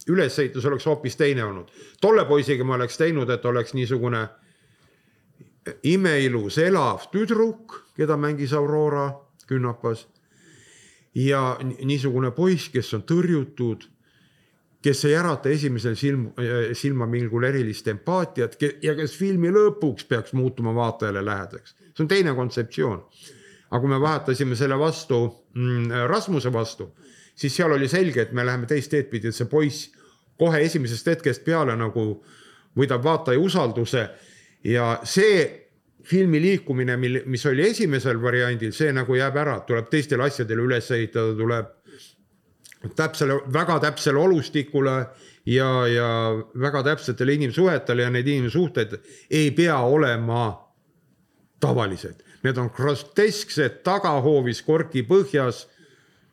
ülesehitus 0.09 0.64
oleks 0.66 0.86
hoopis 0.86 1.16
teine 1.16 1.44
olnud. 1.44 1.68
tolle 2.00 2.24
poisiga 2.24 2.64
ma 2.64 2.74
oleks 2.74 2.98
teinud, 2.98 3.30
et 3.30 3.44
oleks 3.44 3.74
niisugune 3.74 4.28
imeilus 5.82 6.59
elav 6.59 7.07
tüdruk, 7.12 7.82
keda 7.96 8.16
mängis 8.16 8.53
Aurora 8.53 9.12
künnapas. 9.46 10.09
ja 11.14 11.59
niisugune 11.84 12.30
poiss, 12.30 12.70
kes 12.72 12.94
on 12.94 13.03
tõrjutud, 13.05 13.82
kes 14.82 15.05
ei 15.05 15.16
ärata 15.16 15.50
esimesel 15.53 15.94
silm, 15.94 16.30
silmamilgul 16.72 17.44
erilist 17.44 17.88
empaatiat 17.92 18.57
ja 18.82 18.94
kes 18.96 19.16
filmi 19.18 19.53
lõpuks 19.53 20.07
peaks 20.09 20.32
muutuma 20.32 20.74
vaatajale 20.74 21.24
lähedaks. 21.24 21.76
see 21.94 22.05
on 22.05 22.09
teine 22.09 22.34
kontseptsioon. 22.34 23.05
aga 23.70 23.80
kui 23.80 23.88
me 23.88 24.00
vahetasime 24.00 24.57
selle 24.57 24.78
vastu 24.78 25.44
mm, 25.55 25.90
Rasmuse 26.07 26.53
vastu 26.53 26.94
siis 27.35 27.57
seal 27.57 27.72
oli 27.72 27.89
selge, 27.89 28.22
et 28.22 28.33
me 28.33 28.45
läheme 28.47 28.66
teist 28.66 28.91
teed 28.91 29.11
pidi, 29.11 29.28
et 29.28 29.37
see 29.37 29.49
poiss 29.51 29.91
kohe 30.39 30.62
esimesest 30.64 31.07
hetkest 31.07 31.45
peale 31.45 31.76
nagu 31.78 32.07
võidab 32.78 33.05
vaataja 33.05 33.41
usalduse 33.41 34.07
ja 34.64 34.95
see 35.05 35.43
filmi 36.03 36.41
liikumine, 36.43 36.97
mil, 36.99 37.20
mis 37.30 37.45
oli 37.47 37.68
esimesel 37.68 38.18
variandil, 38.22 38.72
see 38.74 38.91
nagu 38.95 39.14
jääb 39.14 39.37
ära, 39.39 39.61
tuleb 39.66 39.91
teistele 39.91 40.26
asjadele 40.26 40.64
üles 40.64 40.91
ehitada, 40.95 41.35
tuleb 41.39 41.70
täpsele, 42.99 43.39
väga 43.55 43.78
täpsele 43.85 44.18
olustikule 44.18 44.97
ja, 45.47 45.68
ja 45.87 46.09
väga 46.59 46.83
täpsetele 46.83 47.37
inimsuhetele 47.39 48.03
ja 48.03 48.11
need 48.11 48.26
inimsuhted 48.26 48.99
ei 49.30 49.51
pea 49.55 49.78
olema 49.78 50.49
tavalised, 51.62 52.24
need 52.43 52.59
on 52.59 52.72
grotesksed 52.74 53.83
tagahoovis 53.87 54.64
korki 54.66 55.07
põhjas. 55.07 55.68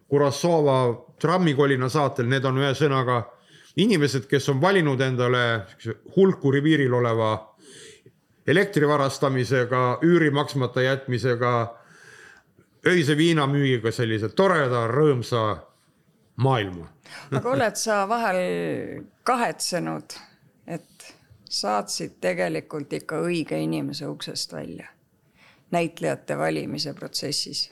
Kurasova 0.10 0.78
trammikolina 1.22 1.90
saatel, 1.90 2.26
need 2.32 2.46
on 2.46 2.58
ühesõnaga 2.58 3.22
inimesed, 3.78 4.26
kes 4.30 4.50
on 4.50 4.62
valinud 4.62 5.02
endale 5.02 5.44
hulkuri 6.16 6.62
piiril 6.66 6.94
oleva 6.98 7.34
elektri 8.50 8.88
varastamisega, 8.90 10.00
üüri 10.04 10.32
maksmata 10.34 10.82
jätmisega, 10.82 11.54
öise 12.90 13.18
viinamüügiga 13.18 13.92
sellise 13.94 14.32
toreda, 14.34 14.88
rõõmsa 14.90 15.44
maailma 16.40 16.88
aga 17.32 17.52
oled 17.52 17.78
sa 17.80 18.04
vahel 18.10 18.40
kahetsenud, 19.28 20.16
et 20.68 21.10
saatsid 21.50 22.20
tegelikult 22.22 22.94
ikka 22.94 23.22
õige 23.26 23.58
inimese 23.62 24.08
uksest 24.08 24.54
välja 24.54 24.90
näitlejate 25.74 26.38
valimise 26.38 26.94
protsessis? 26.94 27.70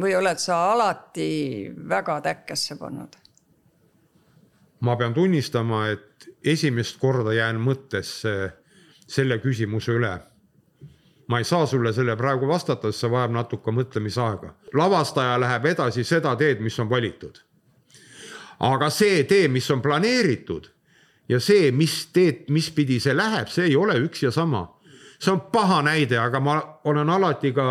Või 0.00 0.14
oled 0.16 0.38
sa 0.38 0.72
alati 0.72 1.70
väga 1.88 2.20
täkkesse 2.20 2.76
pannud? 2.78 3.16
ma 4.80 4.96
pean 4.96 5.14
tunnistama, 5.14 5.88
et 5.88 6.28
esimest 6.44 7.00
korda 7.02 7.32
jään 7.34 7.58
mõttesse 7.58 8.34
selle 9.08 9.38
küsimuse 9.42 9.92
üle. 9.92 10.18
ma 11.28 11.38
ei 11.38 11.44
saa 11.44 11.66
sulle 11.66 11.92
selle 11.92 12.16
praegu 12.16 12.48
vastata, 12.48 12.88
sest 12.88 13.04
see 13.04 13.10
vajab 13.10 13.34
natuke 13.34 13.70
mõtlemisaega. 13.70 14.54
lavastaja 14.74 15.40
läheb 15.40 15.66
edasi 15.66 16.04
seda 16.04 16.36
teed, 16.36 16.60
mis 16.60 16.78
on 16.78 16.90
valitud. 16.90 17.42
aga 18.60 18.90
see 18.90 19.24
tee, 19.24 19.48
mis 19.48 19.70
on 19.70 19.82
planeeritud 19.82 20.70
ja 21.28 21.40
see, 21.40 21.72
mis 21.72 22.06
teed, 22.12 22.48
mis 22.48 22.70
pidi 22.70 23.00
see 23.00 23.16
läheb, 23.16 23.48
see 23.48 23.68
ei 23.68 23.76
ole 23.76 23.98
üks 24.04 24.22
ja 24.22 24.30
sama. 24.30 24.68
see 25.18 25.32
on 25.32 25.40
paha 25.40 25.82
näide, 25.82 26.18
aga 26.18 26.40
ma 26.40 26.62
olen 26.84 27.10
alati 27.10 27.52
ka 27.52 27.64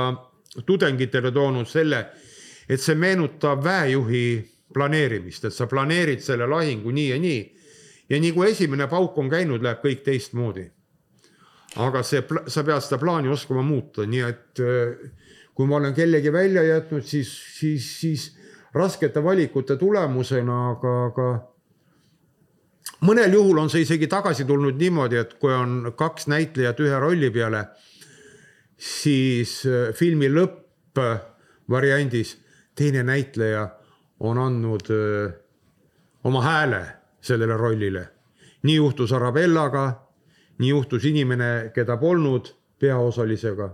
tudengitele 0.66 1.32
toonud 1.32 1.68
selle, 1.68 2.06
et 2.70 2.82
see 2.82 2.96
meenutab 2.96 3.64
väejuhi 3.64 4.24
planeerimist, 4.74 5.46
et 5.48 5.54
sa 5.54 5.68
planeerid 5.68 6.24
selle 6.24 6.48
lahingu 6.48 6.92
nii 6.92 7.10
ja 7.10 7.20
nii. 7.20 7.44
ja 8.10 8.20
nii 8.20 8.32
kui 8.32 8.52
esimene 8.52 8.88
pauk 8.88 9.18
on 9.18 9.30
käinud, 9.30 9.64
läheb 9.64 9.84
kõik 9.84 10.04
teistmoodi. 10.04 10.66
aga 11.76 12.04
see, 12.04 12.24
sa 12.48 12.64
pead 12.64 12.82
seda 12.82 12.98
plaani 12.98 13.30
oskama 13.30 13.62
muuta, 13.62 14.06
nii 14.06 14.24
et 14.24 14.62
äh, 14.64 15.12
kui 15.54 15.68
ma 15.68 15.76
olen 15.78 15.94
kellegi 15.94 16.32
välja 16.34 16.64
jätnud, 16.64 17.04
siis, 17.04 17.30
siis, 17.60 18.00
siis 18.00 18.38
raskete 18.74 19.24
valikute 19.24 19.76
tulemusena, 19.76 20.58
aga, 20.72 20.94
aga 21.10 21.28
mõnel 23.08 23.34
juhul 23.34 23.64
on 23.64 23.72
see 23.74 23.82
isegi 23.86 24.08
tagasi 24.12 24.46
tulnud 24.46 24.78
niimoodi, 24.78 25.18
et 25.18 25.34
kui 25.42 25.54
on 25.54 25.94
kaks 25.98 26.28
näitlejat 26.30 26.80
ühe 26.86 27.00
rolli 27.02 27.32
peale, 27.34 27.66
siis 28.78 29.64
äh, 29.66 29.96
filmi 29.96 30.30
lõppvariandis 30.30 32.38
teine 32.78 33.04
näitleja 33.04 33.70
on 34.20 34.38
andnud 34.38 34.90
öö, 34.90 35.30
oma 36.24 36.42
hääle 36.42 36.86
sellele 37.22 37.58
rollile. 37.58 38.08
nii 38.64 38.76
juhtus 38.76 39.14
Arabellaga, 39.14 40.08
nii 40.58 40.70
juhtus 40.70 41.06
inimene, 41.06 41.72
keda 41.74 41.98
polnud, 41.98 42.46
peaosalisega. 42.80 43.70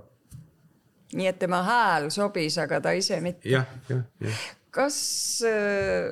nii 1.14 1.28
et 1.28 1.40
tema 1.40 1.64
hääl 1.64 2.10
sobis, 2.10 2.58
aga 2.58 2.82
ta 2.82 2.92
ise 2.92 3.20
mitte. 3.22 3.50
jah, 3.50 3.66
jah, 3.90 4.04
jah. 4.22 4.40
kas 4.72 5.44
äh,, 5.48 6.12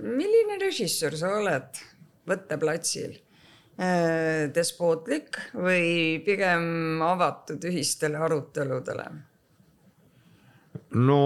milline 0.00 0.58
režissöör 0.60 1.16
sa 1.16 1.36
oled 1.36 1.84
võtteplatsil? 2.28 3.20
Despootlik 4.54 5.34
või 5.58 6.20
pigem 6.22 7.00
avatud 7.02 7.64
ühistele 7.66 8.20
aruteludele? 8.22 9.08
no 10.94 11.22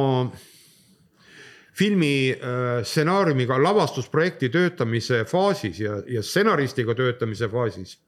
filmi 1.79 2.31
äh, 2.33 2.83
stsenaariumiga 2.83 3.59
lavastusprojekti 3.63 4.49
töötamise 4.49 5.23
faasis 5.25 5.81
ja, 5.81 6.01
ja 6.07 6.23
stsenaristiga 6.23 6.95
töötamise 6.99 7.49
faasis 7.49 7.99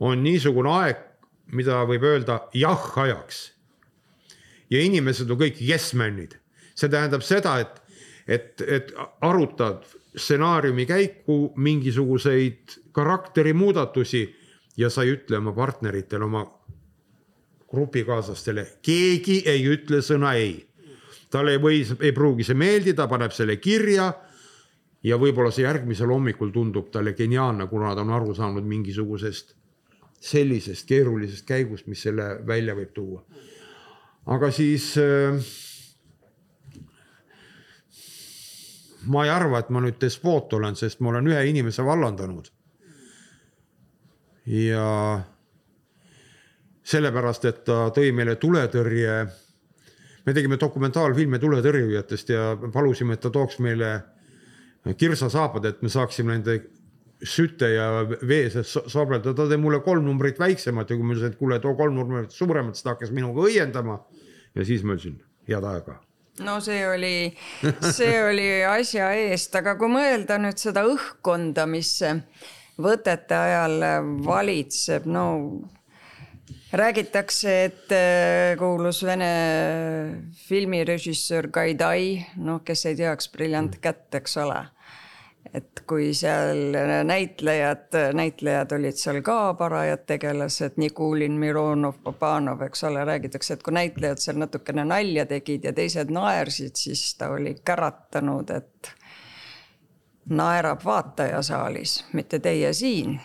on 0.00 0.22
niisugune 0.22 0.70
aeg, 0.70 0.98
mida 1.58 1.80
võib 1.88 2.04
öelda 2.06 2.42
jah-ajaks. 2.54 3.40
ja 4.70 4.82
inimesed 4.84 5.30
on 5.30 5.40
kõik 5.40 5.62
yes-man'id, 5.64 6.36
see 6.76 6.90
tähendab 6.92 7.24
seda, 7.26 7.56
et, 7.64 7.80
et, 8.28 8.62
et 8.62 8.92
arutad 9.26 9.82
stsenaariumi 10.14 10.86
käiku 10.86 11.38
mingisuguseid 11.56 12.76
karakteri 12.98 13.54
ja 14.76 14.90
sa 14.90 15.02
ei 15.02 15.14
ütle 15.14 15.38
oma 15.38 15.52
partneritele, 15.52 16.24
oma 16.24 16.44
grupikaaslastele, 17.70 18.66
keegi 18.82 19.42
ei 19.46 19.66
ütle 19.66 20.02
sõna 20.02 20.34
ei 20.34 20.68
talle 21.30 21.56
ei 21.56 21.62
või, 21.62 21.82
ei 22.00 22.12
pruugi 22.16 22.46
see 22.46 22.56
meeldida, 22.58 23.08
paneb 23.08 23.34
selle 23.36 23.58
kirja. 23.60 24.12
ja 25.02 25.16
võib-olla 25.16 25.52
see 25.54 25.62
järgmisel 25.62 26.10
hommikul 26.10 26.50
tundub 26.50 26.88
talle 26.90 27.12
geniaalne, 27.14 27.68
kuna 27.70 27.94
ta 27.94 28.02
on 28.02 28.10
aru 28.10 28.34
saanud 28.34 28.64
mingisugusest 28.66 29.54
sellisest 30.18 30.88
keerulisest 30.88 31.46
käigust, 31.46 31.86
mis 31.86 32.02
selle 32.02 32.40
välja 32.46 32.74
võib 32.74 32.90
tuua. 32.94 33.22
aga 34.26 34.50
siis 34.50 34.96
äh, 34.98 35.38
ma 39.06 39.24
ei 39.24 39.30
arva, 39.30 39.60
et 39.60 39.70
ma 39.70 39.80
nüüd 39.80 40.00
despoot 40.00 40.52
olen, 40.52 40.76
sest 40.76 41.00
ma 41.00 41.12
olen 41.12 41.30
ühe 41.30 41.44
inimese 41.48 41.84
vallandanud. 41.84 42.50
Ja 44.48 44.86
sellepärast, 46.88 47.44
et 47.44 47.60
ta 47.68 47.88
tõi 47.94 48.12
meile 48.16 48.38
tuletõrje 48.40 49.18
me 50.28 50.34
tegime 50.36 50.58
dokumentaalfilme 50.60 51.40
tuletõrjujatest 51.40 52.32
ja 52.34 52.48
palusime, 52.72 53.16
et 53.16 53.22
ta 53.24 53.30
tooks 53.32 53.60
meile 53.64 53.92
kirsasaapad, 54.98 55.68
et 55.68 55.80
me 55.84 55.92
saaksime 55.92 56.34
nende 56.34 56.58
süte 57.24 57.70
ja 57.72 57.86
vee 58.06 58.50
sees 58.52 58.74
sorbeldada, 58.92 59.34
ta 59.34 59.48
tõi 59.50 59.58
mulle 59.60 59.80
kolm 59.84 60.04
numbrit 60.06 60.38
väiksemat 60.38 60.90
ja 60.90 60.98
kui 60.98 61.06
ma 61.06 61.16
ütlesin, 61.16 61.32
et 61.32 61.40
kuule, 61.40 61.58
too 61.62 61.74
kolm 61.78 61.96
numbrit 61.98 62.34
suuremat, 62.34 62.76
siis 62.76 62.86
ta 62.86 62.94
hakkas 62.94 63.14
minuga 63.14 63.48
õiendama. 63.48 63.98
ja 64.54 64.64
siis 64.64 64.84
ma 64.84 64.94
ütlesin, 64.94 65.18
head 65.48 65.64
aega. 65.64 65.98
no 66.44 66.60
see 66.62 66.84
oli, 66.88 67.16
see 67.96 68.22
oli 68.22 68.46
asja 68.68 69.10
eest, 69.16 69.56
aga 69.58 69.74
kui 69.80 69.90
mõelda 69.96 70.38
nüüd 70.38 70.60
seda 70.60 70.84
õhkkonda, 70.86 71.66
mis 71.66 71.96
võtete 72.82 73.36
ajal 73.36 73.82
valitseb, 74.24 75.06
no 75.10 75.26
räägitakse, 76.72 77.64
et 77.64 77.92
äh, 77.92 78.56
kuulus 78.58 79.02
Vene 79.04 79.30
filmirežissöör 80.48 81.48
Gaidai, 81.52 82.26
noh, 82.36 82.60
kes 82.64 82.86
ei 82.90 82.98
teaks, 82.98 83.30
briljant 83.32 83.78
kätt, 83.80 84.10
eks 84.14 84.36
ole. 84.44 84.66
et 85.54 85.80
kui 85.88 86.10
seal 86.12 86.74
näitlejad, 87.08 87.94
näitlejad 88.12 88.72
olid 88.76 88.98
seal 89.00 89.22
ka 89.24 89.54
parajad 89.56 90.02
tegelased, 90.10 90.76
Nikulin, 90.76 91.38
Mironov, 91.40 92.02
Babanov, 92.04 92.60
eks 92.66 92.84
ole, 92.84 93.04
räägitakse, 93.08 93.54
et 93.56 93.62
kui 93.64 93.72
näitlejad 93.72 94.20
seal 94.20 94.36
natukene 94.42 94.84
nalja 94.84 95.24
tegid 95.30 95.64
ja 95.64 95.72
teised 95.72 96.12
naersid, 96.12 96.76
siis 96.76 97.14
ta 97.16 97.30
oli 97.32 97.54
käratanud, 97.64 98.52
et 98.52 98.92
naerab 100.28 100.84
vaataja 100.84 101.42
saalis, 101.42 102.04
mitte 102.12 102.38
teie 102.44 102.72
siin 102.72 103.18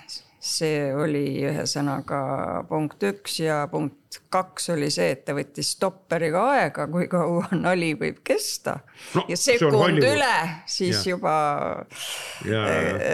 see 0.43 0.89
oli 0.91 1.23
ühesõnaga 1.47 2.19
punkt 2.67 3.03
üks 3.07 3.37
ja 3.39 3.61
punkt 3.71 4.17
kaks 4.33 4.73
oli 4.73 4.89
see, 4.91 5.13
et 5.15 5.21
ta 5.23 5.35
võttis 5.37 5.69
stopperiga 5.77 6.41
aega, 6.51 6.87
kui 6.91 7.07
kaua 7.11 7.47
nali 7.55 7.93
võib 7.99 8.19
kesta 8.27 8.75
no,. 9.15 9.23
ja 9.31 9.37
sekund 9.39 10.03
üle, 10.03 10.35
siis 10.67 10.99
ja. 10.99 11.13
juba 11.13 11.35
ja. 12.49 12.65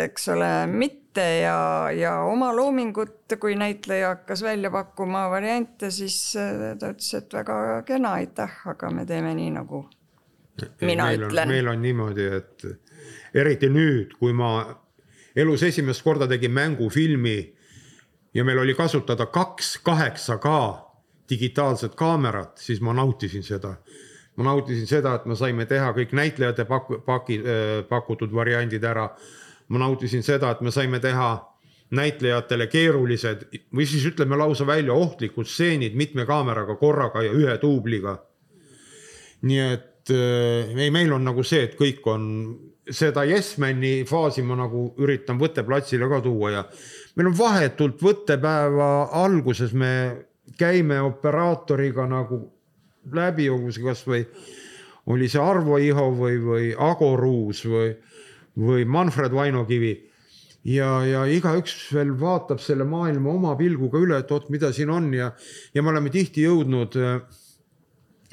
eks 0.07 0.25
ole, 0.33 0.49
mitte 0.73 1.27
ja, 1.43 1.59
ja 1.93 2.15
oma 2.25 2.49
loomingut, 2.55 3.37
kui 3.37 3.53
näitleja 3.59 4.15
hakkas 4.15 4.41
välja 4.45 4.73
pakkuma 4.73 5.27
variante, 5.29 5.93
siis 5.93 6.17
äh, 6.39 6.73
ta 6.81 6.95
ütles, 6.95 7.13
et 7.21 7.39
väga 7.41 7.61
kena, 7.85 8.17
aitäh, 8.23 8.61
aga 8.73 8.89
me 8.89 9.05
teeme 9.05 9.37
nii, 9.37 9.53
nagu 9.61 9.85
mina 10.81 11.11
meil 11.11 11.29
ütlen. 11.29 11.53
meil 11.53 11.75
on 11.77 11.85
niimoodi, 11.85 12.25
et 12.41 12.71
eriti 13.33 13.69
nüüd, 13.69 14.15
kui 14.19 14.33
ma 14.33 14.63
elus 15.35 15.63
esimest 15.63 16.03
korda 16.03 16.27
tegin 16.27 16.51
mängufilmi 16.51 17.39
ja 18.33 18.45
meil 18.45 18.59
oli 18.59 18.73
kasutada 18.73 19.25
kaks 19.25 19.77
kaheksa 19.83 20.37
K 20.37 20.49
digitaalset 21.29 21.95
kaamerat, 21.95 22.57
siis 22.57 22.81
ma 22.81 22.93
nautisin 22.93 23.43
seda. 23.43 23.75
ma 24.35 24.43
nautisin 24.43 24.87
seda, 24.87 25.15
et 25.15 25.25
me 25.27 25.35
saime 25.35 25.65
teha 25.67 25.91
kõik 25.91 26.13
näitlejate 26.15 26.63
paku-, 26.63 27.01
paki- 27.03 27.41
äh,, 27.43 27.83
pakutud 27.89 28.33
variandid 28.33 28.83
ära. 28.83 29.09
ma 29.67 29.77
nautisin 29.77 30.23
seda, 30.23 30.51
et 30.51 30.61
me 30.61 30.71
saime 30.71 30.99
teha 30.99 31.45
näitlejatele 31.91 32.67
keerulised 32.67 33.45
või 33.73 33.85
siis 33.85 34.05
ütleme 34.05 34.37
lausa 34.37 34.65
välja 34.65 34.93
ohtlikud 34.93 35.45
stseenid 35.45 35.95
mitme 35.95 36.25
kaameraga 36.25 36.75
korraga 36.75 37.23
ja 37.23 37.31
ühe 37.33 37.57
duubliga. 37.61 38.17
nii 39.41 39.59
et 39.59 40.09
äh, 40.09 40.77
ei, 40.77 40.91
meil 40.91 41.13
on 41.13 41.23
nagu 41.23 41.43
see, 41.43 41.63
et 41.63 41.77
kõik 41.79 42.05
on 42.05 42.25
seda 42.95 43.25
Yes 43.27 43.57
Mani 43.61 44.03
faasi 44.09 44.43
ma 44.45 44.57
nagu 44.59 44.89
üritan 45.01 45.39
võtteplatsile 45.41 46.09
ka 46.09 46.21
tuua 46.25 46.51
ja 46.51 46.63
meil 47.15 47.31
on 47.31 47.37
vahetult 47.37 48.01
võttepäeva 48.01 49.09
alguses, 49.21 49.73
me 49.73 49.91
käime 50.59 50.99
operaatoriga 51.05 52.07
nagu 52.09 52.41
läbi, 53.13 53.49
olgu 53.49 53.71
see 53.73 53.85
kasvõi 53.85 54.23
oli 55.09 55.29
see 55.29 55.41
Arvo 55.41 55.79
Iho 55.81 56.09
või, 56.13 56.37
või 56.43 56.69
Ago 56.73 57.15
Ruus 57.17 57.63
või, 57.65 57.93
või 58.57 58.85
Manfred 58.85 59.33
Vainokivi. 59.33 59.95
Ja, 60.69 60.99
ja 61.07 61.23
igaüks 61.31 61.73
veel 61.95 62.11
vaatab 62.19 62.59
selle 62.61 62.85
maailma 62.85 63.31
oma 63.31 63.55
pilguga 63.57 64.01
üle, 64.01 64.19
et 64.19 64.31
oot, 64.35 64.49
mida 64.53 64.73
siin 64.75 64.91
on. 64.93 65.07
Ja, 65.15 65.31
ja 65.73 65.83
me 65.83 65.93
oleme 65.93 66.11
tihti 66.13 66.43
jõudnud 66.45 66.99
äh, 66.99 67.41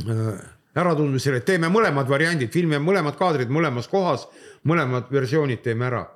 äh 0.04 0.44
äratundmisele, 0.76 1.40
et 1.40 1.48
teeme 1.48 1.70
mõlemad 1.72 2.08
variandid, 2.08 2.52
filmime 2.52 2.82
mõlemad 2.84 3.16
kaadrid 3.18 3.52
mõlemas 3.52 3.88
kohas, 3.88 4.26
mõlemad 4.68 5.10
versioonid 5.12 5.62
teeme 5.64 5.86
ära. 5.86 6.06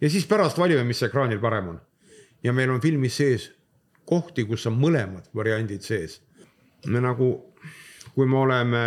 ja 0.00 0.10
siis 0.10 0.26
pärast 0.26 0.58
valime, 0.58 0.84
mis 0.84 1.02
ekraanil 1.02 1.40
parem 1.40 1.68
on. 1.68 1.80
ja 2.42 2.52
meil 2.52 2.70
on 2.70 2.80
filmis 2.80 3.16
sees 3.16 3.50
kohti, 4.04 4.44
kus 4.44 4.66
on 4.66 4.78
mõlemad 4.80 5.28
variandid 5.34 5.82
sees. 5.82 6.20
me 6.86 7.00
nagu, 7.00 7.54
kui 8.14 8.26
me 8.26 8.36
oleme 8.36 8.82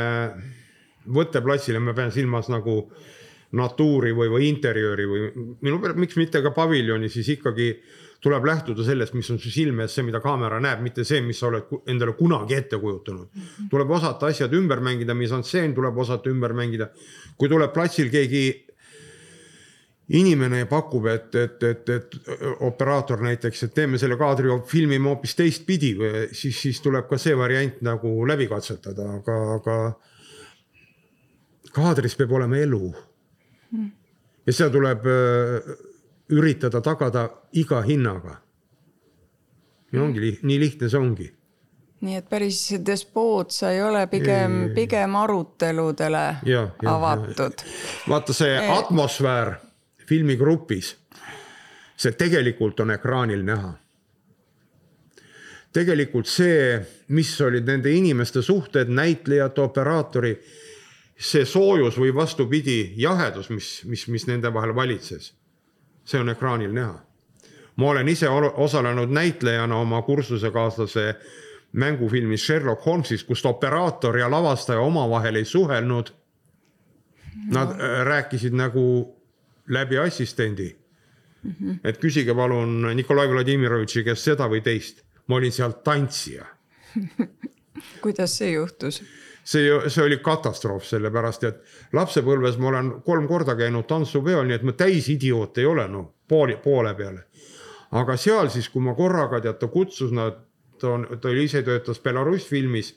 võtteplatsil 1.08 1.74
ja 1.74 1.80
ma 1.80 1.94
pean 1.94 2.12
silmas 2.12 2.50
nagu 2.50 2.92
natuuri 3.52 4.14
või, 4.16 4.30
või 4.32 4.48
interjööri 4.48 5.06
või 5.06 5.32
minu, 5.62 5.80
miks 5.96 6.16
mitte 6.16 6.42
ka 6.42 6.52
paviljoni, 6.56 7.10
siis 7.10 7.28
ikkagi 7.30 7.74
tuleb 8.22 8.46
lähtuda 8.46 8.84
sellest, 8.86 9.14
mis 9.18 9.30
on 9.34 9.40
su 9.42 9.50
silme 9.52 9.88
ees, 9.88 9.96
see, 9.98 10.06
mida 10.06 10.22
kaamera 10.22 10.60
näeb, 10.62 10.84
mitte 10.86 11.06
see, 11.08 11.22
mis 11.26 11.40
sa 11.42 11.48
oled 11.50 11.72
endale 11.90 12.14
kunagi 12.18 12.54
ette 12.58 12.78
kujutanud. 12.82 13.28
tuleb 13.70 13.90
osata 13.98 14.30
asjad 14.30 14.54
ümber 14.54 14.80
mängida, 14.80 15.14
misantseen 15.18 15.74
tuleb 15.76 15.98
osata 15.98 16.30
ümber 16.30 16.54
mängida. 16.54 16.92
kui 17.38 17.50
tuleb 17.50 17.74
platsil 17.74 18.12
keegi 18.14 18.44
inimene 20.12 20.66
pakub, 20.68 21.06
et, 21.08 21.36
et, 21.36 21.64
et, 21.64 21.90
et 21.90 22.16
operaator 22.68 23.22
näiteks, 23.24 23.64
et 23.64 23.74
teeme 23.74 23.98
selle 23.98 24.18
kaadri, 24.20 24.50
filmime 24.68 25.08
hoopis 25.10 25.36
teistpidi, 25.40 25.96
siis, 26.32 26.58
siis 26.62 26.82
tuleb 26.84 27.08
ka 27.10 27.18
see 27.22 27.38
variant 27.38 27.80
nagu 27.86 28.12
läbi 28.28 28.48
katsetada, 28.52 29.08
aga, 29.22 29.38
aga 29.56 29.78
kaadris 31.72 32.18
peab 32.20 32.32
olema 32.36 32.60
elu 32.60 32.92
ja 34.46 34.54
seda 34.54 34.70
tuleb 34.74 35.08
äh, 35.08 35.72
üritada 36.32 36.82
tagada 36.82 37.30
iga 37.54 37.82
hinnaga. 37.82 38.42
ja 39.92 40.04
ongi 40.04 40.38
nii 40.42 40.60
lihtne 40.60 40.90
see 40.90 41.00
ongi. 41.00 41.32
nii 42.02 42.16
et 42.16 42.30
päris 42.30 42.62
despoot 42.86 43.52
sa 43.52 43.72
ei 43.72 43.82
ole, 43.84 44.08
pigem, 44.08 44.72
pigem 44.76 45.16
aruteludele 45.16 46.26
ja, 46.46 46.70
ja, 46.82 46.96
avatud. 46.96 47.66
vaata 48.10 48.34
see 48.34 48.56
e 48.56 48.68
atmosfäär 48.78 49.54
filmigrupis, 50.08 50.96
see 51.96 52.12
tegelikult 52.12 52.80
on 52.80 52.92
ekraanil 52.92 53.46
näha 53.46 53.76
tegelikult 55.74 56.28
see, 56.28 56.80
mis 57.16 57.32
olid 57.42 57.68
nende 57.68 57.92
inimeste 57.96 58.42
suhted, 58.44 58.92
näitlejate, 58.92 59.62
operaatori 59.64 60.34
see 61.22 61.46
soojus 61.46 62.00
või 62.02 62.14
vastupidi, 62.16 62.94
jahedus, 63.00 63.52
mis, 63.54 63.70
mis, 63.86 64.08
mis 64.12 64.28
nende 64.28 64.52
vahel 64.54 64.74
valitses, 64.76 65.32
see 66.12 66.20
on 66.22 66.30
ekraanil 66.30 66.74
näha. 66.76 67.00
ma 67.76 67.90
olen 67.90 68.10
ise 68.10 68.30
osalenud 68.30 69.10
näitlejana 69.10 69.76
oma 69.76 70.02
kursusekaaslase 70.02 71.16
mängufilmis 71.72 72.46
Sherlock 72.46 72.86
Holmesis, 72.86 73.24
kust 73.24 73.46
operaator 73.46 74.18
ja 74.18 74.32
lavastaja 74.32 74.80
omavahel 74.80 75.36
ei 75.36 75.46
suhelnud. 75.46 76.12
Nad 77.48 77.68
no. 77.68 77.74
Äh, 77.74 78.04
rääkisid 78.06 78.54
nagu 78.54 79.16
läbi 79.68 79.98
assistendi 79.98 80.76
mm. 81.44 81.52
-hmm. 81.52 81.80
et 81.84 81.98
küsige 81.98 82.36
palun 82.36 82.82
Nikolai 82.96 83.30
Vladimirovitši 83.30 84.04
käest 84.04 84.24
seda 84.24 84.50
või 84.50 84.62
teist, 84.62 85.02
ma 85.28 85.36
olin 85.36 85.52
seal 85.52 85.72
tantsija 85.72 86.46
kuidas 88.04 88.38
see 88.38 88.52
juhtus? 88.52 89.02
See, 89.44 89.90
see 89.90 90.04
oli 90.04 90.18
katastroof, 90.24 90.86
sellepärast 90.86 91.44
et 91.50 91.62
lapsepõlves 91.94 92.58
ma 92.62 92.72
olen 92.72 92.92
kolm 93.06 93.28
korda 93.30 93.56
käinud 93.60 93.88
tantsupeol, 93.90 94.46
nii 94.48 94.60
et 94.60 94.66
ma 94.68 94.76
täisidioot 94.78 95.62
ei 95.62 95.68
ole, 95.70 95.88
noh, 95.92 96.08
pooli, 96.28 96.58
poole 96.64 96.94
peale. 96.96 97.28
aga 97.92 98.16
seal 98.18 98.50
siis, 98.50 98.70
kui 98.72 98.82
ma 98.82 98.96
korraga 98.96 99.42
tead, 99.44 99.60
ta 99.60 99.68
kutsus 99.68 100.12
nad, 100.16 100.38
ta 100.80 100.94
on, 100.96 101.08
ta 101.22 101.30
oli 101.30 101.44
ise 101.44 101.64
töötas 101.64 102.00
Belarus 102.00 102.46
filmis 102.48 102.94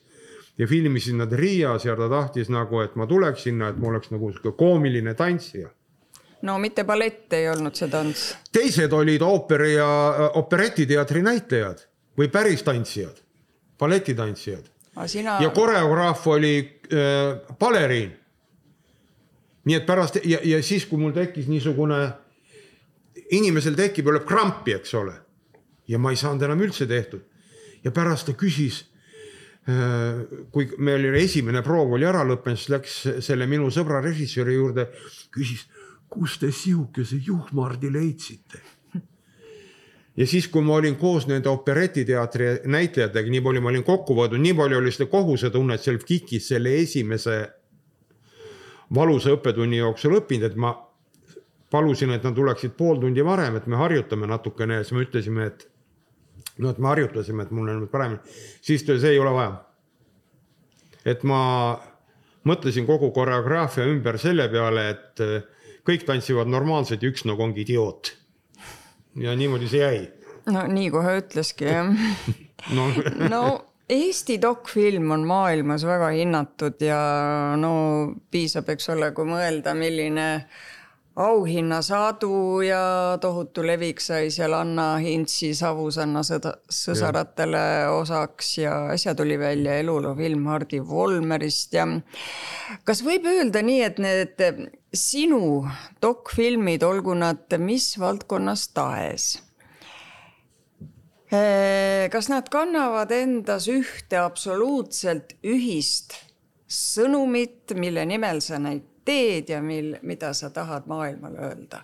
ja 0.59 0.67
filmisid 0.71 1.17
nad 1.19 1.33
Riias 1.33 1.85
ja 1.85 1.97
ta 1.97 2.09
tahtis 2.09 2.49
nagu, 2.49 2.81
et 2.81 2.95
ma 2.95 3.07
tuleks 3.07 3.49
sinna, 3.49 3.73
et 3.73 3.81
ma 3.81 3.91
oleks 3.91 4.13
nagu 4.15 4.31
sihuke 4.31 4.55
koomiline 4.59 5.15
tantsija 5.15 5.73
no 6.45 6.59
mitte 6.59 6.85
ballett 6.85 7.33
ei 7.33 7.49
olnud 7.49 7.75
see 7.75 7.89
tants. 7.89 8.37
teised 8.53 8.93
olid 8.93 9.23
ooperi 9.23 9.75
ja 9.75 9.89
operetiteatri 10.41 11.23
näitlejad 11.25 11.83
või 12.19 12.29
päris 12.31 12.63
tantsijad, 12.63 13.17
balletitantsijad 13.79 14.74
sina... 15.07 15.39
ja 15.43 15.51
koreograaf 15.51 16.27
oli 16.27 16.81
äh, 16.93 17.57
baleriin. 17.59 18.13
nii 19.65 19.77
et 19.77 19.87
pärast 19.87 20.19
ja, 20.25 20.39
ja 20.45 20.63
siis, 20.63 20.87
kui 20.87 21.01
mul 21.01 21.15
tekkis 21.17 21.47
niisugune, 21.49 22.01
inimesel 23.33 23.77
tekib, 23.79 24.05
tuleb 24.05 24.27
krampi, 24.29 24.75
eks 24.77 24.95
ole. 24.95 25.15
ja 25.89 25.99
ma 25.99 26.13
ei 26.13 26.21
saanud 26.21 26.43
enam 26.43 26.61
üldse 26.65 26.87
tehtud. 26.87 27.25
ja 27.85 27.91
pärast 27.91 28.27
ta 28.27 28.37
küsis 28.39 28.85
äh,, 29.69 30.25
kui 30.53 30.71
meil 30.79 31.09
oli 31.11 31.25
esimene 31.25 31.63
proov 31.63 31.97
oli 31.99 32.07
ära 32.09 32.25
lõppenud, 32.25 32.61
siis 32.61 32.75
läks 32.77 33.01
selle 33.27 33.47
minu 33.51 33.71
sõbra 33.71 34.01
režissööri 34.05 34.55
juurde, 34.55 34.89
küsis, 35.35 35.67
kust 36.09 36.41
te 36.41 36.53
sihukese 36.53 37.19
juhmardi 37.27 37.91
leidsite 37.93 38.63
ja 40.17 40.27
siis, 40.27 40.49
kui 40.49 40.63
ma 40.63 40.79
olin 40.79 40.97
koos 40.97 41.27
nende 41.27 41.51
operetiteatri 41.51 42.49
näitlejatega, 42.71 43.31
nii 43.31 43.43
palju 43.43 43.63
ma 43.65 43.73
olin 43.73 43.85
kokku 43.87 44.17
võtnud, 44.19 44.43
nii 44.43 44.55
palju 44.59 44.79
oli 44.79 44.95
seda 44.95 45.11
kohusetunnet 45.11 45.83
seal 45.83 46.01
KIK-is 46.03 46.49
selle 46.53 46.75
esimese 46.83 47.39
valusa 48.95 49.35
õppetunni 49.35 49.81
jooksul 49.81 50.19
õppinud, 50.21 50.51
et 50.51 50.59
ma 50.61 50.75
palusin, 51.75 52.13
et 52.15 52.23
nad 52.23 52.35
tuleksid 52.37 52.77
pool 52.79 53.01
tundi 53.03 53.25
varem, 53.27 53.59
et 53.59 53.67
me 53.67 53.79
harjutame 53.81 54.29
natukene. 54.31 54.79
Ja 54.79 54.87
siis 54.87 54.95
me 54.95 55.07
ütlesime, 55.07 55.49
et 55.51 55.67
no, 56.59 56.71
et 56.71 56.79
me 56.79 56.93
harjutasime, 56.93 57.43
et 57.43 57.55
mul 57.55 57.73
on 57.73 57.83
nüüd 57.83 57.91
parem, 57.91 58.21
siis 58.63 58.85
ta 58.85 58.95
ütles, 58.95 59.09
ei 59.11 59.19
ole 59.19 59.35
vaja. 59.35 59.63
et 61.05 61.21
ma 61.29 61.39
mõtlesin 62.49 62.87
kogu 62.89 63.11
koreograafia 63.13 63.85
ümber 63.91 64.17
selle 64.17 64.47
peale, 64.49 64.87
et 64.95 65.21
kõik 65.85 66.07
tantsivad 66.09 66.49
normaalselt 66.49 67.03
ja 67.03 67.11
üks 67.13 67.27
nagu 67.29 67.43
ongi 67.45 67.61
idioot 67.61 68.15
ja 69.17 69.37
niimoodi 69.37 69.69
see 69.71 69.85
jäi. 69.85 70.01
no 70.53 70.67
nii 70.71 70.91
kohe 70.95 71.19
ütleski 71.21 71.71
jah 71.71 71.93
no, 72.77 72.89
no 73.29 73.45
Eesti 73.85 74.39
dokfilm 74.41 75.11
on 75.13 75.27
maailmas 75.29 75.83
väga 75.85 76.09
hinnatud 76.15 76.81
ja 76.81 77.01
no 77.61 77.73
piisab, 78.33 78.71
eks 78.73 78.89
ole, 78.95 79.11
kui 79.13 79.29
mõelda, 79.29 79.75
milline 79.77 80.29
auhinnasaadu 81.17 82.61
ja 82.67 83.19
tohutu 83.21 83.63
levik 83.67 84.01
sai 84.03 84.31
seal 84.35 84.53
Anna 84.57 84.97
Hintsi 84.99 85.53
Savusanna 85.55 86.25
sõda, 86.27 86.57
sõsaratele 86.67 87.87
osaks 87.95 88.49
ja 88.59 88.73
äsja 88.95 89.15
tuli 89.15 89.39
välja 89.39 89.77
eluloo 89.79 90.17
film 90.19 90.49
Hardi 90.51 90.81
Volmerist 90.83 91.77
ja 91.77 91.87
kas 92.85 93.05
võib 93.07 93.29
öelda 93.31 93.63
nii, 93.63 93.83
et 93.87 94.01
need 94.03 94.43
sinu 94.95 95.63
dokfilmid, 96.03 96.83
olgu 96.83 97.15
nad 97.19 97.59
mis 97.63 97.93
valdkonnas 97.99 98.67
tahes, 98.75 99.29
eh, 101.31 102.11
kas 102.11 102.31
nad 102.33 102.51
kannavad 102.51 103.15
endas 103.15 103.69
ühte 103.71 104.19
absoluutselt 104.19 105.37
ühist 105.47 106.19
sõnumit, 106.67 107.71
mille 107.79 108.03
nimel 108.11 108.43
sa 108.43 108.59
neid 108.59 108.91
teed 109.05 109.49
ja 109.49 109.63
mil, 109.63 109.95
mida 110.03 110.33
sa 110.35 110.51
tahad 110.51 110.87
maailmale 110.87 111.39
öelda? 111.49 111.83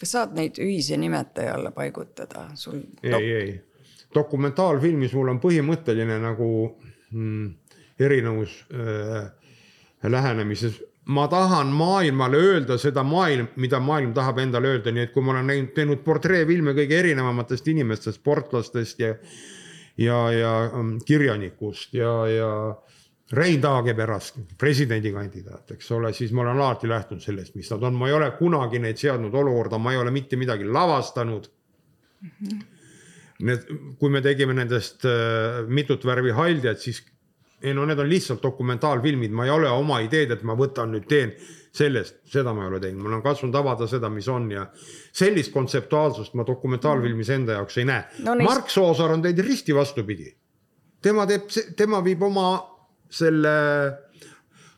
kas 0.00 0.12
saad 0.12 0.34
neid 0.36 0.58
ühise 0.60 0.96
nimetaja 1.00 1.54
alla 1.54 1.70
paigutada 1.72 2.48
sul? 2.54 2.82
ei, 3.02 3.30
ei, 3.32 3.54
dokumentaalfilmis 4.14 5.14
mul 5.16 5.32
on 5.32 5.40
põhimõtteline 5.40 6.18
nagu 6.20 6.50
mm, 7.10 7.48
erinevus 8.00 8.60
äh, 8.74 9.30
lähenemises 10.04 10.82
ma 11.06 11.28
tahan 11.28 11.66
maailmale 11.66 12.36
öelda 12.36 12.78
seda 12.78 13.02
maailm, 13.06 13.48
mida 13.56 13.80
maailm 13.80 14.12
tahab 14.14 14.40
endale 14.42 14.74
öelda, 14.74 14.92
nii 14.92 15.06
et 15.06 15.12
kui 15.14 15.22
ma 15.22 15.36
olen 15.36 15.46
näinud, 15.46 15.70
teinud 15.74 16.02
portreefilme 16.04 16.74
kõige 16.74 16.98
erinevamatest 16.98 17.68
inimestest, 17.70 18.20
sportlastest 18.20 19.00
ja 19.00 19.14
ja, 19.96 20.18
ja 20.32 20.52
um, 20.74 20.96
kirjanikust 21.06 21.94
ja, 21.94 22.12
ja 22.28 22.50
Rein 23.32 23.60
Taageperast, 23.60 24.36
presidendikandidaat, 24.58 25.72
eks 25.74 25.90
ole, 25.96 26.12
siis 26.14 26.30
ma 26.32 26.44
olen 26.44 26.60
alati 26.60 26.86
lähtunud 26.88 27.24
sellest, 27.24 27.56
mis 27.58 27.70
nad 27.72 27.82
on, 27.88 27.96
ma 27.98 28.06
ei 28.06 28.14
ole 28.14 28.28
kunagi 28.38 28.78
neid 28.78 29.00
seadnud 29.02 29.34
olukorda, 29.34 29.80
ma 29.82 29.92
ei 29.92 29.98
ole 29.98 30.12
mitte 30.14 30.38
midagi 30.38 30.64
lavastanud 30.64 31.50
mm. 32.22 32.30
-hmm. 32.30 32.64
Need, 33.36 33.66
kui 34.00 34.08
me 34.08 34.22
tegime 34.24 34.54
nendest 34.56 35.04
äh, 35.04 35.66
mitut 35.68 36.04
värvi 36.06 36.30
haldjad, 36.30 36.78
siis 36.80 37.02
ei 37.62 37.74
no 37.74 37.84
need 37.86 37.98
on 37.98 38.08
lihtsalt 38.08 38.42
dokumentaalfilmid, 38.42 39.30
ma 39.30 39.44
ei 39.44 39.50
ole 39.50 39.68
oma 39.68 39.98
ideed, 40.00 40.30
et 40.30 40.42
ma 40.42 40.54
võtan 40.56 40.94
nüüd 40.94 41.04
teen 41.08 41.34
sellest, 41.76 42.22
seda 42.32 42.54
ma 42.56 42.64
ei 42.64 42.70
ole 42.70 42.80
teinud, 42.80 43.02
ma 43.02 43.10
olen 43.10 43.22
katsunud 43.24 43.54
avada 43.54 43.88
seda, 43.90 44.08
mis 44.12 44.28
on 44.28 44.50
ja 44.50 44.66
sellist 45.12 45.52
kontseptuaalsust 45.52 46.34
ma 46.34 46.46
dokumentaalfilmis 46.46 47.30
enda 47.36 47.58
jaoks 47.58 47.78
ei 47.78 47.84
näe 47.84 48.24
no,. 48.24 48.38
Mark 48.44 48.70
Soosaar 48.72 49.12
on 49.16 49.22
teinud 49.22 49.44
risti 49.44 49.74
vastupidi. 49.74 50.32
tema 51.02 51.26
teeb, 51.26 51.48
tema 51.76 52.04
viib 52.04 52.22
oma 52.22 52.75
selle 53.10 53.48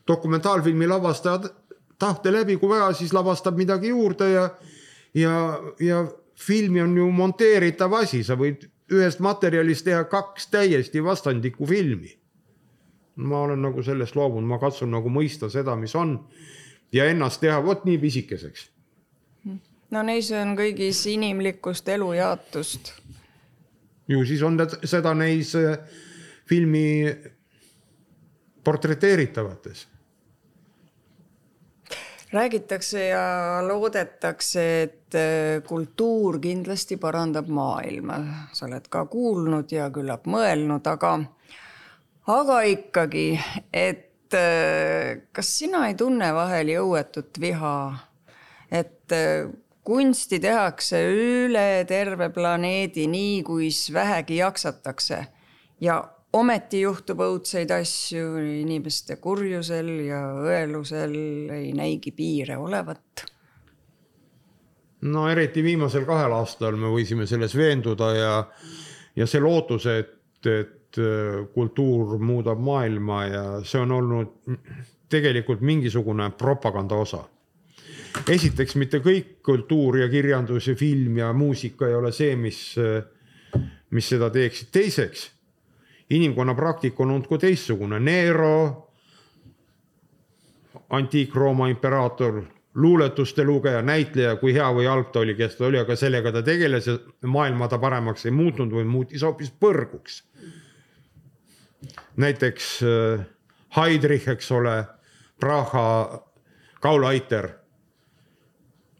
dokumentaalfilmi 0.07 0.87
lavastaja 0.87 1.39
tahte 1.99 2.33
läbi, 2.33 2.57
kui 2.57 2.69
vaja, 2.69 2.93
siis 2.93 3.13
lavastab 3.13 3.57
midagi 3.57 3.91
juurde 3.91 4.29
ja, 4.31 4.49
ja, 5.13 5.33
ja 5.79 6.03
filmi 6.35 6.81
on 6.81 6.97
ju 6.97 7.11
monteeritav 7.11 7.93
asi, 7.99 8.23
sa 8.23 8.37
võid 8.39 8.69
ühest 8.93 9.19
materjalist 9.21 9.85
teha 9.85 10.03
kaks 10.09 10.47
täiesti 10.47 11.03
vastandlikku 11.03 11.67
filmi. 11.67 12.15
ma 13.15 13.41
olen 13.41 13.61
nagu 13.61 13.83
sellest 13.83 14.15
loobunud, 14.15 14.47
ma 14.47 14.57
katsun 14.59 14.91
nagu 14.95 15.09
mõista 15.11 15.49
seda, 15.51 15.75
mis 15.75 15.95
on 15.95 16.13
ja 16.95 17.05
ennast 17.11 17.41
teha 17.41 17.59
vot 17.65 17.83
nii 17.85 17.97
pisikeseks. 17.99 18.69
no 19.91 20.03
neis 20.03 20.31
on 20.31 20.55
kõigis 20.57 21.03
inimlikkust, 21.11 21.89
elujaatust. 21.89 22.93
ju 24.07 24.25
siis 24.25 24.41
on 24.41 24.57
seda 24.83 25.13
neis 25.13 25.55
äh, 25.55 25.77
filmi 26.47 27.13
portreteeritavates 28.63 29.87
räägitakse 32.31 33.05
ja 33.05 33.21
loodetakse, 33.67 34.81
et 34.81 35.15
äh, 35.15 35.63
kultuur 35.65 36.39
kindlasti 36.41 36.97
parandab 37.01 37.49
maailma, 37.49 38.19
sa 38.53 38.67
oled 38.67 38.85
ka 38.91 39.05
kuulnud 39.09 39.71
ja 39.73 39.89
küllap 39.93 40.29
mõelnud, 40.29 40.85
aga, 40.91 41.15
aga 42.29 42.59
ikkagi, 42.69 43.31
et 43.73 44.37
äh, 44.37 45.25
kas 45.33 45.55
sina 45.57 45.87
ei 45.89 45.97
tunne 45.97 46.29
vahel 46.35 46.69
jõuetut 46.75 47.41
viha, 47.41 47.73
et 48.69 49.15
äh, 49.15 49.49
kunsti 49.89 50.37
tehakse 50.43 51.01
üle 51.09 51.83
terve 51.89 52.29
planeedi 52.29 53.07
nii, 53.09 53.41
kuis 53.47 53.87
vähegi 53.93 54.37
jaksatakse. 54.43 55.23
Ja 55.81 56.03
ometi 56.33 56.83
juhtub 56.83 57.23
õudseid 57.25 57.71
asju, 57.73 58.37
inimeste 58.61 59.17
kurjusel 59.21 59.89
ja 60.05 60.21
õelusel 60.43 61.15
ei 61.55 61.71
näigi 61.77 62.13
piire 62.15 62.57
olevat. 62.57 63.25
no 65.01 65.29
eriti 65.31 65.63
viimasel 65.63 66.05
kahel 66.05 66.33
aastal 66.35 66.75
me 66.75 66.91
võisime 66.91 67.25
selles 67.27 67.55
veenduda 67.55 68.11
ja, 68.13 68.33
ja 69.15 69.27
see 69.27 69.39
lootus, 69.41 69.85
et, 69.87 70.45
et 70.45 70.99
äh, 70.99 71.47
kultuur 71.53 72.19
muudab 72.19 72.59
maailma 72.59 73.25
ja 73.25 73.43
see 73.63 73.81
on 73.81 73.91
olnud 73.91 74.55
tegelikult 75.09 75.61
mingisugune 75.61 76.29
propaganda 76.37 76.95
osa. 76.95 77.23
esiteks 78.29 78.75
mitte 78.75 78.99
kõik 78.99 79.39
kultuur 79.41 79.97
ja 79.97 80.09
kirjandus 80.09 80.67
ja 80.67 80.75
film 80.75 81.17
ja 81.17 81.33
muusika 81.33 81.87
ei 81.87 81.95
ole 81.95 82.11
see, 82.11 82.35
mis, 82.35 82.75
mis 83.89 84.09
seda 84.09 84.29
teeksid. 84.29 84.69
teiseks 84.71 85.29
inimkonna 86.09 86.55
praktika 86.55 87.03
on 87.03 87.11
olnud 87.11 87.27
ka 87.29 87.37
teistsugune, 87.37 87.99
Nero, 87.99 88.89
antiik-Rooma 90.89 91.69
imperaator, 91.69 92.41
luuletuste 92.73 93.43
lugeja, 93.43 93.81
näitleja, 93.81 94.35
kui 94.41 94.53
hea 94.53 94.67
või 94.73 94.87
halb 94.89 95.11
ta 95.13 95.21
oli, 95.23 95.35
kes 95.37 95.57
ta 95.57 95.67
oli, 95.67 95.79
aga 95.79 95.95
sellega 95.97 96.31
ta 96.31 96.41
tegeles 96.45 96.87
ja 96.87 96.97
maailma 97.27 97.67
ta 97.67 97.79
paremaks 97.81 98.25
ei 98.25 98.33
muutnud 98.33 98.73
või 98.73 98.85
muutis 98.89 99.25
hoopis 99.25 99.51
põrguks. 99.51 100.23
näiteks 102.17 102.79
äh, 102.83 103.25
Heidrich, 103.75 104.29
eks 104.29 104.51
ole, 104.51 104.83
Praha 105.39 106.23
kaulaiter 106.81 107.49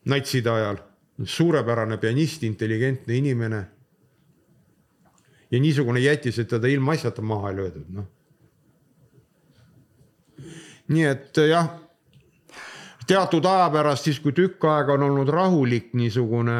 natside 0.06 0.50
ajal, 0.50 0.78
suurepärane 1.24 1.98
pianist, 1.98 2.44
intelligentne 2.44 3.16
inimene 3.16 3.66
ja 5.52 5.60
niisugune 5.60 6.00
jättis, 6.00 6.40
et 6.40 6.48
teda 6.48 6.68
ilmaasjata 6.68 7.22
maha 7.22 7.50
ei 7.50 7.56
löödud, 7.56 7.86
noh. 7.94 8.08
nii 10.88 11.06
et 11.06 11.38
jah, 11.50 11.70
teatud 13.08 13.46
aja 13.46 13.70
pärast, 13.74 14.06
siis 14.06 14.20
kui 14.22 14.34
tükk 14.38 14.66
aega 14.70 14.94
on 14.98 15.08
olnud 15.10 15.30
rahulik 15.34 15.94
niisugune 15.98 16.60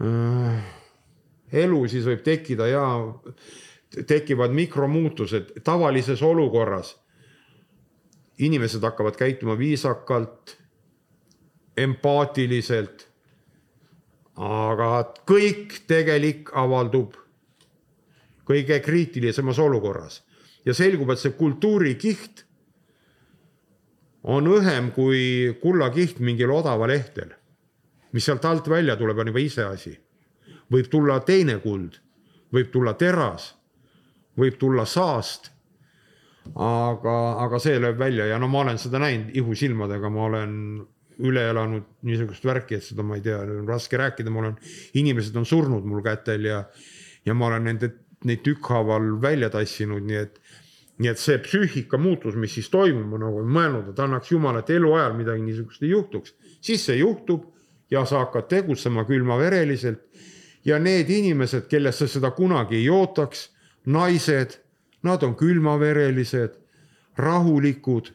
äh, 0.00 0.70
elu, 1.64 1.84
siis 1.88 2.08
võib 2.08 2.24
tekkida 2.24 2.68
ja 2.70 2.84
tekivad 4.06 4.54
mikromuutused 4.54 5.60
tavalises 5.64 6.22
olukorras. 6.22 6.96
inimesed 8.40 8.80
hakkavad 8.80 9.16
käituma 9.20 9.58
viisakalt, 9.58 10.56
empaatiliselt 11.76 13.09
aga 14.40 14.90
kõik 15.28 15.82
tegelik 15.88 16.48
avaldub 16.56 17.16
kõige 18.48 18.80
kriitilisemas 18.82 19.58
olukorras 19.60 20.22
ja 20.64 20.74
selgub, 20.74 21.12
et 21.12 21.20
see 21.20 21.36
kultuurikiht 21.36 22.44
on 24.22 24.48
õhem 24.48 24.90
kui 24.96 25.52
kullakiht 25.62 26.20
mingil 26.20 26.52
odaval 26.52 26.92
ehtel. 26.92 27.36
mis 28.12 28.24
sealt 28.24 28.44
alt 28.44 28.68
välja 28.68 28.96
tuleb, 28.96 29.18
on 29.18 29.26
juba 29.26 29.38
iseasi. 29.40 29.98
võib 30.72 30.88
tulla 30.90 31.20
teine 31.20 31.58
kuld, 31.58 32.00
võib 32.52 32.70
tulla 32.72 32.94
teras, 32.94 33.54
võib 34.38 34.58
tulla 34.58 34.84
saast. 34.84 35.50
aga, 36.54 37.16
aga 37.44 37.58
see 37.58 37.78
lööb 37.78 37.98
välja 37.98 38.26
ja 38.26 38.38
no 38.38 38.48
ma 38.48 38.60
olen 38.60 38.78
seda 38.78 38.98
näinud 38.98 39.36
ihusilmadega, 39.36 40.10
ma 40.10 40.24
olen 40.24 40.86
üle 41.26 41.42
elanud 41.50 41.86
niisugust 42.06 42.44
värki, 42.46 42.78
et 42.78 42.86
seda 42.86 43.04
ma 43.06 43.18
ei 43.18 43.24
tea, 43.24 43.38
on 43.44 43.68
raske 43.68 43.98
rääkida, 44.00 44.32
mul 44.32 44.50
on, 44.52 44.56
inimesed 44.98 45.36
on 45.36 45.46
surnud 45.48 45.86
mul 45.86 46.02
kätel 46.04 46.48
ja, 46.48 46.62
ja 47.26 47.36
ma 47.36 47.50
olen 47.50 47.68
nende, 47.70 47.92
neid 48.24 48.42
tükkhaaval 48.46 49.12
välja 49.22 49.50
tassinud, 49.52 50.04
nii 50.06 50.20
et, 50.20 50.40
nii 51.00 51.10
et 51.12 51.20
see 51.20 51.38
psüühika 51.44 52.00
muutus, 52.00 52.36
mis 52.36 52.52
siis 52.56 52.68
toimub, 52.72 53.06
ma 53.12 53.22
nagu 53.22 53.40
olen 53.40 53.54
mõelnud, 53.56 53.92
et 53.92 54.02
annaks 54.04 54.32
jumal, 54.32 54.60
et 54.60 54.72
eluajal 54.74 55.16
midagi 55.16 55.44
niisugust 55.44 55.84
ei 55.84 55.94
juhtuks, 55.94 56.34
siis 56.60 56.84
see 56.88 57.00
juhtub 57.00 57.48
ja 57.90 58.04
sa 58.06 58.24
hakkad 58.24 58.48
tegutsema 58.50 59.04
külmavereliselt. 59.08 60.04
ja 60.64 60.78
need 60.78 61.08
inimesed, 61.08 61.68
kellesse 61.72 62.04
seda 62.08 62.30
kunagi 62.36 62.76
ei 62.76 62.88
ootaks, 62.92 63.48
naised, 63.86 64.58
nad 65.02 65.22
on 65.24 65.32
külmaverelised, 65.36 66.58
rahulikud, 67.16 68.10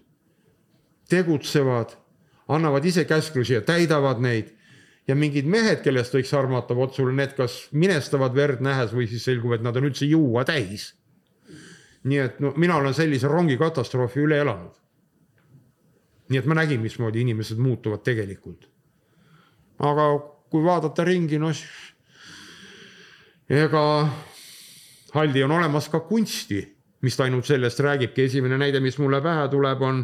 tegutsevad 1.09 1.95
annavad 2.47 2.85
ise 2.85 3.05
käsklusi 3.05 3.53
ja 3.53 3.61
täidavad 3.61 4.21
neid. 4.21 4.53
ja 5.07 5.15
mingid 5.15 5.45
mehed, 5.45 5.83
kellest 5.85 6.15
võiks 6.15 6.31
armata, 6.33 6.73
vot 6.75 6.95
sul 6.97 7.11
need 7.13 7.35
kas 7.37 7.67
minestavad 7.71 8.33
verd 8.33 8.61
nähes 8.65 8.89
või 8.93 9.05
siis 9.07 9.21
selgub, 9.23 9.53
et 9.53 9.61
nad 9.61 9.75
on 9.77 9.85
üldse 9.85 10.05
juua 10.05 10.45
täis. 10.45 10.93
nii 12.03 12.19
et 12.19 12.39
no 12.39 12.53
mina 12.57 12.75
olen 12.75 12.93
sellise 12.93 13.27
rongikatastroofi 13.27 14.19
üle 14.19 14.39
elanud. 14.41 14.73
nii 16.29 16.39
et 16.39 16.45
ma 16.45 16.55
nägin, 16.55 16.81
mismoodi 16.81 17.21
inimesed 17.21 17.57
muutuvad 17.57 18.03
tegelikult. 18.03 18.69
aga 19.79 20.09
kui 20.49 20.63
vaadata 20.63 21.03
ringi, 21.03 21.37
noh 21.39 21.53
ega 23.49 24.09
Haldi 25.13 25.43
on 25.43 25.51
olemas 25.51 25.89
ka 25.89 25.99
kunsti, 25.99 26.59
mis 27.01 27.15
ta 27.15 27.23
ainult 27.23 27.45
sellest 27.45 27.79
räägibki, 27.79 28.25
esimene 28.25 28.57
näide, 28.57 28.79
mis 28.79 28.97
mulle 28.99 29.21
pähe 29.23 29.47
tuleb, 29.49 29.81
on 29.81 30.01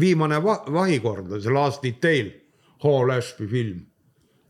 viimane 0.00 0.38
va 0.42 0.60
vahikord 0.72 1.32
on 1.32 1.42
see 1.42 1.52
Last 1.52 1.82
Detail, 1.84 2.32
Hall 2.84 3.10
Ashby 3.10 3.46
film, 3.50 3.84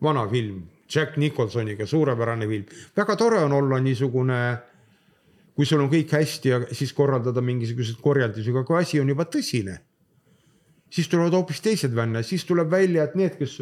vana 0.03 0.27
film, 0.29 0.63
Jack 0.95 1.17
Nicholsoniga, 1.17 1.87
suurepärane 1.87 2.47
film. 2.47 2.65
väga 2.97 3.17
tore 3.17 3.43
on 3.45 3.53
olla 3.53 3.79
niisugune, 3.81 4.59
kui 5.55 5.67
sul 5.67 5.81
on 5.81 5.91
kõik 5.91 6.13
hästi 6.13 6.49
ja 6.49 6.61
siis 6.73 6.93
korraldada 6.93 7.41
mingisuguseid 7.41 8.01
korjaldusi, 8.03 8.51
aga 8.51 8.65
kui 8.65 8.79
asi 8.79 9.01
on 9.01 9.09
juba 9.09 9.25
tõsine, 9.25 9.79
siis 10.91 11.09
tulevad 11.09 11.35
hoopis 11.35 11.63
teised 11.65 11.95
vänne, 11.95 12.23
siis 12.23 12.45
tuleb 12.45 12.71
välja, 12.71 13.05
et 13.05 13.17
need, 13.19 13.39
kes 13.39 13.59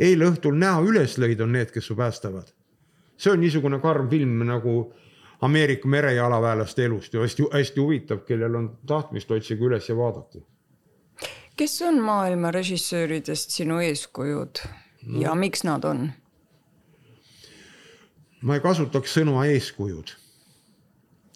eile 0.00 0.28
õhtul 0.32 0.58
näo 0.58 0.84
üles 0.88 1.18
lõid, 1.18 1.40
on 1.42 1.54
need, 1.56 1.72
kes 1.72 1.86
su 1.86 1.96
päästavad. 1.96 2.54
see 3.18 3.32
on 3.32 3.40
niisugune 3.40 3.80
karm 3.80 4.08
film 4.08 4.44
nagu 4.46 4.92
Ameerika 5.40 5.88
merejalaväelaste 5.88 6.84
elust 6.84 7.14
ja 7.14 7.20
hästi-hästi 7.20 7.80
huvitav, 7.80 8.18
kellel 8.26 8.54
on 8.54 8.70
tahtmist, 8.86 9.30
otsige 9.30 9.64
üles 9.64 9.88
ja 9.88 9.96
vaadake 9.96 10.42
kes 11.58 11.80
on 11.82 11.98
maailma 12.04 12.52
režissööridest 12.54 13.54
sinu 13.56 13.80
eeskujud 13.82 14.62
no. 14.62 15.20
ja 15.22 15.34
miks 15.38 15.64
nad 15.66 15.84
on? 15.88 16.06
ma 18.46 18.54
ei 18.58 18.62
kasutaks 18.62 19.16
sõna 19.18 19.42
eeskujud. 19.50 20.14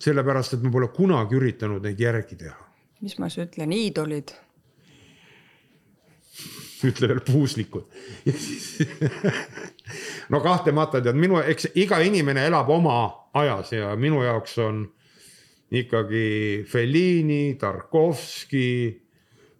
sellepärast, 0.02 0.54
et 0.54 0.62
ma 0.62 0.70
pole 0.74 0.88
kunagi 0.94 1.38
üritanud 1.38 1.82
neid 1.82 2.00
järgi 2.00 2.38
teha. 2.44 2.70
mis 3.02 3.18
ma 3.18 3.30
siis 3.32 3.48
ütlen, 3.48 3.74
iidolid? 3.74 4.34
ütle 6.86 7.10
veel 7.10 7.22
puuslikud 7.26 7.86
no 10.32 10.40
kahtlemata 10.42 11.02
tead 11.02 11.18
minu, 11.18 11.42
eks 11.42 11.72
iga 11.74 11.98
inimene 12.02 12.46
elab 12.46 12.70
oma 12.70 12.98
ajas 13.34 13.74
ja 13.74 13.94
minu 13.98 14.22
jaoks 14.22 14.58
on 14.62 14.84
ikkagi 15.72 16.64
Fellini, 16.68 17.56
Tarkovski 17.58 19.01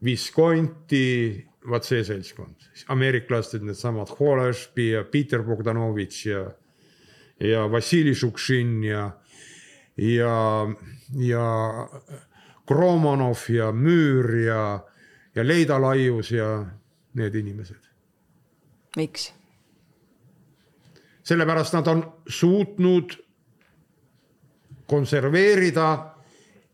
Visconti, 0.05 1.47
vaat 1.71 1.87
see 1.87 2.03
seltskond, 2.05 2.69
ameeriklased, 2.91 3.63
needsamad 3.63 4.11
Holashpi 4.19 4.89
ja 4.91 5.05
Peter 5.05 5.43
Bogdanovitš 5.47 6.27
ja, 6.27 6.47
ja 7.41 7.67
Vassili 7.71 8.15
Šukšin 8.15 8.81
ja, 8.85 9.05
ja, 9.97 10.39
ja 11.19 11.47
Kromanov 12.67 13.47
ja 13.49 13.71
Müür 13.73 14.35
ja, 14.43 14.65
ja 15.35 15.47
Leida 15.47 15.79
Laius 15.81 16.33
ja 16.35 16.67
need 17.15 17.35
inimesed. 17.35 17.91
miks? 18.97 19.33
sellepärast 21.23 21.73
nad 21.73 21.87
on 21.87 22.13
suutnud 22.27 23.13
konserveerida 24.87 26.15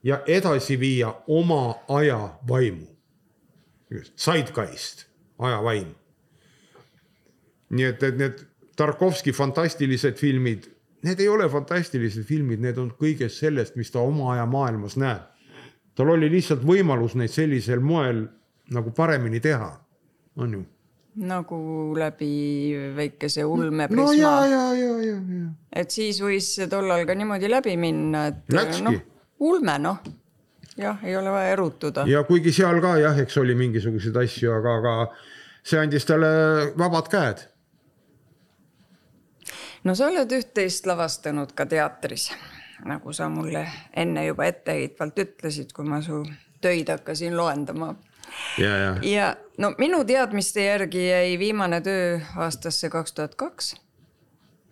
ja 0.03 0.23
edasi 0.27 0.81
viia 0.81 1.15
oma 1.27 1.75
aja 1.89 2.39
vaimu. 2.49 2.98
Zeitgeist, 4.19 5.07
aja 5.39 5.63
vaim. 5.65 5.95
nii 7.71 7.85
et, 7.85 8.03
et 8.03 8.17
need 8.17 8.45
Tarkovski 8.79 9.33
fantastilised 9.35 10.17
filmid, 10.17 10.69
need 11.05 11.21
ei 11.21 11.29
ole 11.29 11.49
fantastilised 11.51 12.25
filmid, 12.25 12.63
need 12.63 12.79
on 12.79 12.93
kõigest 13.01 13.43
sellest, 13.43 13.77
mis 13.77 13.91
ta 13.91 14.01
oma 14.01 14.33
aja 14.35 14.47
maailmas 14.47 14.97
näeb. 14.97 15.27
tal 15.99 16.13
oli 16.15 16.31
lihtsalt 16.31 16.63
võimalus 16.63 17.17
neid 17.19 17.33
sellisel 17.35 17.81
moel 17.81 18.27
nagu 18.71 18.93
paremini 18.95 19.41
teha, 19.41 19.73
on 20.37 20.53
ju 20.55 20.65
nagu 21.19 21.59
läbi 21.99 22.93
väikese 22.97 23.45
ulmeprisma. 23.45 24.05
no 24.05 24.13
ja, 24.13 24.47
ja, 24.47 24.65
ja, 24.75 24.93
ja, 25.03 25.17
ja. 25.17 25.49
et 25.73 25.91
siis 25.91 26.21
võis 26.23 26.53
see 26.55 26.69
tollal 26.71 27.05
ka 27.09 27.17
niimoodi 27.19 27.51
läbi 27.51 27.75
minna, 27.81 28.29
et 28.31 28.55
Läkski. 28.55 28.85
noh, 28.87 28.99
ulme 29.49 29.79
noh, 29.83 29.99
jah, 30.79 31.05
ei 31.05 31.17
ole 31.17 31.31
vaja 31.31 31.53
erutuda. 31.53 32.05
ja 32.07 32.23
kuigi 32.25 32.53
seal 32.53 32.81
ka 32.81 32.97
jah, 32.99 33.19
eks 33.19 33.39
oli 33.39 33.55
mingisuguseid 33.59 34.17
asju, 34.17 34.53
aga, 34.59 34.75
aga 34.81 34.97
see 35.63 35.81
andis 35.81 36.07
talle 36.09 36.29
vabad 36.79 37.11
käed. 37.13 37.47
no 39.85 39.95
sa 39.95 40.11
oled 40.13 40.33
üht-teist 40.39 40.87
lavastanud 40.87 41.55
ka 41.55 41.67
teatris, 41.67 42.31
nagu 42.87 43.13
sa 43.13 43.29
mulle 43.33 43.67
enne 43.97 44.27
juba 44.27 44.51
etteheitvalt 44.51 45.25
ütlesid, 45.25 45.73
kui 45.75 45.89
ma 45.89 46.03
su 46.03 46.25
töid 46.61 46.91
hakkasin 46.91 47.37
loendama 47.37 47.95
ja, 48.59 48.77
ja, 48.77 48.97
ja 49.03 49.37
no 49.59 49.73
minu 49.79 50.05
teadmiste 50.05 50.65
järgi 50.65 51.09
jäi 51.09 51.39
viimane 51.39 51.81
töö 51.81 52.19
aastasse 52.37 52.91
kaks 52.91 53.13
tuhat 53.13 53.35
kaks. 53.35 53.75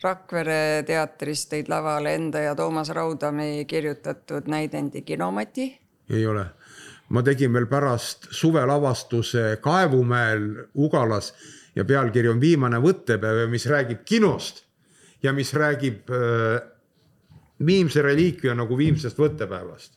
Rakvere 0.02 0.84
teatris 0.86 1.46
tõid 1.50 1.70
lavale 1.72 2.12
enda 2.14 2.42
ja 2.44 2.54
Toomas 2.54 2.90
Raudami 2.92 3.64
kirjutatud 3.68 4.46
näidendi 4.46 5.02
Kinomati. 5.02 5.70
Ei 6.10 6.26
ole. 6.26 6.46
ma 7.08 7.22
tegin 7.22 7.52
veel 7.52 7.66
pärast 7.70 8.26
suvelavastuse 8.30 9.58
Kaevumäel 9.62 10.66
Ugalas 10.74 11.34
ja 11.76 11.84
pealkiri 11.84 12.28
on 12.28 12.40
Viimane 12.40 12.80
võttepäev, 12.82 13.46
mis 13.50 13.66
räägib 13.66 14.02
kinost 14.04 14.64
ja 15.22 15.32
mis 15.32 15.54
räägib 15.54 16.10
äh, 16.10 16.62
viimse 17.66 18.02
reliikvia 18.02 18.54
nagu 18.54 18.78
viimsest 18.78 19.18
võttepäevast 19.18 19.96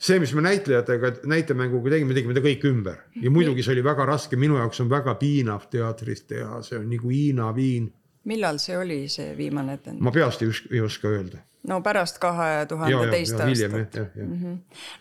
see, 0.00 0.18
mis 0.20 0.32
me 0.34 0.44
näitlejatega 0.44 1.12
näitemänguga 1.28 1.92
tegime, 1.94 2.16
tegime 2.16 2.36
ta 2.36 2.42
kõik 2.44 2.64
ümber 2.70 3.00
ja 3.20 3.32
muidugi 3.32 3.64
see 3.64 3.74
oli 3.76 3.84
väga 3.84 4.06
raske, 4.08 4.38
minu 4.40 4.56
jaoks 4.60 4.80
on 4.84 4.90
väga 4.92 5.14
piinav 5.20 5.68
teatris 5.72 6.24
teha, 6.28 6.62
see 6.66 6.80
on 6.80 6.88
nagu 6.90 7.12
Hiina 7.12 7.50
viin. 7.56 7.90
millal 8.24 8.60
see 8.62 8.78
oli, 8.78 9.02
see 9.12 9.34
viimane 9.36 9.76
etendus? 9.78 10.02
ma 10.04 10.12
peast 10.14 10.44
ei, 10.46 10.52
ei 10.72 10.80
oska 10.84 11.12
öelda. 11.12 11.44
No 11.68 11.80
pärast 11.84 12.18
kahe 12.22 12.66
tuhande 12.68 13.10
teist 13.12 13.40
aastat. 13.40 13.96
jah. 13.96 14.12
Mhm. 14.16 14.54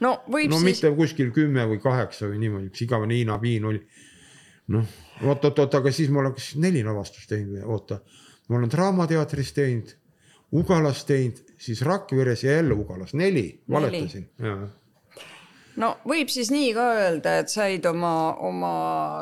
no 0.05 0.16
võib 0.28 0.51
no 0.51 0.60
siis. 0.60 0.66
mitte 0.68 0.91
kuskil 0.97 1.32
kümme 1.36 1.66
või 1.70 1.80
kaheksa 1.84 2.28
või 2.32 2.41
niimoodi, 2.43 2.72
üks 2.74 2.84
igavene 2.86 3.16
Hiina 3.16 3.39
viin 3.41 3.66
oli. 3.66 3.84
noh, 4.76 4.97
oot, 5.24 5.45
oot, 5.45 5.60
oot, 5.60 5.80
aga 5.80 5.91
siis 5.91 6.12
ma 6.14 6.24
olen 6.24 6.36
kas 6.38 6.51
neli 6.62 6.84
lavastust 6.86 7.30
teinud 7.32 7.57
või 7.57 7.64
oota, 7.76 8.01
ma 8.49 8.60
olen 8.60 8.72
Draamateatris 8.72 9.53
teinud, 9.57 9.95
Ugalas 10.60 11.03
teinud, 11.05 11.39
siis 11.62 11.82
Rakveres 11.86 12.43
ja 12.43 12.57
jälle 12.57 12.74
Ugalas, 12.74 13.14
neli, 13.14 13.62
valetasin, 13.70 14.28
no 15.80 15.93
võib 16.07 16.32
siis 16.34 16.51
nii 16.53 16.74
ka 16.76 16.86
öelda, 16.97 17.38
et 17.41 17.53
said 17.53 17.86
oma, 17.89 18.36
oma 18.45 18.74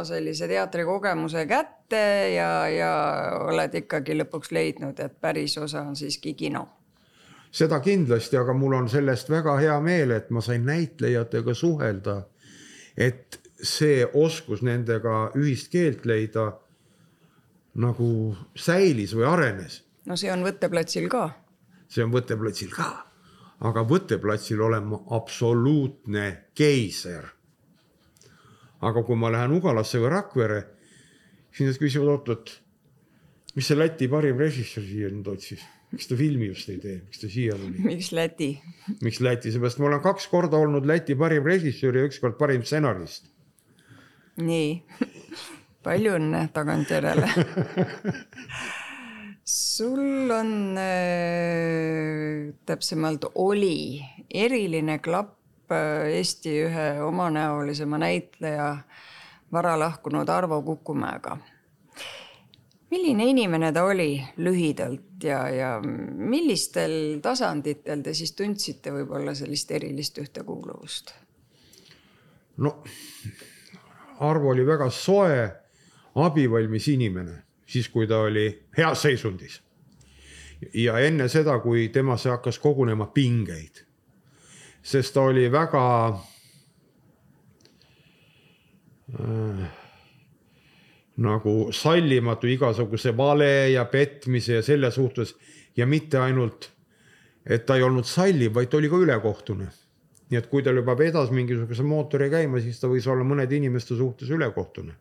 sellise 0.08 0.50
teatrikogemuse 0.50 1.46
kätte 1.50 2.04
ja, 2.34 2.52
ja 2.72 2.92
oled 3.46 3.78
ikkagi 3.84 4.18
lõpuks 4.18 4.52
leidnud, 4.56 5.00
et 5.04 5.20
päris 5.22 5.58
osa 5.62 5.86
on 5.86 5.96
siiski 5.96 6.34
kino. 6.38 6.68
Seda 7.58 7.80
kindlasti, 7.82 8.38
aga 8.38 8.54
mul 8.54 8.76
on 8.78 8.90
sellest 8.90 9.32
väga 9.34 9.58
hea 9.62 9.80
meel, 9.82 10.14
et 10.14 10.30
ma 10.30 10.42
sain 10.46 10.66
näitlejatega 10.66 11.54
suhelda. 11.54 12.22
et 12.98 13.40
see 13.62 14.06
oskus 14.14 14.62
nendega 14.62 15.32
ühist 15.38 15.72
keelt 15.72 16.06
leida 16.06 16.52
nagu 17.76 18.36
säilis 18.56 19.14
või 19.14 19.26
arenes. 19.26 19.84
no 20.06 20.16
see 20.18 20.32
on 20.32 20.46
võtteplatsil 20.46 21.10
ka. 21.10 21.30
see 21.88 22.04
on 22.04 22.14
võtteplatsil 22.14 22.74
ka 22.76 23.08
aga 23.66 23.84
võtteplatsil 23.88 24.62
olen 24.62 24.86
ma 24.92 25.00
absoluutne 25.18 26.28
keiser. 26.56 27.34
aga 28.82 29.02
kui 29.04 29.18
ma 29.18 29.32
lähen 29.34 29.56
Ugalasse 29.58 29.98
või 29.98 30.12
Rakvere, 30.14 30.60
siis 31.50 31.72
nad 31.72 31.80
küsivad, 31.82 32.12
oot-oot, 32.14 32.52
mis 33.56 33.66
see 33.66 33.78
Läti 33.78 34.08
parim 34.08 34.38
režissöör 34.38 34.86
siia 34.86 35.10
nüüd 35.10 35.32
otsis, 35.32 35.64
miks 35.92 36.10
ta 36.10 36.18
filmi 36.20 36.50
just 36.52 36.70
ei 36.70 36.80
tee, 36.84 36.98
miks 37.06 37.22
ta 37.22 37.30
siia 37.32 37.58
tuli? 37.60 37.84
miks 37.86 38.12
Läti? 38.16 38.52
miks 39.02 39.22
Läti, 39.24 39.54
seepärast 39.54 39.82
ma 39.82 39.92
olen 39.92 40.04
kaks 40.04 40.28
korda 40.32 40.60
olnud 40.60 40.88
Läti 40.90 41.16
parim 41.16 41.46
režissöör 41.48 42.02
ja 42.02 42.08
ükskord 42.10 42.38
parim 42.40 42.66
stsenarist. 42.68 43.32
nii, 44.42 44.82
palju 45.88 46.18
õnne 46.20 46.48
tagantjärele 46.54 47.32
sul 49.48 50.32
on 50.32 50.78
äh, 50.78 52.54
täpsemalt 52.66 53.26
oli 53.36 54.04
eriline 54.34 55.00
klapp 55.00 55.72
äh, 55.72 56.10
Eesti 56.20 56.52
ühe 56.66 56.88
omanäolisema 57.02 57.98
näitleja 57.98 58.78
vara 59.52 59.78
lahkunud 59.80 60.30
Arvo 60.30 60.62
Kukumäega. 60.62 61.38
Milline 62.98 63.30
inimene 63.30 63.72
ta 63.74 63.84
oli 63.86 64.18
lühidalt 64.42 65.24
ja, 65.24 65.42
ja 65.54 65.72
millistel 65.82 67.20
tasanditel 67.22 68.02
te 68.04 68.14
siis 68.18 68.34
tundsite 68.34 68.92
võib-olla 68.96 69.36
sellist 69.38 69.72
erilist 69.72 70.18
ühtekuuluvust? 70.18 71.14
no 72.58 72.80
Arvo 74.18 74.50
oli 74.50 74.64
väga 74.66 74.90
soe, 74.90 75.44
abivalmis 76.18 76.88
inimene 76.90 77.44
siis, 77.68 77.90
kui 77.90 78.08
ta 78.08 78.18
oli 78.26 78.48
heas 78.78 79.02
seisundis. 79.02 79.62
ja 80.74 81.00
enne 81.00 81.28
seda, 81.30 81.60
kui 81.60 81.90
temasse 81.94 82.30
hakkas 82.30 82.60
kogunema 82.60 83.06
pingeid. 83.14 83.86
sest 84.82 85.14
ta 85.14 85.22
oli 85.22 85.52
väga 85.52 85.84
äh, 89.20 89.87
nagu 91.18 91.72
sallimatu 91.74 92.48
igasuguse 92.48 93.16
vale 93.18 93.72
ja 93.72 93.86
petmise 93.86 94.60
ja 94.60 94.62
selle 94.62 94.92
suhtes 94.92 95.36
ja 95.78 95.88
mitte 95.88 96.20
ainult, 96.22 96.70
et 97.46 97.66
ta 97.66 97.76
ei 97.76 97.84
olnud 97.84 98.06
salliv, 98.06 98.54
vaid 98.54 98.70
ta 98.70 98.78
oli 98.78 98.90
ka 98.90 99.02
ülekohtune. 99.02 99.68
nii 100.30 100.38
et 100.38 100.48
kui 100.52 100.64
tal 100.64 100.76
juba 100.76 100.98
vedas 100.98 101.30
mingisuguse 101.32 101.84
mootori 101.88 102.30
käima, 102.30 102.60
siis 102.60 102.80
ta 102.80 102.88
võis 102.92 103.06
olla 103.08 103.24
mõnede 103.24 103.56
inimeste 103.56 103.96
suhtes 103.96 104.30
ülekohtune 104.30 104.94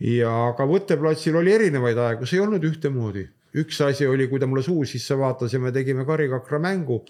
ja 0.00 0.32
ka 0.56 0.66
võtteplatsil 0.68 1.36
oli 1.38 1.52
erinevaid 1.54 1.98
aegu, 1.98 2.26
see 2.26 2.38
ei 2.38 2.44
olnud 2.44 2.64
ühtemoodi. 2.64 3.26
üks 3.58 3.80
asi 3.80 4.06
oli, 4.06 4.28
kui 4.28 4.38
ta 4.38 4.46
mulle 4.46 4.62
suu 4.62 4.84
sisse 4.84 5.16
vaatas 5.18 5.52
ja 5.52 5.58
me 5.58 5.72
tegime 5.72 6.04
karikakra 6.04 6.58
mängu. 6.58 7.04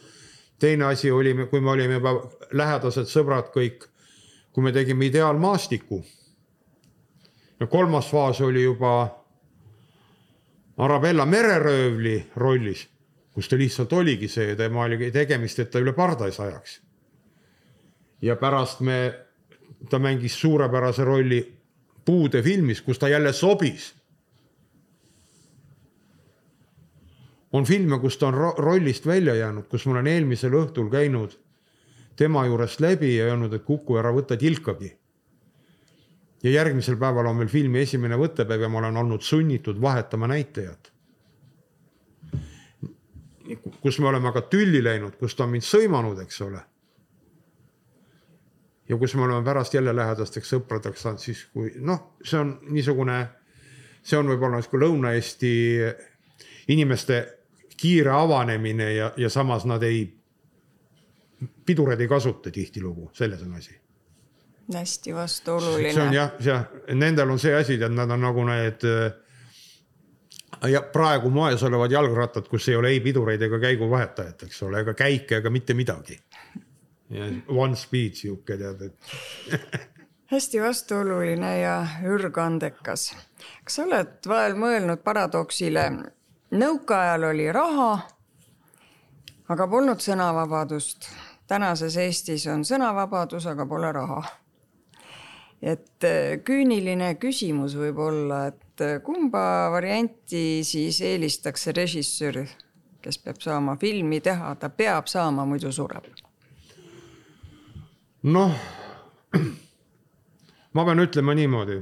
teine 0.59 0.85
asi 0.85 1.11
oli, 1.11 1.35
kui 1.51 1.61
me 1.61 1.71
olime 1.71 1.95
juba 1.95 2.14
lähedased 2.53 3.07
sõbrad 3.07 3.53
kõik, 3.55 3.85
kui 4.53 4.62
me 4.62 4.73
tegime 4.73 5.07
ideaalmaastiku. 5.07 6.03
Ja 7.61 7.67
kolmas 7.67 8.11
faas 8.11 8.41
oli 8.41 8.63
juba 8.63 9.25
Arabella 10.79 11.27
mereröövli 11.27 12.31
rollis, 12.37 12.89
kus 13.33 13.49
ta 13.49 13.59
lihtsalt 13.59 13.93
oligi 13.93 14.29
see, 14.29 14.55
tema 14.57 14.85
oli 14.87 15.11
tegemist, 15.11 15.59
et 15.59 15.71
ta 15.71 15.83
üle 15.83 15.93
parda 15.93 16.27
ei 16.27 16.33
sajaks. 16.33 16.81
ja 18.23 18.37
pärast 18.37 18.81
me, 18.81 19.15
ta 19.91 19.99
mängis 19.99 20.41
suurepärase 20.41 21.05
rolli 21.05 21.41
puude 22.05 22.43
filmis, 22.43 22.83
kus 22.83 22.99
ta 22.99 23.09
jälle 23.09 23.33
sobis. 23.33 23.95
on 27.53 27.65
filme, 27.65 27.99
kus 27.99 28.17
ta 28.19 28.27
on 28.27 28.35
rollist 28.59 29.07
välja 29.07 29.35
jäänud, 29.35 29.67
kus 29.69 29.87
ma 29.87 29.93
olen 29.93 30.07
eelmisel 30.07 30.53
õhtul 30.53 30.91
käinud 30.91 31.39
tema 32.17 32.47
juurest 32.47 32.81
läbi 32.81 33.17
ja 33.17 33.25
öelnud, 33.25 33.53
et 33.55 33.65
Kuku, 33.65 33.97
ära 33.97 34.11
võta 34.13 34.37
tilkagi. 34.37 34.98
Ja 36.43 36.51
järgmisel 36.51 36.97
päeval 36.97 37.26
on 37.26 37.36
meil 37.36 37.51
filmi 37.51 37.82
esimene 37.82 38.18
võttepäev 38.18 38.62
ja 38.62 38.70
ma 38.70 38.78
olen 38.82 38.97
olnud 38.97 39.22
sunnitud 39.22 39.80
vahetama 39.80 40.28
näitlejat. 40.30 40.93
kus 43.80 43.99
me 43.99 44.09
oleme 44.09 44.28
aga 44.28 44.43
tülli 44.43 44.82
läinud, 44.84 45.16
kus 45.16 45.34
ta 45.34 45.45
on 45.45 45.51
mind 45.51 45.64
sõimanud, 45.64 46.20
eks 46.22 46.41
ole. 46.45 46.61
ja 48.89 48.97
kus 48.97 49.14
me 49.14 49.22
oleme 49.22 49.45
pärast 49.45 49.74
jälle 49.74 49.97
lähedasteks 49.97 50.55
sõpradeks 50.55 51.03
saanud, 51.03 51.20
siis 51.20 51.47
kui 51.53 51.72
noh, 51.80 52.14
see 52.24 52.39
on 52.41 52.59
niisugune, 52.70 53.18
see 54.03 54.18
on 54.18 54.28
võib-olla 54.28 54.61
niisugune 54.61 54.84
Lõuna-Eesti 54.84 55.53
inimeste 56.68 57.39
kiire 57.76 58.11
avanemine 58.11 58.93
ja, 58.93 59.12
ja 59.16 59.30
samas 59.30 59.64
nad 59.64 59.82
ei, 59.82 60.03
pidureid 61.66 62.01
ei 62.01 62.09
kasuta 62.09 62.51
tihtilugu, 62.51 63.11
selles 63.14 63.43
on 63.43 63.55
asi. 63.55 63.78
Hästi 64.75 65.14
vastuoluline. 65.14 65.93
see 65.93 66.03
on 66.03 66.14
jah, 66.14 66.31
jah, 66.41 66.64
nendel 66.95 67.31
on 67.31 67.39
see 67.39 67.55
asi, 67.55 67.79
et 67.83 67.93
nad 67.93 68.11
on 68.11 68.21
nagu 68.21 68.45
need 68.45 68.85
ja 70.69 70.83
praegu 70.83 71.31
moes 71.31 71.62
olevad 71.62 71.93
jalgrattad, 71.93 72.49
kus 72.49 72.69
ei 72.69 72.77
ole 72.77 72.89
ei 72.89 73.01
pidureid 73.01 73.43
ega 73.43 73.61
käiguvahetajat, 73.62 74.43
eks 74.49 74.62
ole, 74.62 74.81
ega 74.81 74.95
käike 74.95 75.43
ega 75.43 75.51
mitte 75.51 75.75
midagi. 75.75 76.19
One 77.49 77.77
speed 77.77 78.19
sihuke 78.21 78.57
tead, 78.61 78.83
et 78.91 79.79
hästi 80.33 80.62
vastuoluline 80.62 81.59
ja 81.61 81.87
ürgandekas. 82.05 83.14
kas 83.64 83.75
sa 83.75 83.85
oled 83.85 84.29
vahel 84.29 84.57
mõelnud 84.61 85.01
paradoksile? 85.05 85.89
nõukaajal 86.51 87.25
oli 87.31 87.53
raha, 87.53 87.93
aga 89.49 89.69
polnud 89.69 90.01
sõnavabadust. 90.01 91.09
tänases 91.47 91.97
Eestis 91.97 92.47
on 92.47 92.64
sõnavabadus, 92.64 93.47
aga 93.47 93.66
pole 93.66 93.93
raha. 93.93 94.23
Et 95.63 96.05
eh, 96.05 96.39
küüniline 96.45 97.15
küsimus 97.21 97.77
võib 97.79 97.99
olla, 97.99 98.47
et 98.53 98.65
et 98.85 99.03
kumba 99.03 99.71
varianti 99.71 100.65
siis 100.65 101.01
eelistaks 101.03 101.67
režissöör, 101.67 102.45
kes 103.03 103.19
peab 103.19 103.41
saama 103.41 103.77
filmi 103.77 104.21
teha, 104.21 104.55
ta 104.55 104.69
peab 104.69 105.07
saama, 105.07 105.45
muidu 105.45 105.73
sureb? 105.73 106.07
noh, 108.23 108.55
ma 110.75 110.85
pean 110.85 111.03
ütlema 111.03 111.35
niimoodi, 111.39 111.79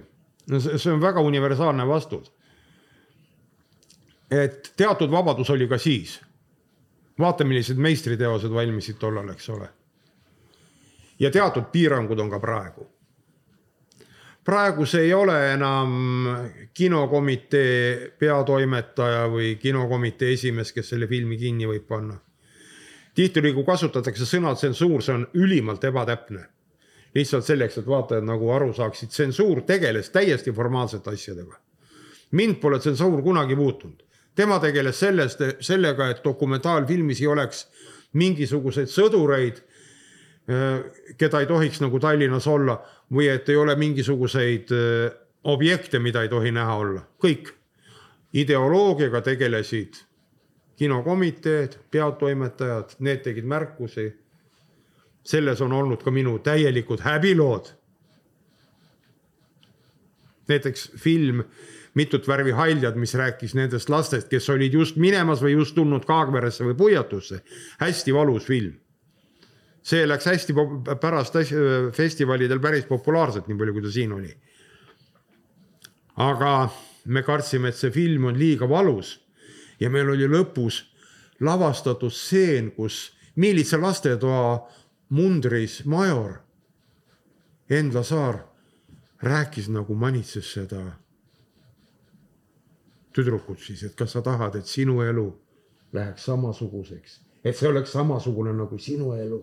no 0.52 0.60
see 0.60 0.92
on 0.92 1.00
väga 1.00 1.20
universaalne 1.20 1.86
vastus. 1.88 2.32
et 4.30 4.72
teatud 4.76 5.10
vabadus 5.10 5.50
oli 5.50 5.68
ka 5.68 5.78
siis. 5.78 6.20
vaata, 7.18 7.44
millised 7.44 7.76
meistriteosed 7.76 8.52
valmisid 8.52 8.98
tollal, 8.98 9.28
eks 9.28 9.48
ole. 9.48 9.68
ja 11.18 11.30
teatud 11.30 11.72
piirangud 11.72 12.18
on 12.18 12.30
ka 12.30 12.40
praegu 12.40 12.88
praegu 14.46 14.86
see 14.86 15.08
ei 15.08 15.14
ole 15.14 15.36
enam 15.52 15.94
kinokomitee 16.74 18.12
peatoimetaja 18.18 19.26
või 19.30 19.56
kinokomitee 19.58 20.32
esimees, 20.36 20.70
kes 20.72 20.92
selle 20.94 21.08
filmi 21.10 21.38
kinni 21.40 21.66
võib 21.66 21.86
panna. 21.88 22.20
tihtilugu 23.14 23.64
kasutatakse 23.64 24.26
sõna 24.28 24.54
tsensuur, 24.54 25.02
see 25.02 25.14
on 25.14 25.26
ülimalt 25.34 25.84
ebatäpne. 25.84 26.46
lihtsalt 27.14 27.44
selleks, 27.44 27.78
et 27.78 27.86
vaatajad 27.86 28.24
nagu 28.24 28.50
aru 28.52 28.72
saaksid, 28.72 29.08
tsensuur 29.08 29.62
tegeles 29.62 30.10
täiesti 30.10 30.52
formaalsete 30.52 31.10
asjadega. 31.10 31.58
mind 32.30 32.60
pole 32.60 32.78
tsensuur 32.78 33.22
kunagi 33.22 33.56
puutunud, 33.56 34.02
tema 34.34 34.58
tegeles 34.58 35.00
sellest, 35.00 35.40
sellega, 35.60 36.10
et 36.10 36.24
dokumentaalfilmis 36.24 37.20
ei 37.20 37.26
oleks 37.26 37.66
mingisuguseid 38.12 38.88
sõdureid 38.88 39.62
Äh, 40.46 40.84
keda 41.18 41.40
ei 41.42 41.46
tohiks 41.50 41.80
nagu 41.82 41.98
Tallinnas 41.98 42.46
olla 42.46 42.76
või 43.12 43.28
et 43.30 43.48
ei 43.48 43.56
ole 43.56 43.76
mingisuguseid 43.76 44.72
äh, 44.74 45.12
objekte, 45.44 45.98
mida 45.98 46.22
ei 46.22 46.28
tohi 46.28 46.50
näha 46.52 46.76
olla, 46.76 47.06
kõik. 47.22 47.52
ideoloogiaga 48.36 49.20
tegelesid 49.20 49.94
kinokomiteed, 50.76 51.78
peatoimetajad, 51.90 52.96
need 52.98 53.22
tegid 53.24 53.44
märkusi. 53.44 54.12
selles 55.26 55.60
on 55.60 55.72
olnud 55.72 56.02
ka 56.02 56.10
minu 56.10 56.38
täielikud 56.38 57.00
häbilood. 57.00 57.66
näiteks 60.48 60.92
film 60.96 61.44
Mitut 61.94 62.28
värvi 62.28 62.50
haljad, 62.50 62.96
mis 62.96 63.14
rääkis 63.14 63.54
nendest 63.54 63.88
lastest, 63.88 64.28
kes 64.28 64.50
olid 64.50 64.72
just 64.72 64.96
minemas 64.96 65.40
või 65.42 65.52
just 65.52 65.74
tulnud 65.74 66.04
Kaagveresse 66.04 66.64
või 66.64 66.74
Puiatusse. 66.74 67.40
hästi 67.78 68.14
valus 68.14 68.44
film 68.44 68.74
see 69.86 70.06
läks 70.06 70.26
hästi 70.26 70.54
pärast 71.00 71.36
festivalidel 71.94 72.60
päris 72.62 72.88
populaarselt, 72.88 73.46
nii 73.46 73.58
palju 73.58 73.76
kui 73.76 73.84
ta 73.84 73.92
siin 73.94 74.12
oli. 74.16 74.32
aga 76.16 76.70
me 77.12 77.22
kartsime, 77.22 77.68
et 77.68 77.76
see 77.76 77.90
film 77.90 78.24
on 78.24 78.38
liiga 78.38 78.68
valus 78.68 79.18
ja 79.80 79.90
meil 79.90 80.10
oli 80.10 80.26
lõpus 80.28 80.80
lavastatud 81.40 82.10
stseen, 82.10 82.72
kus 82.72 83.12
miilitsa 83.36 83.80
lastetoa 83.80 84.68
mundris 85.14 85.84
major 85.84 86.40
Endla 87.70 88.02
Saar 88.02 88.38
rääkis 89.22 89.68
nagu 89.68 89.94
manitses 89.94 90.52
seda 90.54 90.80
tüdrukut 93.12 93.60
siis, 93.60 93.82
et 93.82 93.94
kas 93.94 94.12
sa 94.12 94.22
tahad, 94.22 94.54
et 94.56 94.66
sinu 94.66 95.00
elu 95.02 95.26
läheks 95.92 96.24
samasuguseks, 96.28 97.20
et 97.44 97.56
see 97.56 97.68
oleks 97.68 97.92
samasugune 97.92 98.52
nagu 98.56 98.78
sinu 98.78 99.12
elu 99.16 99.40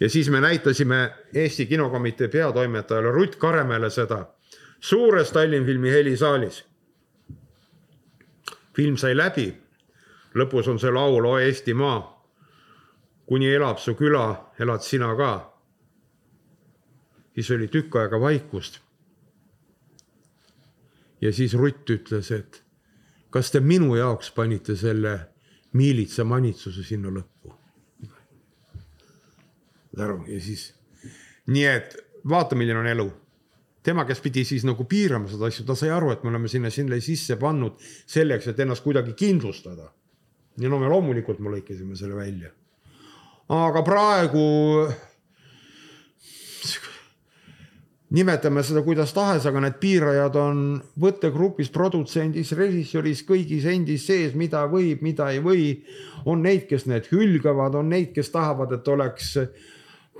ja 0.00 0.10
siis 0.10 0.30
me 0.30 0.40
näitasime 0.40 1.14
Eesti 1.34 1.66
Kinokomitee 1.66 2.28
peatoimetajale 2.28 3.10
Rutt 3.10 3.36
Karemäele 3.36 3.90
seda 3.90 4.26
suures 4.80 5.32
Tallinnfilmi 5.32 5.90
helisaalis. 5.90 6.64
film 8.76 8.96
sai 8.96 9.16
läbi. 9.16 9.62
lõpus 10.34 10.68
on 10.68 10.78
see 10.78 10.90
laul 10.90 11.24
O 11.24 11.38
Eestimaa. 11.38 12.26
kuni 13.26 13.54
elab 13.54 13.78
su 13.78 13.94
küla, 13.94 14.52
elad 14.58 14.80
sina 14.80 15.16
ka. 15.16 15.52
siis 17.34 17.50
oli 17.50 17.68
tükk 17.68 17.96
aega 17.96 18.20
vaikust. 18.20 18.80
ja 21.20 21.32
siis 21.32 21.54
Rutt 21.54 21.90
ütles, 21.90 22.30
et 22.30 22.64
kas 23.30 23.50
te 23.50 23.60
minu 23.60 23.96
jaoks 23.96 24.30
panite 24.30 24.76
selle 24.76 25.20
miilitsa 25.72 26.24
manitsuse 26.24 26.82
sinna 26.82 27.08
lõppu 27.08 27.55
saad 29.96 30.08
aru, 30.08 30.24
ja 30.28 30.40
siis 30.40 30.68
nii 31.52 31.64
et 31.70 31.96
vaata, 32.28 32.56
milline 32.58 32.78
on 32.78 32.86
elu. 32.86 33.12
tema, 33.86 34.02
kes 34.04 34.18
pidi 34.20 34.42
siis 34.44 34.64
nagu 34.66 34.82
piirama 34.84 35.28
seda 35.30 35.46
asja, 35.46 35.62
ta 35.66 35.76
sai 35.78 35.92
aru, 35.94 36.10
et 36.10 36.24
me 36.24 36.32
oleme 36.32 36.48
sinna, 36.50 36.72
sinna 36.74 36.96
sisse 37.00 37.36
pannud 37.38 37.78
selleks, 38.06 38.48
et 38.50 38.60
ennast 38.60 38.82
kuidagi 38.82 39.14
kindlustada. 39.14 39.92
ja 40.58 40.68
no 40.68 40.78
me 40.78 40.88
loomulikult 40.88 41.38
me 41.38 41.50
lõikasime 41.50 41.96
selle 41.96 42.16
välja. 42.16 42.50
aga 43.48 43.82
praegu 43.82 44.46
nimetame 48.10 48.62
seda 48.62 48.82
kuidas 48.82 49.12
tahes, 49.12 49.46
aga 49.46 49.60
need 49.60 49.78
piirajad 49.82 50.36
on 50.38 50.58
võttegrupis, 51.00 51.70
produtsendis, 51.74 52.52
režissööris, 52.52 53.24
kõigis 53.26 53.66
endis 53.70 54.06
sees, 54.06 54.34
mida 54.34 54.66
võib, 54.70 55.02
mida 55.02 55.30
ei 55.32 55.40
või. 55.42 55.84
on 56.26 56.42
neid, 56.42 56.66
kes 56.66 56.86
need 56.86 57.06
hülgavad, 57.12 57.74
on 57.74 57.88
neid, 57.88 58.12
kes 58.14 58.30
tahavad, 58.34 58.72
et 58.72 58.88
oleks 58.88 59.36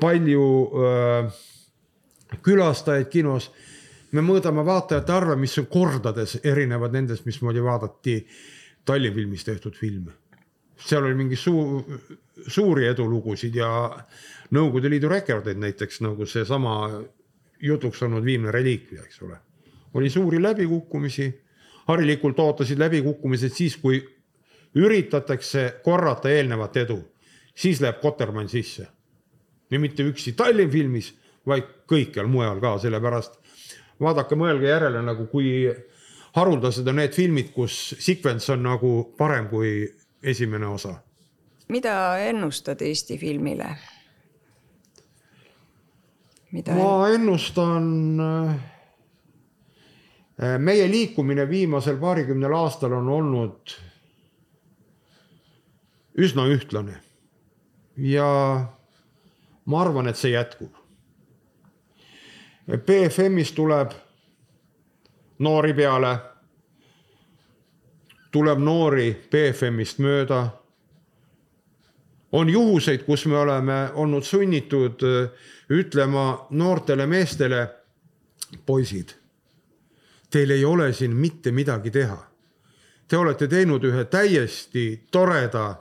palju 0.01 0.47
äh, 0.67 1.33
külastajaid 2.43 3.09
kinos. 3.11 3.51
me 4.13 4.23
mõõdame 4.23 4.63
vaatajate 4.65 5.13
arve, 5.13 5.37
mis 5.37 5.59
on 5.59 5.67
kordades 5.67 6.39
erinevad 6.45 6.93
nendest, 6.93 7.27
mismoodi 7.27 7.63
vaadati 7.63 8.27
Tallinnfilmis 8.85 9.45
tehtud 9.45 9.75
filme. 9.75 10.13
seal 10.77 11.05
oli 11.05 11.15
mingi 11.15 11.37
suur, 11.37 11.83
suuri 12.47 12.87
edulugusid 12.87 13.55
ja 13.55 13.69
Nõukogude 14.51 14.91
Liidu 14.91 15.09
rekordeid 15.09 15.59
näiteks 15.59 16.01
nagu 16.01 16.27
seesama 16.27 17.03
jutuks 17.63 18.03
olnud 18.03 18.25
Viimne 18.25 18.51
reliikvia, 18.51 19.03
eks 19.03 19.23
ole. 19.23 19.39
oli 19.95 20.11
suuri 20.11 20.43
läbikukkumisi, 20.43 21.45
harilikult 21.87 22.39
ootasid 22.39 22.79
läbikukkumised 22.79 23.51
siis, 23.51 23.77
kui 23.77 24.05
üritatakse 24.75 25.81
korrata 25.83 26.31
eelnevat 26.31 26.77
edu, 26.77 27.01
siis 27.55 27.81
läheb 27.81 28.01
Kotermann 28.01 28.49
sisse 28.49 28.87
ja 29.71 29.81
mitte 29.81 30.07
üksi 30.07 30.33
Tallinnfilmis, 30.37 31.13
vaid 31.47 31.65
kõikjal 31.91 32.29
mujal 32.31 32.61
ka, 32.63 32.77
sellepärast 32.83 33.39
vaadake, 34.03 34.39
mõelge 34.39 34.69
järele 34.69 35.03
nagu, 35.05 35.27
kui 35.31 35.67
haruldased 36.37 36.89
on 36.89 37.01
need 37.01 37.15
filmid, 37.17 37.53
kus 37.55 37.95
sekvents 38.03 38.51
on 38.53 38.65
nagu 38.67 38.93
parem 39.19 39.49
kui 39.49 39.87
esimene 40.23 40.67
osa. 40.67 40.95
mida 41.69 42.19
ennustad 42.19 42.81
Eesti 42.83 43.19
filmile? 43.19 43.77
Mida 46.53 46.75
ma 46.75 47.09
ennustan 47.11 48.21
äh, 48.21 48.55
meie 50.59 50.91
liikumine 50.91 51.49
viimasel 51.49 51.97
paarikümnel 51.99 52.53
aastal 52.55 52.93
on 52.93 53.09
olnud 53.09 53.75
üsna 56.17 56.47
ühtlane 56.49 57.01
ja 57.97 58.29
ma 59.67 59.81
arvan, 59.81 60.09
et 60.09 60.17
see 60.17 60.33
jätkub. 60.35 60.75
BFM-is 62.67 63.53
tuleb 63.55 63.93
noori 65.39 65.75
peale, 65.75 66.13
tuleb 68.33 68.59
noori 68.59 69.11
BFM-ist 69.31 69.99
mööda. 69.99 70.47
on 72.33 72.49
juhuseid, 72.51 73.05
kus 73.07 73.27
me 73.27 73.39
oleme 73.39 73.91
olnud 73.95 74.25
sunnitud 74.25 75.03
äh, 75.03 75.31
ütlema 75.71 76.47
noortele 76.51 77.07
meestele, 77.07 77.69
poisid, 78.67 79.15
teil 80.31 80.51
ei 80.51 80.65
ole 80.65 80.93
siin 80.93 81.17
mitte 81.17 81.51
midagi 81.51 81.91
teha. 81.91 82.19
Te 83.09 83.17
olete 83.17 83.49
teinud 83.49 83.85
ühe 83.85 84.05
täiesti 84.05 85.07
toreda, 85.11 85.77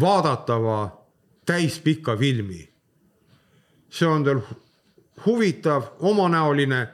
vaadatava, 0.00 1.03
täispika 1.46 2.16
filmi. 2.16 2.68
see 3.94 4.08
on 4.08 4.24
teil 4.24 4.40
huvitav, 5.26 5.82
omanäoline 5.98 6.88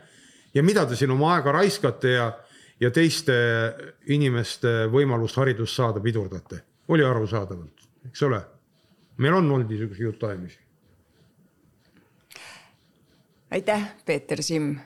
ja 0.54 0.62
mida 0.62 0.84
te 0.86 0.96
siin 0.96 1.10
oma 1.10 1.34
aega 1.34 1.52
raiskate 1.52 2.12
ja, 2.12 2.26
ja 2.80 2.90
teiste 2.90 3.32
inimeste 4.06 4.86
võimalust 4.92 5.36
haridust 5.40 5.76
saada 5.76 6.00
pidurdate, 6.00 6.60
oli 6.88 7.04
arusaadavalt, 7.04 7.88
eks 8.10 8.22
ole. 8.22 8.42
meil 9.16 9.34
on 9.34 9.50
olnud 9.50 9.68
niisuguseid 9.70 10.04
jutuajamisi. 10.04 10.58
aitäh, 13.50 13.92
Peeter 14.04 14.42
Simm 14.42 14.76